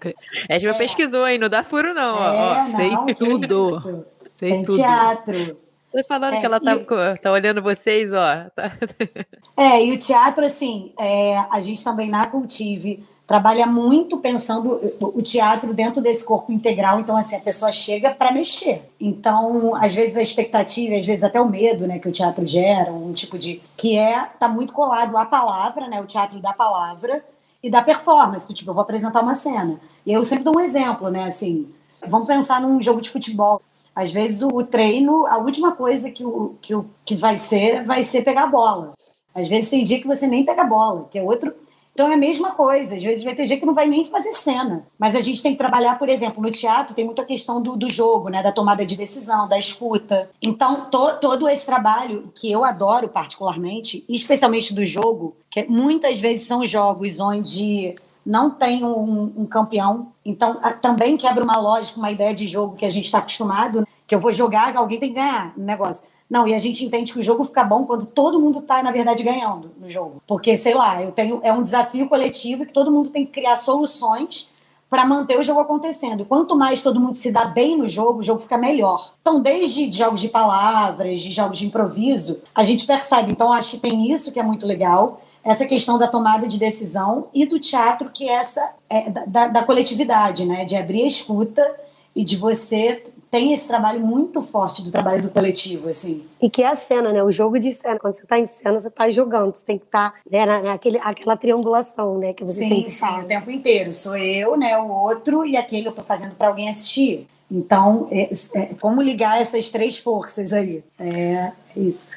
Edmund 0.49 0.75
é. 0.75 0.79
pesquisou 0.79 1.23
aí, 1.23 1.37
não 1.37 1.47
dá 1.49 1.63
furo 1.63 1.93
não. 1.93 2.15
É, 2.15 2.31
ó, 2.31 2.63
não, 2.63 2.75
sei 2.75 3.15
tudo. 3.15 3.77
Isso. 3.77 4.05
Sei 4.31 4.51
tem 4.51 4.63
tudo. 4.63 4.75
teatro. 4.75 5.66
Tô 5.97 6.03
falando 6.03 6.35
é, 6.35 6.39
que 6.39 6.45
ela 6.45 6.59
tá, 6.59 6.75
e... 6.75 7.17
tá 7.17 7.31
olhando 7.31 7.59
vocês, 7.59 8.11
ó. 8.13 8.49
Tá. 8.55 8.71
É, 9.59 9.83
e 9.83 9.91
o 9.91 9.97
teatro, 9.97 10.45
assim, 10.45 10.91
é, 10.99 11.35
a 11.49 11.59
gente 11.59 11.83
também 11.83 12.11
na 12.11 12.27
Cultive 12.27 13.03
trabalha 13.25 13.65
muito 13.65 14.17
pensando 14.17 14.79
o 15.01 15.19
teatro 15.19 15.73
dentro 15.73 15.99
desse 15.99 16.23
corpo 16.23 16.51
integral. 16.51 16.99
Então, 16.99 17.17
assim, 17.17 17.37
a 17.37 17.39
pessoa 17.39 17.71
chega 17.71 18.11
para 18.11 18.31
mexer. 18.31 18.83
Então, 19.01 19.75
às 19.75 19.95
vezes 19.95 20.15
a 20.15 20.21
expectativa, 20.21 20.95
às 20.95 21.03
vezes 21.03 21.23
até 21.23 21.41
o 21.41 21.49
medo, 21.49 21.87
né, 21.87 21.97
que 21.97 22.07
o 22.07 22.11
teatro 22.11 22.45
gera, 22.45 22.91
um 22.91 23.13
tipo 23.13 23.35
de 23.35 23.59
que 23.75 23.97
é 23.97 24.25
tá 24.39 24.47
muito 24.47 24.73
colado 24.73 25.17
à 25.17 25.25
palavra, 25.25 25.87
né, 25.87 25.99
o 25.99 26.05
teatro 26.05 26.39
da 26.39 26.53
palavra 26.53 27.25
e 27.63 27.67
da 27.67 27.81
performance. 27.81 28.53
Tipo, 28.53 28.69
eu 28.69 28.75
vou 28.75 28.83
apresentar 28.83 29.23
uma 29.23 29.33
cena. 29.33 29.79
E 30.05 30.13
eu 30.13 30.23
sempre 30.23 30.43
dou 30.43 30.55
um 30.55 30.61
exemplo, 30.61 31.09
né, 31.09 31.23
assim, 31.23 31.67
vamos 32.07 32.27
pensar 32.27 32.61
num 32.61 32.79
jogo 32.79 33.01
de 33.01 33.09
futebol. 33.09 33.59
Às 33.97 34.11
vezes 34.11 34.43
o 34.43 34.61
treino, 34.61 35.25
a 35.25 35.39
última 35.39 35.71
coisa 35.71 36.11
que, 36.11 36.23
o, 36.23 36.53
que, 36.61 36.75
o, 36.75 36.85
que 37.03 37.15
vai 37.15 37.35
ser, 37.35 37.83
vai 37.83 38.03
ser 38.03 38.21
pegar 38.21 38.43
a 38.43 38.47
bola. 38.47 38.93
Às 39.33 39.49
vezes 39.49 39.71
tem 39.71 39.83
dia 39.83 39.99
que 39.99 40.05
você 40.05 40.27
nem 40.27 40.45
pega 40.45 40.61
a 40.61 40.67
bola, 40.67 41.07
que 41.09 41.17
é 41.17 41.23
outro. 41.23 41.51
Então 41.95 42.11
é 42.11 42.13
a 42.13 42.17
mesma 42.17 42.51
coisa. 42.51 42.95
Às 42.95 43.01
vezes 43.01 43.23
vai 43.23 43.33
ter 43.33 43.47
gente 43.47 43.59
que 43.59 43.65
não 43.65 43.73
vai 43.73 43.87
nem 43.87 44.05
fazer 44.05 44.33
cena. 44.33 44.85
Mas 44.99 45.15
a 45.15 45.21
gente 45.23 45.41
tem 45.41 45.53
que 45.53 45.57
trabalhar, 45.57 45.97
por 45.97 46.09
exemplo, 46.09 46.43
no 46.43 46.51
teatro 46.51 46.93
tem 46.93 47.05
muita 47.05 47.25
questão 47.25 47.59
do, 47.59 47.75
do 47.75 47.89
jogo, 47.89 48.29
né? 48.29 48.43
Da 48.43 48.51
tomada 48.51 48.85
de 48.85 48.95
decisão, 48.95 49.47
da 49.47 49.57
escuta. 49.57 50.29
Então, 50.39 50.91
to, 50.91 51.13
todo 51.19 51.49
esse 51.49 51.65
trabalho 51.65 52.31
que 52.35 52.51
eu 52.51 52.63
adoro 52.63 53.09
particularmente, 53.09 54.05
especialmente 54.07 54.75
do 54.75 54.85
jogo, 54.85 55.35
que 55.49 55.63
muitas 55.63 56.19
vezes 56.19 56.45
são 56.45 56.63
jogos 56.67 57.19
onde 57.19 57.95
não 58.27 58.49
tem 58.49 58.83
um, 58.83 59.31
um 59.37 59.45
campeão. 59.45 60.11
Então, 60.25 60.59
a, 60.61 60.73
também 60.73 61.15
quebra 61.15 61.41
uma 61.41 61.57
lógica, 61.57 61.97
uma 61.97 62.11
ideia 62.11 62.35
de 62.35 62.45
jogo 62.45 62.75
que 62.75 62.85
a 62.85 62.89
gente 62.89 63.05
está 63.05 63.19
acostumado, 63.19 63.87
que 64.05 64.13
eu 64.13 64.19
vou 64.19 64.33
jogar, 64.33 64.75
alguém 64.75 64.99
tem 64.99 65.09
que 65.09 65.15
ganhar 65.15 65.53
no 65.55 65.63
negócio. 65.63 66.05
Não, 66.29 66.45
e 66.45 66.53
a 66.53 66.57
gente 66.57 66.83
entende 66.83 67.13
que 67.13 67.19
o 67.19 67.23
jogo 67.23 67.45
fica 67.45 67.63
bom 67.63 67.85
quando 67.85 68.05
todo 68.05 68.37
mundo 68.37 68.59
está, 68.59 68.83
na 68.83 68.91
verdade, 68.91 69.23
ganhando 69.23 69.71
no 69.79 69.89
jogo. 69.89 70.21
Porque, 70.27 70.57
sei 70.57 70.73
lá, 70.73 71.01
eu 71.01 71.13
tenho, 71.13 71.39
é 71.41 71.53
um 71.53 71.63
desafio 71.63 72.09
coletivo 72.09 72.65
que 72.65 72.73
todo 72.73 72.91
mundo 72.91 73.09
tem 73.09 73.25
que 73.25 73.31
criar 73.31 73.55
soluções 73.55 74.51
para 74.89 75.05
manter 75.05 75.39
o 75.39 75.43
jogo 75.43 75.61
acontecendo. 75.61 76.25
Quanto 76.25 76.53
mais 76.53 76.83
todo 76.83 76.99
mundo 76.99 77.15
se 77.15 77.31
dá 77.31 77.45
bem 77.45 77.77
no 77.77 77.87
jogo, 77.87 78.19
o 78.19 78.23
jogo 78.23 78.41
fica 78.41 78.57
melhor. 78.57 79.13
Então, 79.21 79.41
desde 79.41 79.89
jogos 79.89 80.19
de 80.19 80.27
palavras, 80.27 81.21
de 81.21 81.31
jogos 81.31 81.57
de 81.57 81.65
improviso, 81.65 82.41
a 82.53 82.63
gente 82.63 82.85
percebe. 82.85 83.31
Então, 83.31 83.53
acho 83.53 83.71
que 83.71 83.77
tem 83.77 84.11
isso 84.11 84.33
que 84.33 84.39
é 84.39 84.43
muito 84.43 84.67
legal 84.67 85.21
essa 85.47 85.65
questão 85.65 85.97
da 85.97 86.07
tomada 86.07 86.45
de 86.45 86.59
decisão 86.59 87.29
e 87.33 87.45
do 87.45 87.57
teatro 87.57 88.09
que 88.13 88.27
é 88.27 88.33
essa 88.33 88.73
é, 88.89 89.09
da, 89.09 89.47
da, 89.47 89.63
coletividade, 89.63 90.45
né? 90.45 90.65
De 90.65 90.75
abrir 90.75 91.03
a 91.03 91.07
escuta 91.07 91.65
e 92.13 92.21
de 92.21 92.35
você 92.35 93.01
tem 93.31 93.53
esse 93.53 93.65
trabalho 93.65 94.01
muito 94.01 94.41
forte 94.41 94.81
do 94.81 94.91
trabalho 94.91 95.21
do 95.21 95.29
coletivo, 95.29 95.87
assim. 95.87 96.25
E 96.41 96.49
que 96.49 96.63
é 96.63 96.67
a 96.67 96.75
cena, 96.75 97.13
né? 97.13 97.23
O 97.23 97.31
jogo 97.31 97.57
de 97.59 97.71
cena. 97.71 97.97
Quando 97.97 98.15
você 98.15 98.23
está 98.23 98.37
em 98.37 98.45
cena, 98.45 98.77
você 98.77 98.89
está 98.89 99.09
jogando. 99.09 99.55
Você 99.55 99.65
tem 99.65 99.77
que 99.77 99.85
estar 99.85 100.11
tá, 100.11 100.17
né, 100.29 100.45
naquele, 100.45 100.97
aquela 100.97 101.37
triangulação, 101.37 102.17
né? 102.17 102.33
Que 102.33 102.43
você 102.43 102.59
sim, 102.59 102.69
tem 102.69 102.83
que 102.83 102.91
sim, 102.91 103.19
o 103.19 103.23
tempo 103.23 103.49
inteiro. 103.49 103.93
Sou 103.93 104.17
eu, 104.17 104.57
né? 104.57 104.77
O 104.77 104.89
outro 104.89 105.45
e 105.45 105.55
aquele 105.55 105.87
eu 105.87 105.91
estou 105.91 106.03
fazendo 106.03 106.35
para 106.35 106.49
alguém 106.49 106.67
assistir. 106.67 107.25
Então, 107.49 108.09
é, 108.11 108.29
é, 108.53 108.65
como 108.81 109.01
ligar 109.01 109.41
essas 109.41 109.69
três 109.69 109.97
forças 109.97 110.51
aí? 110.51 110.83
É 110.99 111.51
isso. 111.73 112.16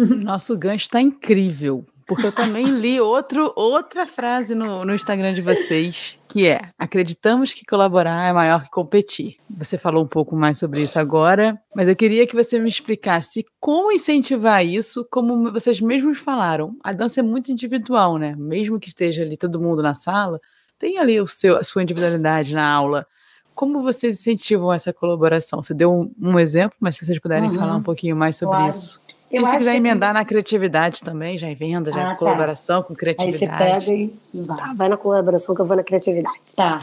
Nosso 0.24 0.56
gancho 0.56 0.84
está 0.84 1.00
incrível. 1.00 1.84
Porque 2.10 2.26
eu 2.26 2.32
também 2.32 2.64
li 2.76 3.00
outro, 3.00 3.52
outra 3.54 4.04
frase 4.04 4.52
no, 4.52 4.84
no 4.84 4.92
Instagram 4.92 5.32
de 5.32 5.40
vocês, 5.40 6.18
que 6.28 6.44
é: 6.48 6.60
acreditamos 6.76 7.54
que 7.54 7.64
colaborar 7.64 8.28
é 8.28 8.32
maior 8.32 8.64
que 8.64 8.70
competir. 8.70 9.36
Você 9.48 9.78
falou 9.78 10.02
um 10.02 10.08
pouco 10.08 10.34
mais 10.34 10.58
sobre 10.58 10.80
isso 10.80 10.98
agora, 10.98 11.56
mas 11.72 11.88
eu 11.88 11.94
queria 11.94 12.26
que 12.26 12.34
você 12.34 12.58
me 12.58 12.68
explicasse 12.68 13.44
como 13.60 13.92
incentivar 13.92 14.66
isso, 14.66 15.06
como 15.08 15.52
vocês 15.52 15.80
mesmos 15.80 16.18
falaram. 16.18 16.76
A 16.82 16.92
dança 16.92 17.20
é 17.20 17.22
muito 17.22 17.52
individual, 17.52 18.18
né? 18.18 18.34
Mesmo 18.36 18.80
que 18.80 18.88
esteja 18.88 19.22
ali 19.22 19.36
todo 19.36 19.60
mundo 19.60 19.80
na 19.80 19.94
sala, 19.94 20.40
tem 20.80 20.98
ali 20.98 21.20
o 21.20 21.28
seu, 21.28 21.56
a 21.58 21.62
sua 21.62 21.84
individualidade 21.84 22.54
na 22.54 22.68
aula. 22.68 23.06
Como 23.54 23.82
vocês 23.82 24.18
incentivam 24.18 24.72
essa 24.72 24.92
colaboração? 24.92 25.62
Você 25.62 25.74
deu 25.74 25.92
um, 25.92 26.12
um 26.20 26.40
exemplo, 26.40 26.76
mas 26.80 26.96
se 26.96 27.04
vocês 27.04 27.20
puderem 27.20 27.50
uhum. 27.50 27.56
falar 27.56 27.76
um 27.76 27.82
pouquinho 27.82 28.16
mais 28.16 28.36
sobre 28.36 28.56
claro. 28.56 28.70
isso. 28.70 28.98
Eu 29.30 29.42
e 29.42 29.46
se 29.46 29.56
quiser 29.56 29.76
emendar 29.76 30.10
que... 30.10 30.14
na 30.14 30.24
criatividade 30.24 31.00
também, 31.02 31.38
já 31.38 31.48
em 31.48 31.54
venda, 31.54 31.92
já 31.92 32.02
ah, 32.02 32.10
tá. 32.10 32.16
colaboração 32.16 32.82
com 32.82 32.94
criatividade. 32.94 33.44
Aí 33.44 33.84
você 33.84 33.86
pega 33.86 33.92
e 34.34 34.42
vai. 34.42 34.56
Tá, 34.56 34.74
vai 34.74 34.88
na 34.88 34.96
colaboração 34.96 35.54
que 35.54 35.60
eu 35.60 35.66
vou 35.66 35.76
na 35.76 35.84
criatividade. 35.84 36.40
Tá. 36.56 36.80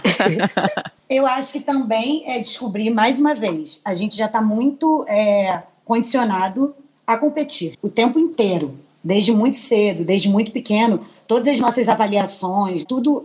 eu 1.09 1.27
acho 1.27 1.53
que 1.53 1.59
também 1.59 2.23
é 2.25 2.39
descobrir, 2.39 2.89
mais 2.89 3.19
uma 3.19 3.35
vez, 3.35 3.81
a 3.83 3.93
gente 3.93 4.15
já 4.15 4.27
está 4.27 4.41
muito 4.41 5.05
é, 5.09 5.61
condicionado 5.83 6.73
a 7.05 7.17
competir 7.17 7.77
o 7.81 7.89
tempo 7.89 8.17
inteiro, 8.17 8.75
desde 9.03 9.33
muito 9.33 9.57
cedo, 9.57 10.05
desde 10.05 10.29
muito 10.29 10.51
pequeno. 10.51 11.01
Todas 11.27 11.47
as 11.47 11.59
nossas 11.59 11.89
avaliações, 11.89 12.85
tudo 12.85 13.23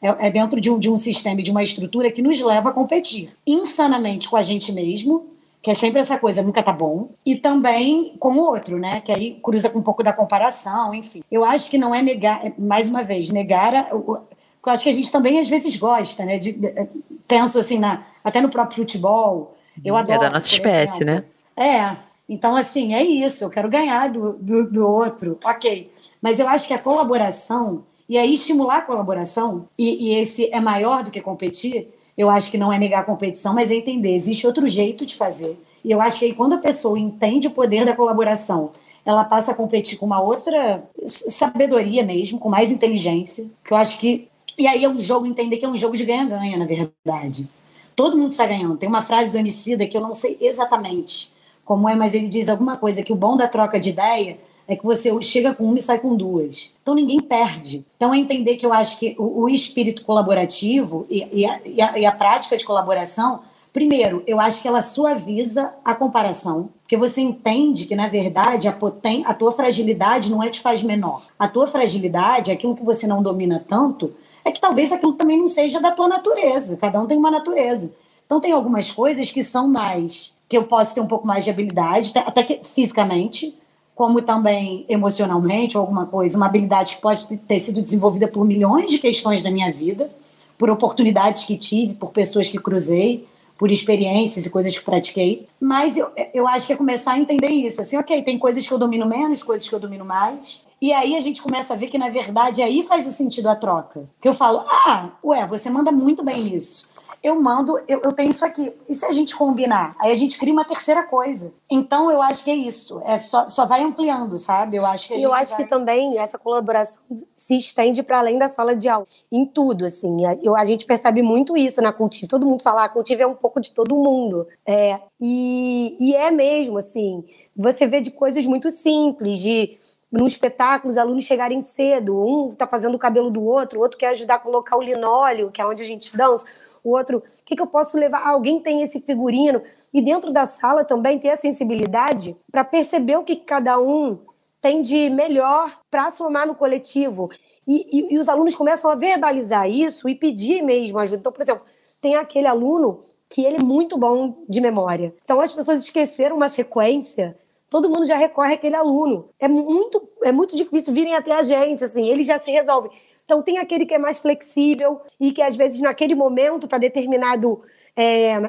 é, 0.00 0.26
é 0.26 0.30
dentro 0.30 0.60
de 0.60 0.70
um, 0.70 0.78
de 0.78 0.88
um 0.88 0.96
sistema, 0.96 1.42
de 1.42 1.50
uma 1.50 1.62
estrutura 1.62 2.10
que 2.10 2.22
nos 2.22 2.40
leva 2.40 2.70
a 2.70 2.72
competir 2.72 3.30
insanamente 3.44 4.28
com 4.28 4.36
a 4.36 4.42
gente 4.42 4.72
mesmo 4.72 5.26
que 5.62 5.70
é 5.70 5.74
sempre 5.74 6.00
essa 6.00 6.18
coisa, 6.18 6.42
nunca 6.42 6.62
tá 6.62 6.72
bom, 6.72 7.10
e 7.24 7.36
também 7.36 8.16
com 8.18 8.32
o 8.32 8.40
outro, 8.40 8.78
né? 8.78 9.00
Que 9.00 9.12
aí 9.12 9.38
cruza 9.42 9.68
com 9.68 9.78
um 9.78 9.82
pouco 9.82 10.02
da 10.02 10.12
comparação, 10.12 10.94
enfim. 10.94 11.22
Eu 11.30 11.44
acho 11.44 11.70
que 11.70 11.76
não 11.76 11.94
é 11.94 12.00
negar, 12.00 12.44
é, 12.44 12.54
mais 12.58 12.88
uma 12.88 13.02
vez, 13.02 13.30
negar 13.30 13.74
a, 13.74 13.94
o, 13.94 14.18
eu 14.66 14.72
acho 14.72 14.82
que 14.82 14.88
a 14.90 14.92
gente 14.92 15.10
também 15.10 15.38
às 15.40 15.48
vezes 15.48 15.76
gosta, 15.76 16.24
né? 16.24 16.36
De, 16.36 16.52
de, 16.52 16.88
penso 17.26 17.58
assim, 17.58 17.78
na, 17.78 18.04
até 18.22 18.40
no 18.40 18.50
próprio 18.50 18.76
futebol. 18.76 19.56
Eu 19.82 19.96
adoro. 19.96 20.18
É 20.18 20.28
da 20.28 20.30
nossa 20.30 20.46
espécie, 20.46 21.02
exemplo. 21.02 21.14
né? 21.14 21.24
É. 21.56 21.96
Então, 22.28 22.54
assim, 22.54 22.94
é 22.94 23.02
isso. 23.02 23.44
Eu 23.44 23.50
quero 23.50 23.68
ganhar 23.68 24.08
do, 24.08 24.34
do, 24.34 24.70
do 24.70 24.86
outro. 24.86 25.38
Ok. 25.44 25.90
Mas 26.20 26.38
eu 26.38 26.46
acho 26.46 26.68
que 26.68 26.74
a 26.74 26.78
colaboração, 26.78 27.84
e 28.08 28.18
aí 28.18 28.34
estimular 28.34 28.78
a 28.78 28.82
colaboração, 28.82 29.66
e, 29.78 30.10
e 30.10 30.14
esse 30.14 30.52
é 30.52 30.60
maior 30.60 31.02
do 31.02 31.10
que 31.10 31.20
competir, 31.20 31.88
eu 32.20 32.28
acho 32.28 32.50
que 32.50 32.58
não 32.58 32.72
é 32.72 32.78
negar 32.78 33.00
a 33.00 33.04
competição, 33.04 33.54
mas 33.54 33.70
é 33.70 33.74
entender, 33.74 34.14
existe 34.14 34.46
outro 34.46 34.68
jeito 34.68 35.06
de 35.06 35.14
fazer. 35.14 35.58
E 35.84 35.90
eu 35.90 36.00
acho 36.00 36.18
que 36.18 36.26
aí 36.26 36.34
quando 36.34 36.54
a 36.54 36.58
pessoa 36.58 36.98
entende 36.98 37.48
o 37.48 37.50
poder 37.50 37.84
da 37.86 37.96
colaboração, 37.96 38.72
ela 39.04 39.24
passa 39.24 39.52
a 39.52 39.54
competir 39.54 39.98
com 39.98 40.04
uma 40.04 40.20
outra 40.20 40.84
sabedoria 41.06 42.04
mesmo, 42.04 42.38
com 42.38 42.50
mais 42.50 42.70
inteligência, 42.70 43.50
que 43.64 43.72
eu 43.72 43.76
acho 43.76 43.98
que 43.98 44.28
e 44.58 44.66
aí 44.66 44.84
é 44.84 44.88
um 44.88 45.00
jogo 45.00 45.26
entender 45.26 45.56
que 45.56 45.64
é 45.64 45.68
um 45.68 45.76
jogo 45.76 45.96
de 45.96 46.04
ganha-ganha, 46.04 46.58
na 46.58 46.66
verdade. 46.66 47.48
Todo 47.96 48.18
mundo 48.18 48.32
está 48.32 48.46
ganhando. 48.46 48.76
Tem 48.76 48.88
uma 48.88 49.00
frase 49.00 49.32
do 49.32 49.38
Emicida 49.38 49.86
que 49.86 49.96
eu 49.96 50.02
não 50.02 50.12
sei 50.12 50.36
exatamente 50.38 51.32
como 51.64 51.88
é, 51.88 51.94
mas 51.94 52.14
ele 52.14 52.28
diz 52.28 52.48
alguma 52.48 52.76
coisa 52.76 53.02
que 53.02 53.12
o 53.12 53.16
bom 53.16 53.36
da 53.36 53.46
troca 53.46 53.78
de 53.78 53.90
ideia 53.90 54.38
é 54.70 54.76
que 54.76 54.84
você 54.84 55.10
chega 55.20 55.52
com 55.52 55.64
uma 55.64 55.78
e 55.78 55.82
sai 55.82 55.98
com 55.98 56.14
duas. 56.14 56.70
Então 56.80 56.94
ninguém 56.94 57.20
perde. 57.20 57.84
Então 57.96 58.14
é 58.14 58.18
entender 58.18 58.54
que 58.54 58.64
eu 58.64 58.72
acho 58.72 59.00
que 59.00 59.16
o, 59.18 59.42
o 59.42 59.48
espírito 59.48 60.02
colaborativo 60.02 61.06
e, 61.10 61.26
e, 61.32 61.44
a, 61.44 61.60
e, 61.66 61.82
a, 61.82 61.98
e, 61.98 62.06
a, 62.06 62.12
prática 62.12 62.56
de 62.56 62.64
colaboração, 62.64 63.40
primeiro, 63.72 64.22
eu 64.28 64.38
acho 64.38 64.62
que 64.62 64.68
ela 64.68 64.80
suaviza 64.80 65.74
a 65.84 65.92
comparação, 65.92 66.68
porque 66.82 66.96
você 66.96 67.20
entende 67.20 67.84
que, 67.84 67.96
na 67.96 68.06
verdade, 68.06 68.68
a, 68.68 68.72
poten 68.72 69.24
a 69.26 69.34
tua 69.34 69.50
fragilidade 69.50 70.30
não 70.30 70.40
é 70.40 70.48
te 70.48 70.60
faz 70.60 70.84
menor. 70.84 71.24
A 71.36 71.48
tua 71.48 71.66
fragilidade, 71.66 72.52
aquilo 72.52 72.76
que 72.76 72.84
você 72.84 73.08
não 73.08 73.20
domina 73.20 73.64
tanto, 73.68 74.14
é 74.44 74.52
que 74.52 74.60
talvez 74.60 74.92
aquilo 74.92 75.14
também 75.14 75.36
não 75.36 75.48
seja 75.48 75.80
da 75.80 75.90
tua 75.90 76.06
natureza. 76.06 76.76
Cada 76.76 77.00
um 77.00 77.08
tem 77.08 77.18
uma 77.18 77.30
natureza. 77.30 77.92
Então 78.24 78.40
tem 78.40 78.52
algumas 78.52 78.88
coisas 78.88 79.32
que 79.32 79.42
são 79.42 79.66
mais 79.66 80.32
que 80.48 80.56
eu 80.56 80.64
posso 80.64 80.94
ter 80.94 81.00
um 81.00 81.06
pouco 81.06 81.26
mais 81.26 81.44
de 81.44 81.50
habilidade, 81.50 82.12
até 82.14 82.42
que 82.42 82.60
fisicamente, 82.64 83.56
como 83.94 84.22
também 84.22 84.84
emocionalmente 84.88 85.76
ou 85.76 85.82
alguma 85.82 86.06
coisa, 86.06 86.36
uma 86.36 86.46
habilidade 86.46 86.96
que 86.96 87.02
pode 87.02 87.26
ter 87.26 87.58
sido 87.58 87.82
desenvolvida 87.82 88.26
por 88.26 88.44
milhões 88.44 88.90
de 88.90 88.98
questões 88.98 89.42
da 89.42 89.50
minha 89.50 89.70
vida, 89.72 90.10
por 90.56 90.70
oportunidades 90.70 91.44
que 91.44 91.56
tive, 91.56 91.94
por 91.94 92.10
pessoas 92.10 92.48
que 92.48 92.58
cruzei, 92.58 93.26
por 93.58 93.70
experiências 93.70 94.46
e 94.46 94.50
coisas 94.50 94.78
que 94.78 94.84
pratiquei. 94.84 95.46
Mas 95.60 95.98
eu, 95.98 96.10
eu 96.32 96.48
acho 96.48 96.66
que 96.66 96.72
é 96.72 96.76
começar 96.76 97.12
a 97.12 97.18
entender 97.18 97.48
isso. 97.48 97.80
Assim, 97.82 97.98
ok, 97.98 98.22
tem 98.22 98.38
coisas 98.38 98.66
que 98.66 98.72
eu 98.72 98.78
domino 98.78 99.04
menos, 99.04 99.42
coisas 99.42 99.68
que 99.68 99.74
eu 99.74 99.80
domino 99.80 100.04
mais. 100.04 100.62
E 100.80 100.94
aí 100.94 101.14
a 101.14 101.20
gente 101.20 101.42
começa 101.42 101.74
a 101.74 101.76
ver 101.76 101.88
que, 101.88 101.98
na 101.98 102.08
verdade, 102.08 102.62
aí 102.62 102.82
faz 102.88 103.06
o 103.06 103.12
sentido 103.12 103.50
a 103.50 103.54
troca. 103.54 104.08
Que 104.18 104.26
eu 104.26 104.32
falo, 104.32 104.64
ah, 104.66 105.10
ué, 105.22 105.46
você 105.46 105.68
manda 105.68 105.92
muito 105.92 106.24
bem 106.24 106.42
nisso 106.42 106.89
eu 107.22 107.40
mando, 107.40 107.78
eu, 107.86 108.00
eu 108.02 108.12
tenho 108.12 108.30
isso 108.30 108.44
aqui. 108.44 108.72
E 108.88 108.94
se 108.94 109.04
a 109.04 109.12
gente 109.12 109.36
combinar? 109.36 109.94
Aí 109.98 110.10
a 110.10 110.14
gente 110.14 110.38
cria 110.38 110.52
uma 110.52 110.64
terceira 110.64 111.02
coisa. 111.02 111.52
Então 111.70 112.10
eu 112.10 112.22
acho 112.22 112.42
que 112.42 112.50
é 112.50 112.54
isso. 112.54 113.00
É 113.04 113.18
só, 113.18 113.46
só 113.46 113.66
vai 113.66 113.82
ampliando, 113.82 114.38
sabe? 114.38 114.78
Eu 114.78 114.86
acho 114.86 115.06
que 115.06 115.14
a 115.14 115.18
eu 115.18 115.32
acho 115.34 115.52
vai... 115.52 115.64
que 115.64 115.68
também 115.68 116.18
essa 116.18 116.38
colaboração 116.38 117.02
se 117.36 117.58
estende 117.58 118.02
para 118.02 118.18
além 118.18 118.38
da 118.38 118.48
sala 118.48 118.74
de 118.74 118.88
aula. 118.88 119.06
Em 119.30 119.44
tudo, 119.44 119.84
assim. 119.84 120.24
Eu, 120.42 120.56
a 120.56 120.64
gente 120.64 120.86
percebe 120.86 121.20
muito 121.20 121.56
isso 121.56 121.82
na 121.82 121.92
Cultive. 121.92 122.26
Todo 122.26 122.46
mundo 122.46 122.62
fala, 122.62 122.82
ah, 122.82 122.84
a 122.86 122.88
Cultive 122.88 123.22
é 123.22 123.26
um 123.26 123.34
pouco 123.34 123.60
de 123.60 123.72
todo 123.72 123.94
mundo. 123.94 124.46
É, 124.66 124.98
e, 125.20 125.96
e 126.00 126.14
é 126.14 126.30
mesmo, 126.30 126.78
assim. 126.78 127.22
Você 127.54 127.86
vê 127.86 128.00
de 128.00 128.10
coisas 128.10 128.46
muito 128.46 128.70
simples, 128.70 129.40
de 129.40 129.76
no 130.10 130.26
espetáculo, 130.26 130.90
os 130.90 130.98
alunos 130.98 131.24
chegarem 131.24 131.60
cedo, 131.60 132.18
um 132.18 132.52
está 132.52 132.66
fazendo 132.66 132.94
o 132.94 132.98
cabelo 132.98 133.30
do 133.30 133.44
outro, 133.44 133.78
o 133.78 133.82
outro 133.82 133.96
quer 133.96 134.08
ajudar 134.08 134.36
a 134.36 134.38
colocar 134.40 134.76
o 134.76 134.82
linóleo, 134.82 135.50
que 135.52 135.60
é 135.60 135.66
onde 135.66 135.82
a 135.82 135.86
gente 135.86 136.16
dança 136.16 136.44
o 136.82 136.96
outro, 136.96 137.18
o 137.18 137.22
que, 137.44 137.56
que 137.56 137.62
eu 137.62 137.66
posso 137.66 137.98
levar? 137.98 138.18
Ah, 138.18 138.30
alguém 138.30 138.60
tem 138.60 138.82
esse 138.82 139.00
figurino. 139.00 139.62
E 139.92 140.00
dentro 140.00 140.32
da 140.32 140.46
sala 140.46 140.84
também 140.84 141.18
ter 141.18 141.30
a 141.30 141.36
sensibilidade 141.36 142.36
para 142.50 142.64
perceber 142.64 143.16
o 143.16 143.24
que 143.24 143.36
cada 143.36 143.78
um 143.80 144.18
tem 144.60 144.82
de 144.82 145.08
melhor 145.10 145.80
para 145.90 146.10
somar 146.10 146.46
no 146.46 146.54
coletivo. 146.54 147.30
E, 147.66 147.86
e, 147.90 148.14
e, 148.14 148.18
os 148.18 148.28
alunos 148.28 148.54
começam 148.54 148.90
a 148.90 148.94
verbalizar 148.94 149.68
isso 149.68 150.08
e 150.08 150.14
pedir 150.14 150.62
mesmo 150.62 150.98
ajuda. 150.98 151.18
Então, 151.20 151.32
por 151.32 151.42
exemplo, 151.42 151.64
tem 152.00 152.14
aquele 152.14 152.46
aluno 152.46 153.02
que 153.28 153.44
ele 153.44 153.56
é 153.56 153.62
muito 153.62 153.96
bom 153.96 154.42
de 154.48 154.60
memória. 154.60 155.14
Então, 155.24 155.40
as 155.40 155.52
pessoas 155.52 155.84
esqueceram 155.84 156.36
uma 156.36 156.48
sequência, 156.48 157.36
todo 157.70 157.88
mundo 157.88 158.04
já 158.04 158.16
recorre 158.16 158.54
àquele 158.54 158.74
aluno. 158.74 159.28
É 159.38 159.46
muito, 159.46 160.02
é 160.24 160.32
muito 160.32 160.56
difícil 160.56 160.92
virem 160.92 161.14
até 161.14 161.32
a 161.32 161.42
gente, 161.42 161.84
assim, 161.84 162.08
ele 162.08 162.24
já 162.24 162.38
se 162.38 162.50
resolve. 162.50 162.90
Então, 163.30 163.42
tem 163.42 163.58
aquele 163.58 163.86
que 163.86 163.94
é 163.94 163.98
mais 163.98 164.18
flexível 164.18 165.02
e 165.20 165.30
que, 165.30 165.40
às 165.40 165.56
vezes, 165.56 165.80
naquele 165.80 166.16
momento, 166.16 166.66
para 166.66 166.78
determinado. 166.78 167.62
É, 167.96 168.40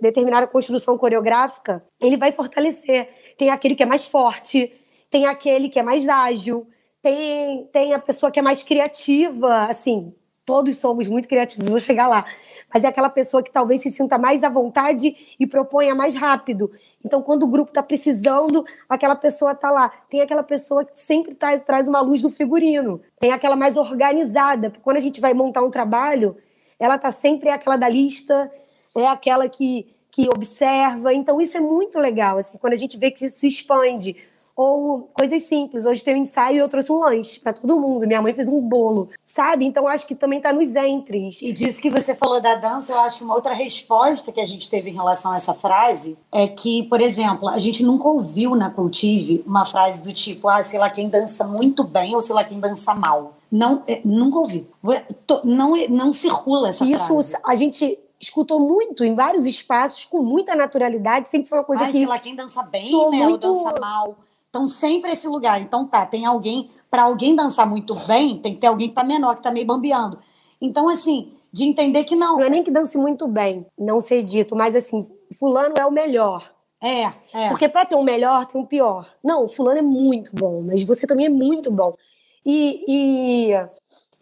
determinada 0.00 0.46
construção 0.46 0.96
coreográfica, 0.96 1.84
ele 2.00 2.16
vai 2.16 2.32
fortalecer. 2.32 3.08
Tem 3.36 3.50
aquele 3.50 3.74
que 3.74 3.82
é 3.82 3.86
mais 3.86 4.06
forte, 4.06 4.72
tem 5.10 5.26
aquele 5.26 5.68
que 5.68 5.78
é 5.78 5.82
mais 5.82 6.08
ágil, 6.08 6.66
tem, 7.02 7.66
tem 7.72 7.92
a 7.92 7.98
pessoa 7.98 8.30
que 8.32 8.38
é 8.38 8.42
mais 8.42 8.62
criativa, 8.62 9.66
assim, 9.66 10.14
todos 10.44 10.78
somos 10.78 11.08
muito 11.08 11.28
criativos, 11.28 11.68
vou 11.68 11.80
chegar 11.80 12.08
lá. 12.08 12.24
Mas 12.72 12.84
é 12.84 12.88
aquela 12.88 13.10
pessoa 13.10 13.42
que 13.42 13.52
talvez 13.52 13.82
se 13.82 13.90
sinta 13.90 14.16
mais 14.16 14.42
à 14.42 14.48
vontade 14.48 15.14
e 15.38 15.46
proponha 15.46 15.94
mais 15.94 16.14
rápido. 16.14 16.70
Então, 17.04 17.20
quando 17.20 17.42
o 17.42 17.48
grupo 17.48 17.70
está 17.70 17.82
precisando, 17.82 18.64
aquela 18.88 19.14
pessoa 19.14 19.52
está 19.52 19.70
lá. 19.70 19.92
Tem 20.08 20.22
aquela 20.22 20.42
pessoa 20.42 20.84
que 20.84 20.98
sempre 20.98 21.34
traz, 21.34 21.62
traz 21.62 21.86
uma 21.86 22.00
luz 22.00 22.22
do 22.22 22.30
figurino. 22.30 23.00
Tem 23.18 23.30
aquela 23.30 23.54
mais 23.54 23.76
organizada. 23.76 24.70
Porque 24.70 24.82
quando 24.82 24.96
a 24.96 25.00
gente 25.00 25.20
vai 25.20 25.34
montar 25.34 25.62
um 25.62 25.70
trabalho, 25.70 26.36
ela 26.78 26.96
está 26.96 27.10
sempre 27.10 27.50
é 27.50 27.52
aquela 27.52 27.76
da 27.76 27.88
lista, 27.88 28.50
é 28.96 29.06
aquela 29.06 29.48
que, 29.48 29.86
que 30.10 30.28
observa. 30.30 31.12
Então, 31.12 31.40
isso 31.40 31.58
é 31.58 31.60
muito 31.60 31.98
legal, 31.98 32.38
assim, 32.38 32.56
quando 32.56 32.72
a 32.72 32.76
gente 32.76 32.96
vê 32.96 33.10
que 33.10 33.28
se 33.28 33.46
expande 33.46 34.16
ou 34.56 35.10
coisas 35.12 35.42
simples. 35.42 35.84
Hoje 35.84 36.02
tem 36.04 36.14
um 36.14 36.18
ensaio 36.18 36.56
e 36.56 36.58
eu 36.60 36.68
trouxe 36.68 36.92
um 36.92 36.98
lanche 36.98 37.40
para 37.40 37.52
todo 37.52 37.78
mundo. 37.78 38.06
Minha 38.06 38.22
mãe 38.22 38.32
fez 38.32 38.48
um 38.48 38.60
bolo, 38.60 39.08
sabe? 39.24 39.64
Então 39.64 39.88
acho 39.88 40.06
que 40.06 40.14
também 40.14 40.38
está 40.38 40.52
nos 40.52 40.74
entres. 40.76 41.42
E 41.42 41.52
disso 41.52 41.82
que 41.82 41.90
você 41.90 42.14
falou 42.14 42.40
da 42.40 42.54
dança, 42.54 42.92
eu 42.92 43.00
acho 43.00 43.18
que 43.18 43.24
uma 43.24 43.34
outra 43.34 43.52
resposta 43.52 44.30
que 44.30 44.40
a 44.40 44.46
gente 44.46 44.70
teve 44.70 44.90
em 44.90 44.94
relação 44.94 45.32
a 45.32 45.36
essa 45.36 45.54
frase 45.54 46.16
é 46.30 46.46
que, 46.46 46.84
por 46.84 47.00
exemplo, 47.00 47.48
a 47.48 47.58
gente 47.58 47.82
nunca 47.82 48.08
ouviu 48.08 48.54
na 48.54 48.70
Cultive 48.70 49.42
uma 49.46 49.64
frase 49.64 50.04
do 50.04 50.12
tipo, 50.12 50.48
ah, 50.48 50.62
sei 50.62 50.78
lá 50.78 50.88
quem 50.88 51.08
dança 51.08 51.44
muito 51.44 51.82
bem 51.82 52.14
ou 52.14 52.22
sei 52.22 52.34
lá 52.34 52.44
quem 52.44 52.60
dança 52.60 52.94
mal. 52.94 53.34
Não, 53.50 53.82
é, 53.86 54.00
nunca 54.04 54.38
ouvi. 54.38 54.66
Não, 55.44 55.76
não 55.88 56.12
circula 56.12 56.68
essa 56.68 56.84
Isso, 56.84 57.06
frase. 57.06 57.28
Isso 57.28 57.38
a 57.44 57.54
gente 57.54 57.98
escutou 58.20 58.60
muito 58.60 59.04
em 59.04 59.14
vários 59.14 59.46
espaços 59.46 60.04
com 60.04 60.22
muita 60.22 60.54
naturalidade, 60.56 61.28
sempre 61.28 61.48
foi 61.48 61.58
uma 61.58 61.64
coisa 61.64 61.84
Ai, 61.84 61.92
que 61.92 61.98
sei 61.98 62.06
lá 62.06 62.18
quem 62.18 62.34
dança 62.34 62.62
bem, 62.62 62.84
né? 62.84 63.26
Muito... 63.26 63.46
Ou 63.46 63.54
dança 63.54 63.74
mal. 63.80 64.16
Então, 64.54 64.68
sempre 64.68 65.10
esse 65.10 65.26
lugar. 65.26 65.60
Então, 65.60 65.84
tá, 65.84 66.06
tem 66.06 66.24
alguém, 66.24 66.70
para 66.88 67.02
alguém 67.02 67.34
dançar 67.34 67.68
muito 67.68 67.92
bem, 68.06 68.38
tem 68.38 68.54
que 68.54 68.60
ter 68.60 68.68
alguém 68.68 68.88
que 68.88 68.94
tá 68.94 69.02
menor, 69.02 69.34
que 69.34 69.42
tá 69.42 69.50
meio 69.50 69.66
bambeando. 69.66 70.20
Então, 70.60 70.88
assim, 70.88 71.32
de 71.52 71.64
entender 71.64 72.04
que 72.04 72.14
não. 72.14 72.36
Não 72.36 72.44
é 72.44 72.48
nem 72.48 72.62
que 72.62 72.70
dance 72.70 72.96
muito 72.96 73.26
bem, 73.26 73.66
não 73.76 74.00
ser 74.00 74.22
dito, 74.22 74.54
mas 74.54 74.76
assim, 74.76 75.10
fulano 75.36 75.74
é 75.76 75.84
o 75.84 75.90
melhor. 75.90 76.54
É, 76.80 77.02
é. 77.32 77.48
Porque 77.48 77.68
para 77.68 77.84
ter 77.84 77.96
um 77.96 78.04
melhor, 78.04 78.46
tem 78.46 78.60
um 78.60 78.64
pior. 78.64 79.12
Não, 79.24 79.48
fulano 79.48 79.80
é 79.80 79.82
muito 79.82 80.30
bom, 80.36 80.62
mas 80.62 80.84
você 80.84 81.04
também 81.04 81.26
é 81.26 81.30
muito 81.30 81.68
bom. 81.72 81.96
E, 82.46 82.84
e 82.86 83.50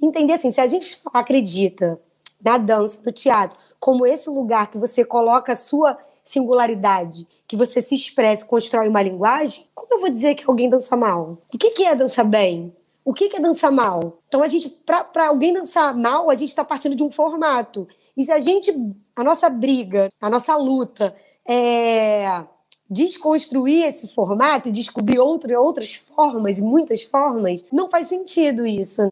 entender 0.00 0.32
assim, 0.32 0.50
se 0.50 0.62
a 0.62 0.66
gente 0.66 0.98
acredita 1.12 2.00
na 2.42 2.56
dança, 2.56 3.02
no 3.04 3.12
teatro, 3.12 3.58
como 3.78 4.06
esse 4.06 4.30
lugar 4.30 4.70
que 4.70 4.78
você 4.78 5.04
coloca 5.04 5.52
a 5.52 5.56
sua 5.56 5.98
singularidade, 6.24 7.26
que 7.46 7.56
você 7.56 7.82
se 7.82 7.94
expresse, 7.94 8.46
constrói 8.46 8.88
uma 8.88 9.02
linguagem, 9.02 9.66
como 9.74 9.94
eu 9.94 10.00
vou 10.00 10.10
dizer 10.10 10.34
que 10.34 10.44
alguém 10.46 10.70
dança 10.70 10.96
mal? 10.96 11.38
O 11.52 11.58
que, 11.58 11.70
que 11.70 11.84
é 11.84 11.94
dançar 11.94 12.24
bem? 12.24 12.74
O 13.04 13.12
que, 13.12 13.28
que 13.28 13.36
é 13.36 13.40
dançar 13.40 13.72
mal? 13.72 14.20
Então, 14.28 14.42
a 14.42 14.48
gente, 14.48 14.68
para 14.68 15.26
alguém 15.26 15.52
dançar 15.52 15.96
mal, 15.96 16.30
a 16.30 16.34
gente 16.34 16.50
está 16.50 16.64
partindo 16.64 16.94
de 16.94 17.02
um 17.02 17.10
formato. 17.10 17.88
E 18.16 18.24
se 18.24 18.32
a 18.32 18.38
gente, 18.38 18.72
a 19.16 19.24
nossa 19.24 19.48
briga, 19.48 20.08
a 20.20 20.30
nossa 20.30 20.56
luta 20.56 21.14
é 21.46 22.44
desconstruir 22.88 23.86
esse 23.86 24.06
formato 24.06 24.68
e 24.68 24.72
descobrir 24.72 25.18
outra, 25.18 25.58
outras 25.58 25.94
formas 25.94 26.58
e 26.58 26.62
muitas 26.62 27.02
formas, 27.02 27.64
não 27.72 27.88
faz 27.88 28.06
sentido 28.06 28.66
isso. 28.66 29.08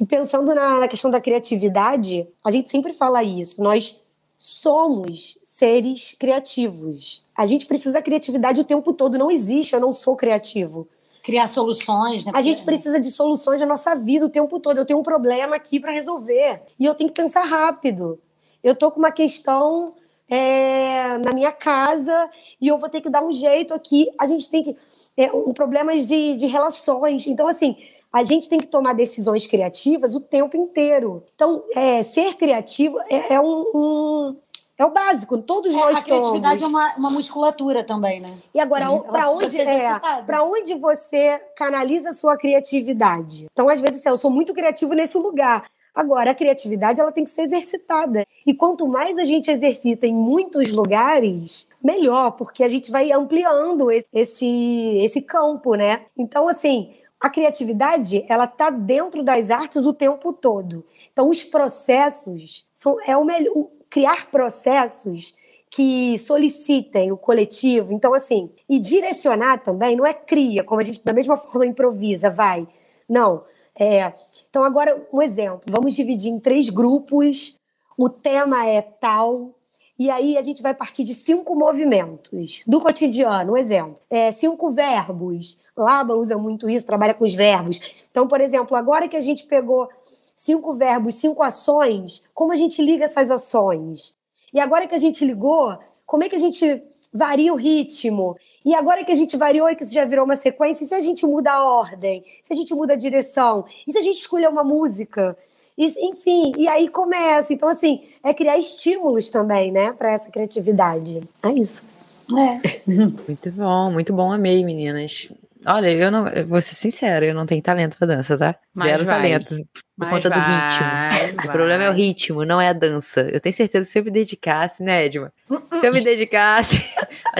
E 0.00 0.06
pensando 0.06 0.54
na, 0.54 0.80
na 0.80 0.88
questão 0.88 1.10
da 1.10 1.20
criatividade, 1.20 2.28
a 2.44 2.50
gente 2.50 2.70
sempre 2.70 2.92
fala 2.92 3.24
isso. 3.24 3.62
Nós 3.62 4.00
somos 4.38 5.38
seres 5.42 6.14
criativos. 6.18 7.24
A 7.36 7.46
gente 7.46 7.66
precisa 7.66 7.94
da 7.94 8.02
criatividade 8.02 8.60
o 8.60 8.64
tempo 8.64 8.92
todo. 8.92 9.18
Não 9.18 9.30
existe, 9.30 9.74
eu 9.74 9.80
não 9.80 9.92
sou 9.92 10.16
criativo. 10.16 10.86
Criar 11.22 11.48
soluções, 11.48 12.24
né? 12.24 12.32
A 12.34 12.40
gente 12.40 12.62
precisa 12.62 13.00
de 13.00 13.10
soluções 13.10 13.60
na 13.60 13.66
nossa 13.66 13.94
vida 13.94 14.26
o 14.26 14.30
tempo 14.30 14.60
todo. 14.60 14.78
Eu 14.78 14.86
tenho 14.86 15.00
um 15.00 15.02
problema 15.02 15.56
aqui 15.56 15.80
para 15.80 15.92
resolver. 15.92 16.62
E 16.78 16.84
eu 16.84 16.94
tenho 16.94 17.10
que 17.10 17.20
pensar 17.20 17.42
rápido. 17.42 18.20
Eu 18.62 18.74
tô 18.74 18.90
com 18.90 18.98
uma 18.98 19.10
questão 19.10 19.94
é, 20.28 21.18
na 21.18 21.32
minha 21.32 21.52
casa 21.52 22.30
e 22.60 22.68
eu 22.68 22.78
vou 22.78 22.88
ter 22.88 23.00
que 23.00 23.10
dar 23.10 23.24
um 23.24 23.32
jeito 23.32 23.74
aqui. 23.74 24.08
A 24.18 24.26
gente 24.26 24.48
tem 24.50 24.62
que. 24.62 24.76
É, 25.16 25.32
um 25.32 25.54
problema 25.54 25.96
de, 25.96 26.34
de 26.34 26.46
relações. 26.46 27.26
Então, 27.26 27.48
assim, 27.48 27.74
a 28.16 28.24
gente 28.24 28.48
tem 28.48 28.58
que 28.58 28.66
tomar 28.66 28.94
decisões 28.94 29.46
criativas 29.46 30.14
o 30.14 30.20
tempo 30.22 30.56
inteiro. 30.56 31.22
Então, 31.34 31.62
é, 31.74 32.02
ser 32.02 32.34
criativo 32.34 32.98
é, 33.10 33.34
é 33.34 33.40
um, 33.40 33.64
um, 33.74 34.36
é 34.78 34.86
o 34.86 34.90
básico, 34.90 35.36
todos 35.36 35.70
é, 35.74 35.76
nós 35.76 35.98
a 35.98 36.02
criatividade 36.02 36.64
é 36.64 36.66
uma, 36.66 36.94
uma, 36.96 37.10
musculatura 37.10 37.84
também, 37.84 38.18
né? 38.18 38.38
E 38.54 38.58
agora, 38.58 38.86
para 39.00 39.30
onde, 39.30 39.60
é, 39.60 40.00
onde 40.42 40.74
você 40.76 41.38
canaliza 41.58 42.08
a 42.08 42.14
sua 42.14 42.38
criatividade? 42.38 43.48
Então, 43.52 43.68
às 43.68 43.82
vezes, 43.82 43.98
assim, 43.98 44.08
eu 44.08 44.16
sou 44.16 44.30
muito 44.30 44.54
criativo 44.54 44.94
nesse 44.94 45.18
lugar. 45.18 45.66
Agora, 45.94 46.30
a 46.30 46.34
criatividade 46.34 46.98
ela 46.98 47.12
tem 47.12 47.24
que 47.24 47.30
ser 47.30 47.42
exercitada. 47.42 48.24
E 48.46 48.54
quanto 48.54 48.88
mais 48.88 49.18
a 49.18 49.24
gente 49.24 49.50
exercita 49.50 50.06
em 50.06 50.14
muitos 50.14 50.72
lugares, 50.72 51.68
melhor, 51.84 52.30
porque 52.30 52.64
a 52.64 52.68
gente 52.68 52.90
vai 52.90 53.12
ampliando 53.12 53.90
esse, 53.90 55.00
esse 55.04 55.20
campo, 55.20 55.74
né? 55.74 56.06
Então, 56.16 56.48
assim, 56.48 56.94
a 57.20 57.30
criatividade, 57.30 58.24
ela 58.28 58.46
tá 58.46 58.70
dentro 58.70 59.22
das 59.22 59.50
artes 59.50 59.84
o 59.84 59.92
tempo 59.92 60.32
todo. 60.32 60.84
Então, 61.12 61.28
os 61.28 61.42
processos 61.42 62.66
são 62.74 62.98
é 63.06 63.16
o 63.16 63.24
melhor, 63.24 63.68
criar 63.88 64.30
processos 64.30 65.34
que 65.70 66.18
solicitem 66.18 67.10
o 67.12 67.16
coletivo. 67.16 67.92
Então, 67.92 68.14
assim, 68.14 68.50
e 68.68 68.78
direcionar 68.78 69.58
também 69.58 69.96
não 69.96 70.06
é 70.06 70.14
cria, 70.14 70.62
como 70.62 70.80
a 70.80 70.84
gente 70.84 71.04
da 71.04 71.12
mesma 71.12 71.36
forma 71.36 71.66
improvisa, 71.66 72.30
vai. 72.30 72.68
Não. 73.08 73.44
É, 73.78 74.12
então, 74.48 74.64
agora, 74.64 75.06
um 75.12 75.20
exemplo. 75.20 75.60
Vamos 75.68 75.94
dividir 75.94 76.30
em 76.30 76.40
três 76.40 76.68
grupos. 76.68 77.58
O 77.96 78.08
tema 78.08 78.66
é 78.66 78.80
tal, 78.82 79.54
e 79.98 80.10
aí 80.10 80.36
a 80.36 80.42
gente 80.42 80.62
vai 80.62 80.74
partir 80.74 81.04
de 81.04 81.14
cinco 81.14 81.54
movimentos 81.54 82.62
do 82.66 82.80
cotidiano. 82.80 83.52
Um 83.52 83.56
exemplo. 83.56 83.98
É, 84.10 84.30
cinco 84.30 84.70
verbos. 84.70 85.58
Laba 85.76 86.14
usa 86.14 86.36
muito 86.36 86.68
isso, 86.68 86.86
trabalha 86.86 87.14
com 87.14 87.24
os 87.24 87.34
verbos. 87.34 87.80
Então, 88.10 88.28
por 88.28 88.40
exemplo, 88.40 88.76
agora 88.76 89.08
que 89.08 89.16
a 89.16 89.20
gente 89.20 89.44
pegou 89.44 89.88
cinco 90.34 90.74
verbos, 90.74 91.14
cinco 91.14 91.42
ações, 91.42 92.22
como 92.34 92.52
a 92.52 92.56
gente 92.56 92.82
liga 92.82 93.06
essas 93.06 93.30
ações? 93.30 94.14
E 94.52 94.60
agora 94.60 94.86
que 94.86 94.94
a 94.94 94.98
gente 94.98 95.24
ligou, 95.24 95.76
como 96.04 96.24
é 96.24 96.28
que 96.28 96.36
a 96.36 96.38
gente 96.38 96.82
varia 97.12 97.52
o 97.52 97.56
ritmo? 97.56 98.36
E 98.64 98.74
agora 98.74 99.04
que 99.04 99.12
a 99.12 99.16
gente 99.16 99.36
variou 99.36 99.68
e 99.68 99.76
que 99.76 99.82
isso 99.82 99.94
já 99.94 100.04
virou 100.04 100.24
uma 100.24 100.36
sequência, 100.36 100.84
e 100.84 100.86
se 100.86 100.94
a 100.94 101.00
gente 101.00 101.24
muda 101.26 101.52
a 101.52 101.64
ordem? 101.64 102.24
Se 102.42 102.52
a 102.52 102.56
gente 102.56 102.74
muda 102.74 102.92
a 102.92 102.96
direção? 102.96 103.64
E 103.86 103.92
se 103.92 103.98
a 103.98 104.02
gente 104.02 104.18
escolher 104.18 104.48
uma 104.48 104.64
música? 104.64 105.36
E, 105.76 106.08
enfim, 106.08 106.52
e 106.56 106.66
aí 106.68 106.88
começa. 106.88 107.52
Então, 107.52 107.68
assim, 107.68 108.02
é 108.24 108.32
criar 108.32 108.58
estímulos 108.58 109.30
também, 109.30 109.70
né, 109.70 109.92
para 109.92 110.12
essa 110.12 110.30
criatividade. 110.30 111.22
É 111.42 111.50
isso. 111.50 111.84
É. 112.32 112.80
Muito 112.90 113.52
bom, 113.52 113.92
muito 113.92 114.12
bom, 114.12 114.32
amei, 114.32 114.64
meninas. 114.64 115.30
Olha, 115.64 115.90
eu 115.90 116.12
não, 116.12 116.28
eu 116.28 116.46
vou 116.46 116.62
ser 116.62 116.76
sincera, 116.76 117.26
eu 117.26 117.34
não 117.34 117.44
tenho 117.44 117.60
talento 117.60 117.96
pra 117.98 118.06
dança, 118.06 118.38
tá? 118.38 118.54
Mas 118.72 118.88
Zero 118.88 119.04
vai. 119.04 119.16
talento. 119.16 119.48
Por 119.56 119.64
Mas 119.96 120.10
conta 120.10 120.28
vai, 120.28 120.38
do 120.38 120.44
ritmo. 120.44 121.36
Vai. 121.36 121.46
O 121.46 121.52
problema 121.52 121.84
é 121.84 121.90
o 121.90 121.92
ritmo, 121.92 122.44
não 122.44 122.60
é 122.60 122.68
a 122.68 122.72
dança. 122.72 123.22
Eu 123.22 123.40
tenho 123.40 123.54
certeza 123.54 123.84
que 123.84 123.90
se 123.90 123.98
eu 123.98 124.04
me 124.04 124.10
dedicasse, 124.12 124.82
né, 124.82 125.06
Edma? 125.06 125.32
Se 125.80 125.86
eu 125.86 125.92
me 125.92 126.00
dedicasse. 126.04 126.84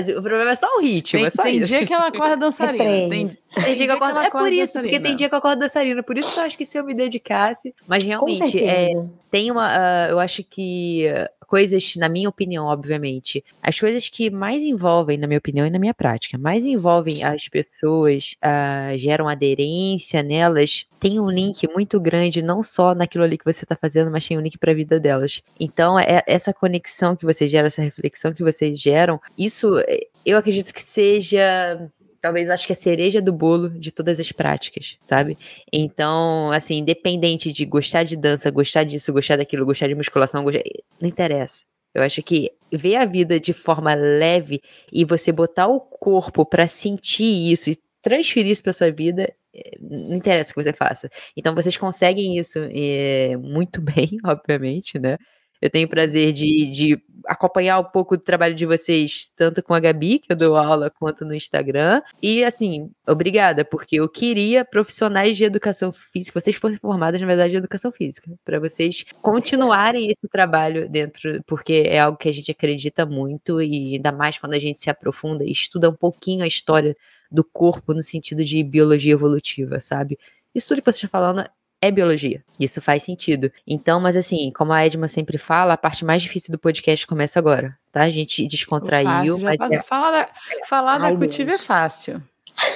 O 0.01 0.23
problema 0.23 0.51
é 0.51 0.55
só 0.55 0.67
o 0.77 0.81
ritmo, 0.81 1.19
tem, 1.19 1.27
é 1.27 1.31
só 1.31 1.43
tem 1.43 1.57
isso. 1.57 1.67
dia 1.67 1.87
que 1.87 1.95
ela 1.95 2.09
acorda 2.09 2.37
dançarina. 2.39 2.85
É 2.85 3.09
tem, 3.09 3.09
tem, 3.09 3.77
dia 3.77 3.87
que 3.87 3.93
eu 3.93 3.97
acordo. 3.97 4.19
É 4.19 4.31
por 4.31 4.53
isso, 4.53 4.75
dançarina. 4.75 4.93
porque 4.93 5.01
tem 5.01 5.17
dia 5.17 5.29
que 5.29 5.35
eu 5.35 5.39
acordo 5.39 5.59
dançarina. 5.61 6.03
Por 6.03 6.19
isso 6.19 6.35
que 6.35 6.41
eu 6.41 6.45
acho 6.45 6.59
que 6.59 6.67
se 6.67 6.79
eu 6.79 6.85
me 6.85 6.93
dedicasse. 6.93 7.75
Mas 7.87 8.05
realmente, 8.05 8.63
é, 8.63 8.91
tem 9.31 9.51
uma. 9.51 9.69
Uh, 9.69 10.11
eu 10.11 10.21
acho 10.21 10.45
que 10.45 11.07
coisas, 11.47 11.95
na 11.97 12.09
minha 12.09 12.29
opinião, 12.29 12.67
obviamente, 12.67 13.45
as 13.63 13.79
coisas 13.79 14.09
que 14.09 14.29
mais 14.31 14.63
envolvem, 14.63 15.17
na 15.17 15.27
minha 15.27 15.39
opinião 15.39 15.67
e 15.67 15.71
na 15.71 15.79
minha 15.79 15.95
prática, 15.95 16.37
mais 16.37 16.65
envolvem 16.65 17.25
as 17.25 17.49
pessoas, 17.49 18.35
uh, 18.45 18.99
geram 18.99 19.29
aderência 19.29 20.23
nelas, 20.23 20.87
tem 20.99 21.21
um 21.21 21.31
link 21.31 21.69
muito 21.73 22.01
grande, 22.01 22.43
não 22.43 22.63
só 22.63 22.95
naquilo 22.95 23.25
ali 23.25 23.39
que 23.39 23.45
você 23.45 23.65
está 23.65 23.77
fazendo, 23.77 24.11
mas 24.11 24.27
tem 24.27 24.37
um 24.37 24.41
link 24.41 24.59
para 24.59 24.73
a 24.73 24.75
vida 24.75 24.99
delas. 24.99 25.43
Então, 25.59 25.99
é 25.99 26.23
essa 26.27 26.53
conexão 26.53 27.15
que 27.15 27.25
você 27.25 27.47
gera, 27.49 27.69
essa 27.69 27.83
reflexão 27.83 28.33
que 28.33 28.43
vocês 28.43 28.79
geram, 28.79 29.21
isso 29.39 29.79
eh, 29.87 30.09
eu 30.25 30.37
acredito 30.37 30.75
que 30.75 30.83
seja 30.83 31.89
talvez 32.21 32.51
acho 32.51 32.67
que 32.67 32.73
é 32.73 32.75
a 32.75 32.77
cereja 32.77 33.21
do 33.21 33.33
bolo 33.33 33.69
de 33.69 33.91
todas 33.91 34.19
as 34.21 34.33
práticas, 34.33 34.97
sabe? 35.03 35.37
Então, 35.73 36.51
assim, 36.53 36.79
independente 36.79 37.53
de 37.53 37.65
gostar 37.65 38.03
de 38.03 38.17
dança, 38.17 38.51
gostar 38.51 38.85
disso, 38.85 39.13
gostar 39.13 39.37
daquilo, 39.37 39.67
gostar 39.67 39.89
de 39.89 39.95
musculação, 39.95 40.45
gostar... 40.45 40.63
não 41.01 41.09
interessa. 41.09 41.63
Eu 41.95 42.03
acho 42.03 42.23
que 42.23 42.53
ver 42.71 42.97
a 42.97 43.07
vida 43.07 43.41
de 43.41 43.53
forma 43.53 43.95
leve 43.95 44.61
e 44.93 45.05
você 45.05 45.33
botar 45.33 45.67
o 45.67 45.81
corpo 45.81 46.45
para 46.45 46.67
sentir 46.67 47.51
isso 47.51 47.71
e 47.71 47.79
transferir 48.03 48.53
isso 48.53 48.63
para 48.63 48.73
sua 48.73 48.91
vida, 48.91 49.33
eh, 49.55 49.79
não 49.81 50.15
interessa 50.15 50.51
o 50.51 50.55
que 50.55 50.63
você 50.63 50.73
faça. 50.73 51.11
Então 51.37 51.55
vocês 51.55 51.77
conseguem 51.77 52.39
isso 52.39 52.59
é, 52.71 53.37
muito 53.37 53.81
bem, 53.83 54.19
obviamente, 54.25 54.99
né? 54.99 55.17
Eu 55.61 55.71
tenho 55.71 55.89
prazer 55.89 56.33
de, 56.33 56.67
de 56.67 57.03
acompanhar 57.27 57.79
um 57.81 57.85
pouco 57.85 58.17
do 58.17 58.23
trabalho 58.23 58.55
de 58.55 58.65
vocês, 58.65 59.31
tanto 59.37 59.63
com 59.63 59.75
a 59.75 59.81
Gabi, 59.81 60.19
que 60.19 60.33
eu 60.33 60.37
dou 60.37 60.57
aula, 60.57 60.91
quanto 60.91 61.25
no 61.25 61.35
Instagram. 61.35 62.01
E, 62.23 62.45
assim, 62.45 62.91
obrigada, 63.07 63.65
porque 63.65 63.97
eu 63.97 64.09
queria 64.09 64.65
profissionais 64.65 65.37
de 65.37 65.45
educação 65.45 65.93
física, 65.93 66.41
vocês 66.41 66.57
fossem 66.57 66.79
formados, 66.79 67.21
na 67.21 67.27
verdade, 67.27 67.51
de 67.51 67.57
educação 67.57 67.91
física, 67.91 68.31
para 68.45 68.61
vocês 68.61 69.05
continuarem 69.23 70.11
esse 70.11 70.29
trabalho 70.29 70.89
dentro, 70.89 71.43
porque 71.45 71.85
é 71.87 72.01
algo 72.01 72.19
que 72.19 72.29
a 72.29 72.33
gente 72.33 72.51
acredita 72.51 73.05
muito, 73.05 73.61
e 73.61 73.95
ainda 73.95 74.13
mais 74.13 74.39
quando 74.39 74.55
a 74.55 74.59
gente 74.59 74.81
se 74.81 74.91
aprofunda 74.91 75.45
e 75.45 75.51
estuda 75.51 75.91
um 75.91 75.95
pouquinho 75.95 76.45
a 76.45 76.47
história 76.47 76.97
do 77.31 77.43
corpo 77.43 77.93
no 77.93 78.03
sentido 78.03 78.45
de 78.45 78.63
biologia 78.63 79.13
evolutiva, 79.13 79.81
sabe? 79.81 80.19
Isso 80.55 80.69
tudo 80.69 80.81
que 80.81 80.91
você 80.91 80.99
está 81.05 81.09
falando 81.09 81.47
é 81.81 81.91
biologia. 81.91 82.43
Isso 82.59 82.81
faz 82.81 83.03
sentido. 83.03 83.53
Então, 83.67 84.01
mas 84.01 84.17
assim, 84.17 84.51
como 84.55 84.73
a 84.73 84.85
Edma 84.85 85.09
sempre 85.09 85.39
fala, 85.39 85.75
a 85.75 85.77
parte 85.77 86.05
mais 86.05 86.23
difícil 86.23 86.53
do 86.53 86.59
podcast 86.59 87.07
começa 87.07 87.39
agora, 87.39 87.77
tá? 87.93 88.03
A 88.03 88.11
gente 88.11 88.47
descontraiu, 88.47 89.39
mas 89.39 89.61
é... 89.61 89.81
falar 89.81 90.11
da, 90.11 90.29
falar 90.67 91.01
Ai, 91.01 91.13
da 91.13 91.19
cultiva 91.19 91.51
é 91.51 91.59
fácil. 91.59 92.23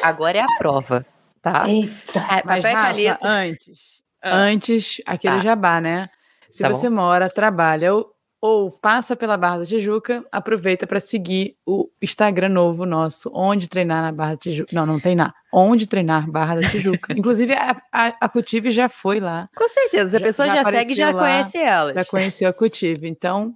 Agora 0.03 0.38
é 0.38 0.42
a 0.42 0.59
prova, 0.59 1.07
tá? 1.40 1.68
Eita. 1.68 2.20
É, 2.20 2.42
mas, 2.44 2.64
Rafa, 2.64 3.18
antes, 3.22 3.78
ah. 4.22 4.36
antes, 4.36 5.03
aquele 5.07 5.36
tá. 5.36 5.40
jabá, 5.40 5.80
né? 5.80 6.11
Se 6.51 6.62
tá 6.62 6.68
você 6.68 6.88
bom. 6.88 6.96
mora, 6.96 7.30
trabalha 7.30 7.94
ou 7.94 8.12
ou 8.41 8.70
passa 8.70 9.14
pela 9.14 9.36
Barra 9.36 9.59
da 9.59 9.66
Tijuca, 9.66 10.24
aproveita 10.32 10.86
para 10.86 10.99
seguir 10.99 11.57
o 11.66 11.91
Instagram 12.01 12.49
novo 12.49 12.86
nosso, 12.86 13.30
Onde 13.34 13.68
Treinar 13.68 14.03
na 14.03 14.12
Barra 14.12 14.32
da 14.32 14.38
Tijuca. 14.38 14.74
Não, 14.74 14.86
não 14.86 14.99
treinar. 14.99 15.34
Onde 15.53 15.86
Treinar 15.86 16.30
Barra 16.30 16.57
da 16.61 16.68
Tijuca. 16.68 17.12
Inclusive, 17.16 17.53
a, 17.53 17.76
a, 17.93 18.07
a 18.20 18.28
Cutive 18.28 18.70
já 18.70 18.88
foi 18.88 19.20
lá. 19.20 19.49
Com 19.55 19.68
certeza, 19.68 20.16
a 20.16 20.20
pessoa 20.20 20.49
já, 20.49 20.57
já 20.57 20.64
segue 20.64 20.95
já 20.95 21.11
lá, 21.11 21.20
conhece 21.20 21.59
ela. 21.59 21.93
Já 21.93 22.05
conheceu 22.05 22.49
a 22.49 22.53
Cutive. 22.53 23.09
Então, 23.09 23.55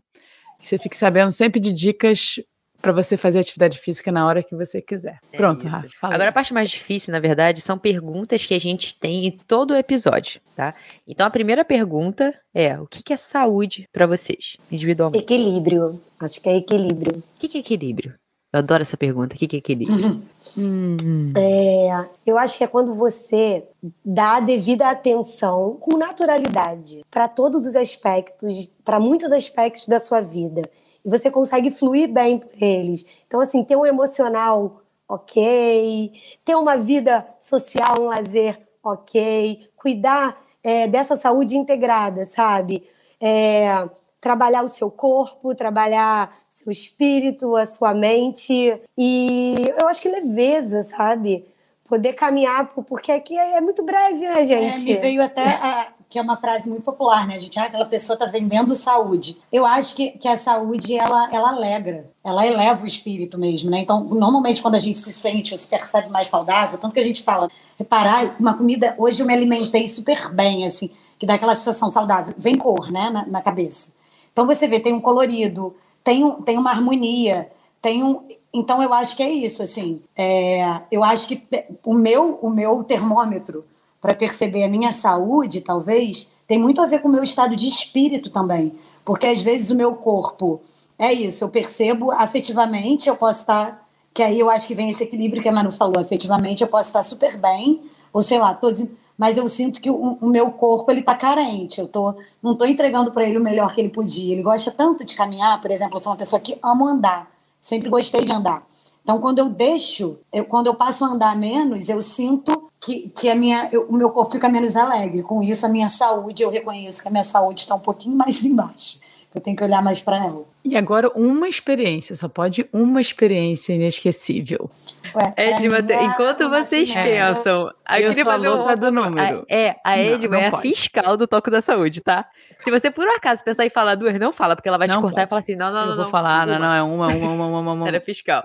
você 0.60 0.76
fique 0.76 0.96
sabendo 0.96 1.32
sempre 1.32 1.60
de 1.60 1.72
dicas 1.72 2.36
para 2.84 2.92
você 2.92 3.16
fazer 3.16 3.38
atividade 3.38 3.78
física 3.78 4.12
na 4.12 4.26
hora 4.26 4.42
que 4.42 4.54
você 4.54 4.82
quiser. 4.82 5.18
É 5.32 5.36
Pronto, 5.38 5.66
Rafa. 5.66 5.88
Agora 6.02 6.28
a 6.28 6.32
parte 6.32 6.52
mais 6.52 6.68
difícil, 6.70 7.12
na 7.12 7.18
verdade, 7.18 7.62
são 7.62 7.78
perguntas 7.78 8.44
que 8.44 8.52
a 8.52 8.60
gente 8.60 8.98
tem 9.00 9.26
em 9.26 9.30
todo 9.30 9.70
o 9.70 9.76
episódio, 9.76 10.38
tá? 10.54 10.74
Então 11.08 11.26
a 11.26 11.30
primeira 11.30 11.64
pergunta 11.64 12.34
é: 12.52 12.78
o 12.78 12.86
que 12.86 13.10
é 13.10 13.16
saúde 13.16 13.88
para 13.90 14.06
vocês, 14.06 14.58
individualmente? 14.70 15.24
Equilíbrio. 15.24 15.98
Acho 16.20 16.42
que 16.42 16.48
é 16.50 16.58
equilíbrio. 16.58 17.16
O 17.16 17.38
que 17.38 17.56
é 17.56 17.60
equilíbrio? 17.60 18.14
Eu 18.52 18.58
adoro 18.58 18.82
essa 18.82 18.98
pergunta. 18.98 19.34
O 19.34 19.38
que 19.38 19.56
é 19.56 19.58
equilíbrio? 19.58 20.22
Hum. 20.58 21.32
É, 21.34 22.04
eu 22.26 22.36
acho 22.36 22.58
que 22.58 22.64
é 22.64 22.66
quando 22.66 22.94
você 22.94 23.64
dá 24.04 24.36
a 24.36 24.40
devida 24.40 24.90
atenção 24.90 25.78
com 25.80 25.96
naturalidade 25.96 27.02
para 27.10 27.28
todos 27.28 27.66
os 27.66 27.74
aspectos, 27.74 28.70
para 28.84 29.00
muitos 29.00 29.32
aspectos 29.32 29.88
da 29.88 29.98
sua 29.98 30.20
vida 30.20 30.62
você 31.04 31.30
consegue 31.30 31.70
fluir 31.70 32.08
bem 32.08 32.38
por 32.38 32.50
eles. 32.62 33.04
Então, 33.26 33.40
assim, 33.40 33.62
ter 33.62 33.76
um 33.76 33.84
emocional 33.84 34.80
ok, 35.08 36.12
ter 36.44 36.54
uma 36.54 36.76
vida 36.76 37.26
social, 37.38 38.00
um 38.00 38.06
lazer 38.06 38.58
ok, 38.82 39.68
cuidar 39.76 40.42
é, 40.62 40.86
dessa 40.86 41.16
saúde 41.16 41.56
integrada, 41.56 42.24
sabe? 42.24 42.86
É, 43.20 43.88
trabalhar 44.20 44.62
o 44.64 44.68
seu 44.68 44.90
corpo, 44.90 45.54
trabalhar 45.54 46.38
o 46.50 46.54
seu 46.54 46.72
espírito, 46.72 47.56
a 47.56 47.66
sua 47.66 47.92
mente 47.92 48.80
e 48.96 49.54
eu 49.78 49.86
acho 49.86 50.00
que 50.00 50.08
leveza, 50.08 50.82
sabe? 50.82 51.46
Poder 51.86 52.14
caminhar, 52.14 52.72
porque 52.72 53.12
aqui 53.12 53.36
é, 53.38 53.58
é 53.58 53.60
muito 53.60 53.84
breve, 53.84 54.20
né, 54.20 54.44
gente? 54.46 54.90
É, 54.90 54.94
me 54.94 54.96
veio 54.96 55.22
até 55.22 55.42
a, 55.42 55.88
que 56.14 56.18
é 56.20 56.22
uma 56.22 56.36
frase 56.36 56.68
muito 56.68 56.84
popular, 56.84 57.26
né, 57.26 57.36
gente? 57.40 57.58
Ah, 57.58 57.64
aquela 57.64 57.86
pessoa 57.86 58.14
está 58.14 58.24
vendendo 58.24 58.72
saúde. 58.72 59.36
Eu 59.50 59.66
acho 59.66 59.96
que, 59.96 60.12
que 60.12 60.28
a 60.28 60.36
saúde, 60.36 60.94
ela, 60.94 61.28
ela 61.34 61.48
alegra, 61.48 62.08
ela 62.22 62.46
eleva 62.46 62.84
o 62.84 62.86
espírito 62.86 63.36
mesmo, 63.36 63.68
né? 63.68 63.80
Então, 63.80 64.04
normalmente, 64.04 64.62
quando 64.62 64.76
a 64.76 64.78
gente 64.78 64.96
se 64.96 65.12
sente 65.12 65.52
ou 65.52 65.58
se 65.58 65.66
percebe 65.66 66.10
mais 66.10 66.28
saudável, 66.28 66.78
tanto 66.78 66.94
que 66.94 67.00
a 67.00 67.02
gente 67.02 67.24
fala, 67.24 67.50
reparar, 67.76 68.36
uma 68.38 68.56
comida, 68.56 68.94
hoje 68.96 69.24
eu 69.24 69.26
me 69.26 69.34
alimentei 69.34 69.88
super 69.88 70.32
bem, 70.32 70.64
assim, 70.64 70.88
que 71.18 71.26
dá 71.26 71.34
aquela 71.34 71.56
sensação 71.56 71.88
saudável. 71.88 72.32
Vem 72.38 72.56
cor, 72.56 72.92
né, 72.92 73.10
na, 73.10 73.26
na 73.26 73.42
cabeça. 73.42 73.92
Então, 74.32 74.46
você 74.46 74.68
vê, 74.68 74.78
tem 74.78 74.94
um 74.94 75.00
colorido, 75.00 75.74
tem, 76.04 76.22
um, 76.22 76.40
tem 76.42 76.56
uma 76.56 76.70
harmonia, 76.70 77.50
tem 77.82 78.04
um... 78.04 78.22
Então, 78.52 78.80
eu 78.80 78.94
acho 78.94 79.16
que 79.16 79.22
é 79.24 79.32
isso, 79.32 79.64
assim. 79.64 80.00
É, 80.16 80.80
eu 80.92 81.02
acho 81.02 81.26
que 81.26 81.42
o 81.84 81.92
meu, 81.92 82.38
o 82.40 82.50
meu 82.50 82.84
termômetro 82.84 83.64
para 84.04 84.14
perceber 84.14 84.64
a 84.64 84.68
minha 84.68 84.92
saúde, 84.92 85.62
talvez, 85.62 86.30
tem 86.46 86.58
muito 86.58 86.78
a 86.82 86.86
ver 86.86 86.98
com 86.98 87.08
o 87.08 87.10
meu 87.10 87.22
estado 87.22 87.56
de 87.56 87.66
espírito 87.66 88.28
também. 88.28 88.74
Porque 89.02 89.26
às 89.26 89.40
vezes 89.40 89.70
o 89.70 89.74
meu 89.74 89.94
corpo 89.94 90.60
é 90.98 91.10
isso, 91.10 91.42
eu 91.42 91.48
percebo 91.48 92.12
afetivamente, 92.12 93.08
eu 93.08 93.16
posso 93.16 93.40
estar. 93.40 93.88
Que 94.12 94.22
aí 94.22 94.38
eu 94.38 94.50
acho 94.50 94.66
que 94.66 94.74
vem 94.74 94.90
esse 94.90 95.02
equilíbrio 95.02 95.42
que 95.42 95.48
a 95.48 95.52
Manu 95.52 95.72
falou, 95.72 95.98
afetivamente 95.98 96.60
eu 96.60 96.68
posso 96.68 96.90
estar 96.90 97.02
super 97.02 97.38
bem, 97.38 97.80
ou 98.12 98.20
sei 98.20 98.36
lá, 98.36 98.52
tô 98.52 98.70
mas 99.16 99.38
eu 99.38 99.48
sinto 99.48 99.80
que 99.80 99.88
o, 99.88 100.18
o, 100.20 100.26
meu 100.26 100.50
corpo 100.50 100.90
ele 100.90 101.00
tá 101.00 101.14
carente. 101.14 101.80
Eu 101.80 101.88
tô, 101.88 102.14
não 102.42 102.52
estou 102.52 102.66
entregando 102.66 103.10
para 103.10 103.24
ele 103.24 103.38
o 103.38 103.42
melhor 103.42 103.74
que 103.74 103.80
ele 103.80 103.88
podia. 103.88 104.34
Ele 104.34 104.42
gosta 104.42 104.70
tanto 104.70 105.02
de 105.02 105.14
caminhar, 105.14 105.62
por 105.62 105.70
exemplo, 105.70 105.96
eu 105.96 106.00
sou 106.00 106.12
uma 106.12 106.18
pessoa 106.18 106.38
que 106.38 106.58
amo 106.62 106.86
andar, 106.86 107.30
sempre 107.58 107.88
gostei 107.88 108.22
de 108.22 108.32
andar. 108.32 108.66
Então, 109.04 109.20
quando 109.20 109.38
eu 109.38 109.50
deixo, 109.50 110.18
eu, 110.32 110.46
quando 110.46 110.66
eu 110.66 110.74
passo 110.74 111.04
a 111.04 111.08
andar 111.08 111.36
menos, 111.36 111.90
eu 111.90 112.00
sinto 112.00 112.70
que, 112.80 113.10
que 113.10 113.28
a 113.28 113.34
minha, 113.34 113.68
eu, 113.70 113.82
o 113.84 113.92
meu 113.92 114.08
corpo 114.08 114.32
fica 114.32 114.48
menos 114.48 114.74
alegre. 114.76 115.22
Com 115.22 115.42
isso, 115.42 115.66
a 115.66 115.68
minha 115.68 115.90
saúde, 115.90 116.42
eu 116.42 116.48
reconheço 116.48 117.02
que 117.02 117.08
a 117.08 117.10
minha 117.10 117.22
saúde 117.22 117.60
está 117.60 117.74
um 117.74 117.80
pouquinho 117.80 118.16
mais 118.16 118.42
embaixo. 118.44 118.98
Eu 119.34 119.40
tenho 119.40 119.56
que 119.56 119.64
olhar 119.64 119.82
mais 119.82 120.00
para 120.00 120.16
ela. 120.16 120.44
E 120.64 120.76
agora, 120.76 121.10
uma 121.14 121.48
experiência, 121.48 122.16
só 122.16 122.28
pode 122.28 122.66
uma 122.72 123.00
experiência 123.00 123.74
inesquecível. 123.74 124.70
Ué, 125.14 125.34
Edma, 125.36 125.78
é, 125.78 126.04
enquanto 126.04 126.48
vocês 126.48 126.88
assim, 126.88 126.94
pensam, 126.94 127.70
eu, 127.90 128.00
eu 128.00 128.14
sou 128.14 128.30
a 128.30 128.36
louca 128.36 128.72
um... 128.72 128.76
do 128.76 128.92
número. 128.92 129.44
A, 129.50 129.54
é, 129.54 129.76
a 129.84 129.98
Edma 129.98 130.38
é 130.38 130.46
a 130.46 130.60
fiscal 130.60 131.16
do 131.16 131.26
toque 131.26 131.50
da 131.50 131.60
saúde, 131.60 132.00
tá? 132.00 132.26
Se 132.64 132.70
você 132.70 132.90
por 132.90 133.06
acaso 133.06 133.44
pensar 133.44 133.66
em 133.66 133.70
falar 133.70 133.94
duas, 133.94 134.18
não 134.18 134.32
fala, 134.32 134.56
porque 134.56 134.68
ela 134.68 134.78
vai 134.78 134.88
não 134.88 134.96
te 134.96 135.02
cortar 135.02 135.26
pode. 135.26 135.26
e 135.26 135.28
falar 135.28 135.40
assim: 135.40 135.54
não, 135.54 135.70
não, 135.70 135.80
eu 135.80 135.84
não. 135.86 135.92
Eu 135.92 135.96
vou 135.96 136.04
não, 136.04 136.10
falar, 136.10 136.46
não, 136.46 136.58
não, 136.58 136.72
é 136.74 136.82
uma, 136.82 137.08
uma, 137.08 137.28
uma, 137.28 137.60
uma, 137.60 137.72
uma. 137.72 137.88
Ela 137.88 137.98
é 137.98 138.00
fiscal. 138.00 138.42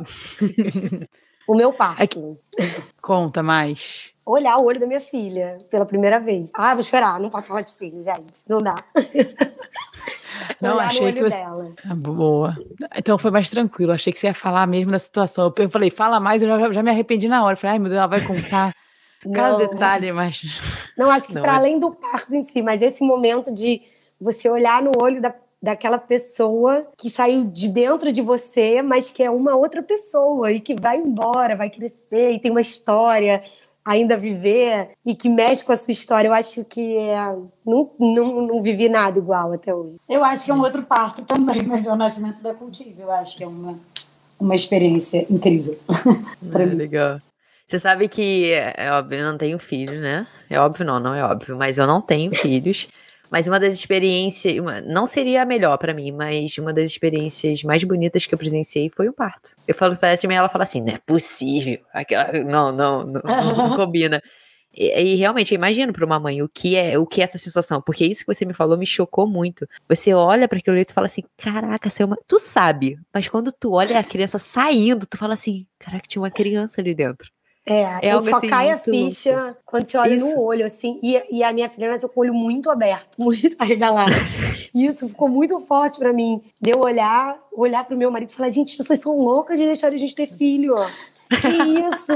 o 1.47 1.55
meu 1.55 1.72
parto. 1.72 2.03
É 2.03 2.07
que... 2.07 2.38
Conta 3.01 3.41
mais. 3.41 4.13
Olhar 4.26 4.57
o 4.57 4.65
olho 4.65 4.80
da 4.80 4.86
minha 4.86 4.99
filha 4.99 5.57
pela 5.72 5.86
primeira 5.86 6.20
vez. 6.20 6.51
Ah, 6.53 6.74
vou 6.74 6.84
chorar, 6.84 7.20
não 7.20 7.30
posso 7.30 7.47
falar 7.47 7.61
de 7.61 7.74
filho, 7.74 8.03
gente. 8.03 8.43
Não 8.47 8.61
dá. 8.61 8.76
Não, 10.61 10.76
Olhar 10.76 10.88
achei 10.88 11.11
que 11.13 11.22
você. 11.22 11.38
Dela. 11.38 11.74
Ah, 11.89 11.95
boa. 11.95 12.57
Então 12.95 13.17
foi 13.17 13.32
mais 13.32 13.49
tranquilo. 13.49 13.91
Achei 13.91 14.11
que 14.11 14.20
você 14.20 14.28
ia 14.28 14.34
falar 14.34 14.67
mesmo 14.67 14.91
da 14.91 14.99
situação. 14.99 15.53
Eu 15.55 15.70
falei, 15.70 15.89
fala 15.89 16.20
mais, 16.20 16.41
eu 16.41 16.47
já, 16.47 16.72
já 16.72 16.84
me 16.84 16.89
arrependi 16.89 17.28
na 17.28 17.43
hora. 17.43 17.53
Eu 17.53 17.57
falei, 17.57 17.74
ai 17.74 17.80
meu 17.80 17.89
Deus, 17.89 17.97
ela 17.97 18.07
vai 18.07 18.26
contar 18.26 18.76
cada 19.34 19.57
detalhe, 19.57 20.11
mas. 20.11 20.61
Não, 20.97 21.09
acho 21.09 21.28
que 21.28 21.34
para 21.34 21.53
é... 21.53 21.55
além 21.55 21.80
do 21.80 21.91
parto 21.91 22.34
em 22.34 22.43
si, 22.43 22.61
mas 22.61 22.82
esse 22.82 23.03
momento 23.03 23.53
de 23.53 23.82
você 24.20 24.49
olhar 24.49 24.82
no 24.82 24.91
olho 25.01 25.22
da, 25.22 25.34
daquela 25.61 25.97
pessoa 25.97 26.88
que 26.97 27.09
saiu 27.09 27.45
de 27.45 27.67
dentro 27.67 28.11
de 28.11 28.22
você, 28.22 28.82
mas 28.82 29.11
que 29.11 29.24
é 29.24 29.30
uma 29.30 29.55
outra 29.55 29.84
pessoa 29.84 30.51
e 30.51 30.59
que 30.59 30.76
vai 30.76 30.97
embora, 30.97 31.55
vai 31.55 31.70
crescer 31.70 32.32
e 32.32 32.39
tem 32.39 32.51
uma 32.51 32.61
história 32.61 33.43
ainda 33.84 34.15
viver 34.15 34.91
e 35.05 35.15
que 35.15 35.28
mexe 35.28 35.63
com 35.63 35.72
a 35.72 35.78
sua 35.78 35.91
história. 35.91 36.28
Eu 36.28 36.34
acho 36.34 36.63
que 36.65 36.97
é, 36.97 37.36
não, 37.65 37.89
não, 37.99 38.41
não 38.47 38.61
vivi 38.61 38.88
nada 38.88 39.17
igual 39.17 39.53
até 39.53 39.74
hoje. 39.74 39.95
Eu 40.07 40.24
acho 40.24 40.45
que 40.45 40.51
é 40.51 40.53
um 40.53 40.61
outro 40.61 40.84
parto 40.84 41.24
também, 41.24 41.63
mas 41.63 41.88
é 41.88 41.91
o 41.91 41.95
nascimento 41.95 42.41
da 42.41 42.53
Cultivo. 42.53 43.01
Eu 43.01 43.11
acho 43.11 43.36
que 43.36 43.43
é 43.43 43.47
uma, 43.47 43.80
uma 44.39 44.53
experiência 44.53 45.26
incrível 45.30 45.78
para 46.51 46.65
mim. 46.65 46.76
Legal. 46.76 47.20
Você 47.67 47.80
sabe 47.80 48.07
que, 48.07 48.51
é 48.51 48.91
óbvio, 48.91 49.20
eu 49.20 49.32
não 49.32 49.38
tenho 49.38 49.59
filhos, 49.59 50.01
né? 50.01 50.26
É 50.49 50.59
óbvio, 50.59 50.84
não, 50.84 50.99
não 50.99 51.13
é 51.13 51.24
óbvio, 51.24 51.55
mas 51.55 51.78
eu 51.78 51.86
não 51.86 52.01
tenho 52.01 52.34
filhos. 52.34 52.88
Mas 53.32 53.47
uma 53.47 53.59
das 53.59 53.73
experiências, 53.73 54.57
uma, 54.57 54.82
não 54.82 55.05
seria 55.05 55.43
a 55.43 55.45
melhor 55.45 55.77
para 55.77 55.93
mim, 55.93 56.11
mas 56.11 56.57
uma 56.57 56.73
das 56.73 56.89
experiências 56.89 57.63
mais 57.63 57.84
bonitas 57.84 58.25
que 58.25 58.34
eu 58.34 58.39
presenciei 58.39 58.89
foi 58.89 59.07
o 59.07 59.13
parto. 59.13 59.55
Eu 59.67 59.75
falo 59.75 59.95
para 59.95 60.09
ela 60.09 60.19
e 60.21 60.34
ela 60.36 60.49
fala 60.49 60.63
assim: 60.63 60.82
não 60.82 60.93
é 60.93 60.97
possível. 60.97 61.80
Aquela, 61.93 62.32
não, 62.43 62.71
não, 62.71 63.05
não, 63.05 63.21
não 63.23 63.75
combina. 63.77 64.21
E, 64.73 65.13
e, 65.13 65.15
realmente, 65.15 65.53
eu 65.53 65.55
imagino 65.55 65.91
para 65.91 66.05
uma 66.05 66.19
mãe 66.19 66.41
o 66.41 66.49
que 66.49 66.75
é 66.75 66.97
o 66.97 67.05
que 67.05 67.21
é 67.21 67.23
essa 67.23 67.38
sensação, 67.38 67.82
porque 67.82 68.05
isso 68.05 68.21
que 68.21 68.34
você 68.34 68.45
me 68.45 68.53
falou 68.53 68.77
me 68.77 68.86
chocou 68.86 69.27
muito. 69.27 69.67
Você 69.88 70.13
olha 70.13 70.47
para 70.47 70.59
aquilo 70.59 70.75
ali 70.75 70.86
e 70.88 70.93
fala 70.93 71.07
assim: 71.07 71.23
caraca, 71.38 71.89
você 71.89 72.03
é 72.03 72.05
uma... 72.05 72.17
tu 72.27 72.39
sabe, 72.39 72.99
mas 73.13 73.27
quando 73.27 73.51
tu 73.51 73.73
olha 73.73 73.99
a 73.99 74.03
criança 74.03 74.39
saindo, 74.39 75.05
tu 75.05 75.17
fala 75.17 75.34
assim: 75.34 75.65
caraca, 75.77 76.07
tinha 76.07 76.21
uma 76.21 76.32
criança 76.32 76.82
ali 76.82 76.93
dentro. 76.93 77.30
É, 77.70 78.07
é 78.07 78.20
só 78.20 78.38
assim, 78.38 78.47
cai 78.49 78.72
a 78.72 78.78
ficha 78.80 79.39
louco. 79.39 79.57
quando 79.63 79.88
você 79.88 79.97
olha 79.97 80.15
isso. 80.15 80.26
no 80.26 80.41
olho, 80.41 80.65
assim. 80.65 80.99
E, 81.03 81.22
e, 81.38 81.43
a 81.43 81.53
minha 81.53 81.70
filha 81.70 81.91
nasceu 81.91 82.09
com 82.09 82.20
o 82.20 82.24
olho 82.24 82.34
muito 82.34 82.72
aberto, 82.72 83.17
muito 83.22 83.55
arregalado. 83.59 84.11
e 84.74 84.88
isso 84.88 85.07
ficou 85.07 85.30
muito 85.30 85.59
forte 85.61 85.99
para 85.99 86.11
mim. 86.11 86.41
De 86.59 86.72
eu 86.72 86.80
olhar, 86.80 87.38
olhar 87.53 87.86
pro 87.86 87.95
meu 87.95 88.09
marido 88.09 88.32
e 88.32 88.34
falar: 88.34 88.49
gente, 88.49 88.72
as 88.72 88.76
pessoas 88.76 88.99
são 88.99 89.15
loucas 89.17 89.59
de 89.59 89.65
deixar 89.65 89.93
a 89.93 89.95
gente 89.95 90.15
ter 90.15 90.26
filho. 90.26 90.76
Que 91.30 91.47
isso? 91.47 92.11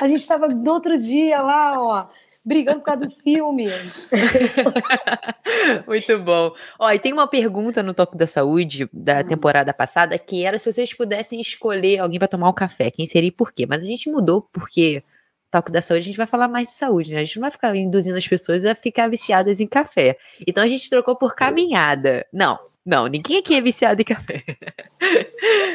A 0.00 0.08
gente 0.08 0.20
estava 0.20 0.48
no 0.48 0.72
outro 0.72 0.98
dia 0.98 1.40
lá, 1.40 1.80
ó, 1.80 2.06
brigando 2.44 2.80
por 2.80 2.86
causa 2.86 3.06
do 3.06 3.10
filme. 3.10 3.66
Muito 5.86 6.18
bom. 6.18 6.52
Ó, 6.78 6.90
e 6.90 6.98
tem 6.98 7.12
uma 7.12 7.26
pergunta 7.26 7.82
no 7.82 7.94
Toque 7.94 8.16
da 8.16 8.26
Saúde 8.26 8.88
da 8.92 9.20
hum. 9.20 9.24
temporada 9.24 9.72
passada 9.72 10.18
que 10.18 10.44
era 10.44 10.58
se 10.58 10.70
vocês 10.70 10.92
pudessem 10.94 11.40
escolher 11.40 11.98
alguém 11.98 12.18
para 12.18 12.28
tomar 12.28 12.48
um 12.48 12.54
café, 12.54 12.90
quem 12.90 13.06
seria 13.06 13.28
e 13.28 13.32
por 13.32 13.52
quê? 13.52 13.66
Mas 13.66 13.84
a 13.84 13.86
gente 13.86 14.10
mudou 14.10 14.42
porque 14.52 15.02
Toque 15.50 15.72
da 15.72 15.82
Saúde, 15.82 16.02
a 16.02 16.04
gente 16.04 16.16
vai 16.16 16.28
falar 16.28 16.46
mais 16.46 16.68
de 16.68 16.74
saúde, 16.74 17.12
né? 17.12 17.18
A 17.18 17.24
gente 17.24 17.36
não 17.36 17.42
vai 17.42 17.50
ficar 17.50 17.74
induzindo 17.74 18.16
as 18.16 18.26
pessoas 18.26 18.64
a 18.64 18.74
ficar 18.74 19.08
viciadas 19.08 19.58
em 19.58 19.66
café. 19.66 20.16
Então 20.46 20.62
a 20.62 20.68
gente 20.68 20.88
trocou 20.88 21.16
por 21.16 21.34
caminhada. 21.34 22.24
Não, 22.32 22.56
não, 22.90 23.06
ninguém 23.06 23.38
aqui 23.38 23.54
é 23.54 23.60
viciado 23.60 24.02
em 24.02 24.04
café. 24.04 24.42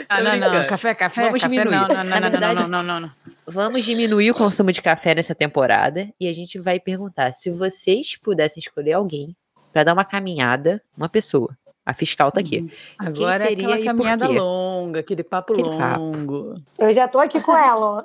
Ah, 0.07 0.22
não, 0.22 0.38
não, 0.38 0.68
café, 0.68 0.93
café, 0.93 1.24
vamos 1.24 1.41
café, 1.41 1.55
diminuir. 1.55 1.76
Não, 1.76 1.88
não, 1.88 2.03
não, 2.03 2.30
verdade, 2.30 2.55
não, 2.55 2.68
não, 2.68 2.84
não, 2.84 2.99
não, 2.99 3.11
Vamos 3.47 3.84
diminuir 3.84 4.30
o 4.30 4.36
consumo 4.36 4.72
de 4.72 4.82
café 4.82 5.16
nessa 5.16 5.34
temporada 5.34 6.07
e 6.20 6.28
a 6.28 6.34
gente 6.34 6.59
vai 6.59 6.80
perguntar 6.80 7.32
se 7.32 7.49
vocês 7.49 8.16
pudessem 8.16 8.61
escolher 8.61 8.93
alguém 8.93 9.36
para 9.74 9.84
dar 9.84 9.93
uma 9.93 10.05
caminhada, 10.05 10.80
uma 10.95 11.09
pessoa. 11.09 11.57
A 11.84 11.93
fiscal 11.93 12.32
tá 12.32 12.39
aqui. 12.39 12.59
Uhum. 12.59 12.70
Agora 12.99 13.47
Quem 13.47 13.57
seria 13.57 13.70
é 13.70 13.74
aquela 13.74 13.86
caminhada 13.86 14.28
longa, 14.28 14.99
aquele 14.99 15.24
papo 15.24 15.53
aquele 15.53 15.70
longo. 15.70 16.53
Papo. 16.53 16.63
Eu 16.78 16.93
já 16.93 17.07
tô 17.07 17.20
aqui 17.20 17.41
com 17.41 17.55
ela, 17.55 17.99
ó. 17.99 18.03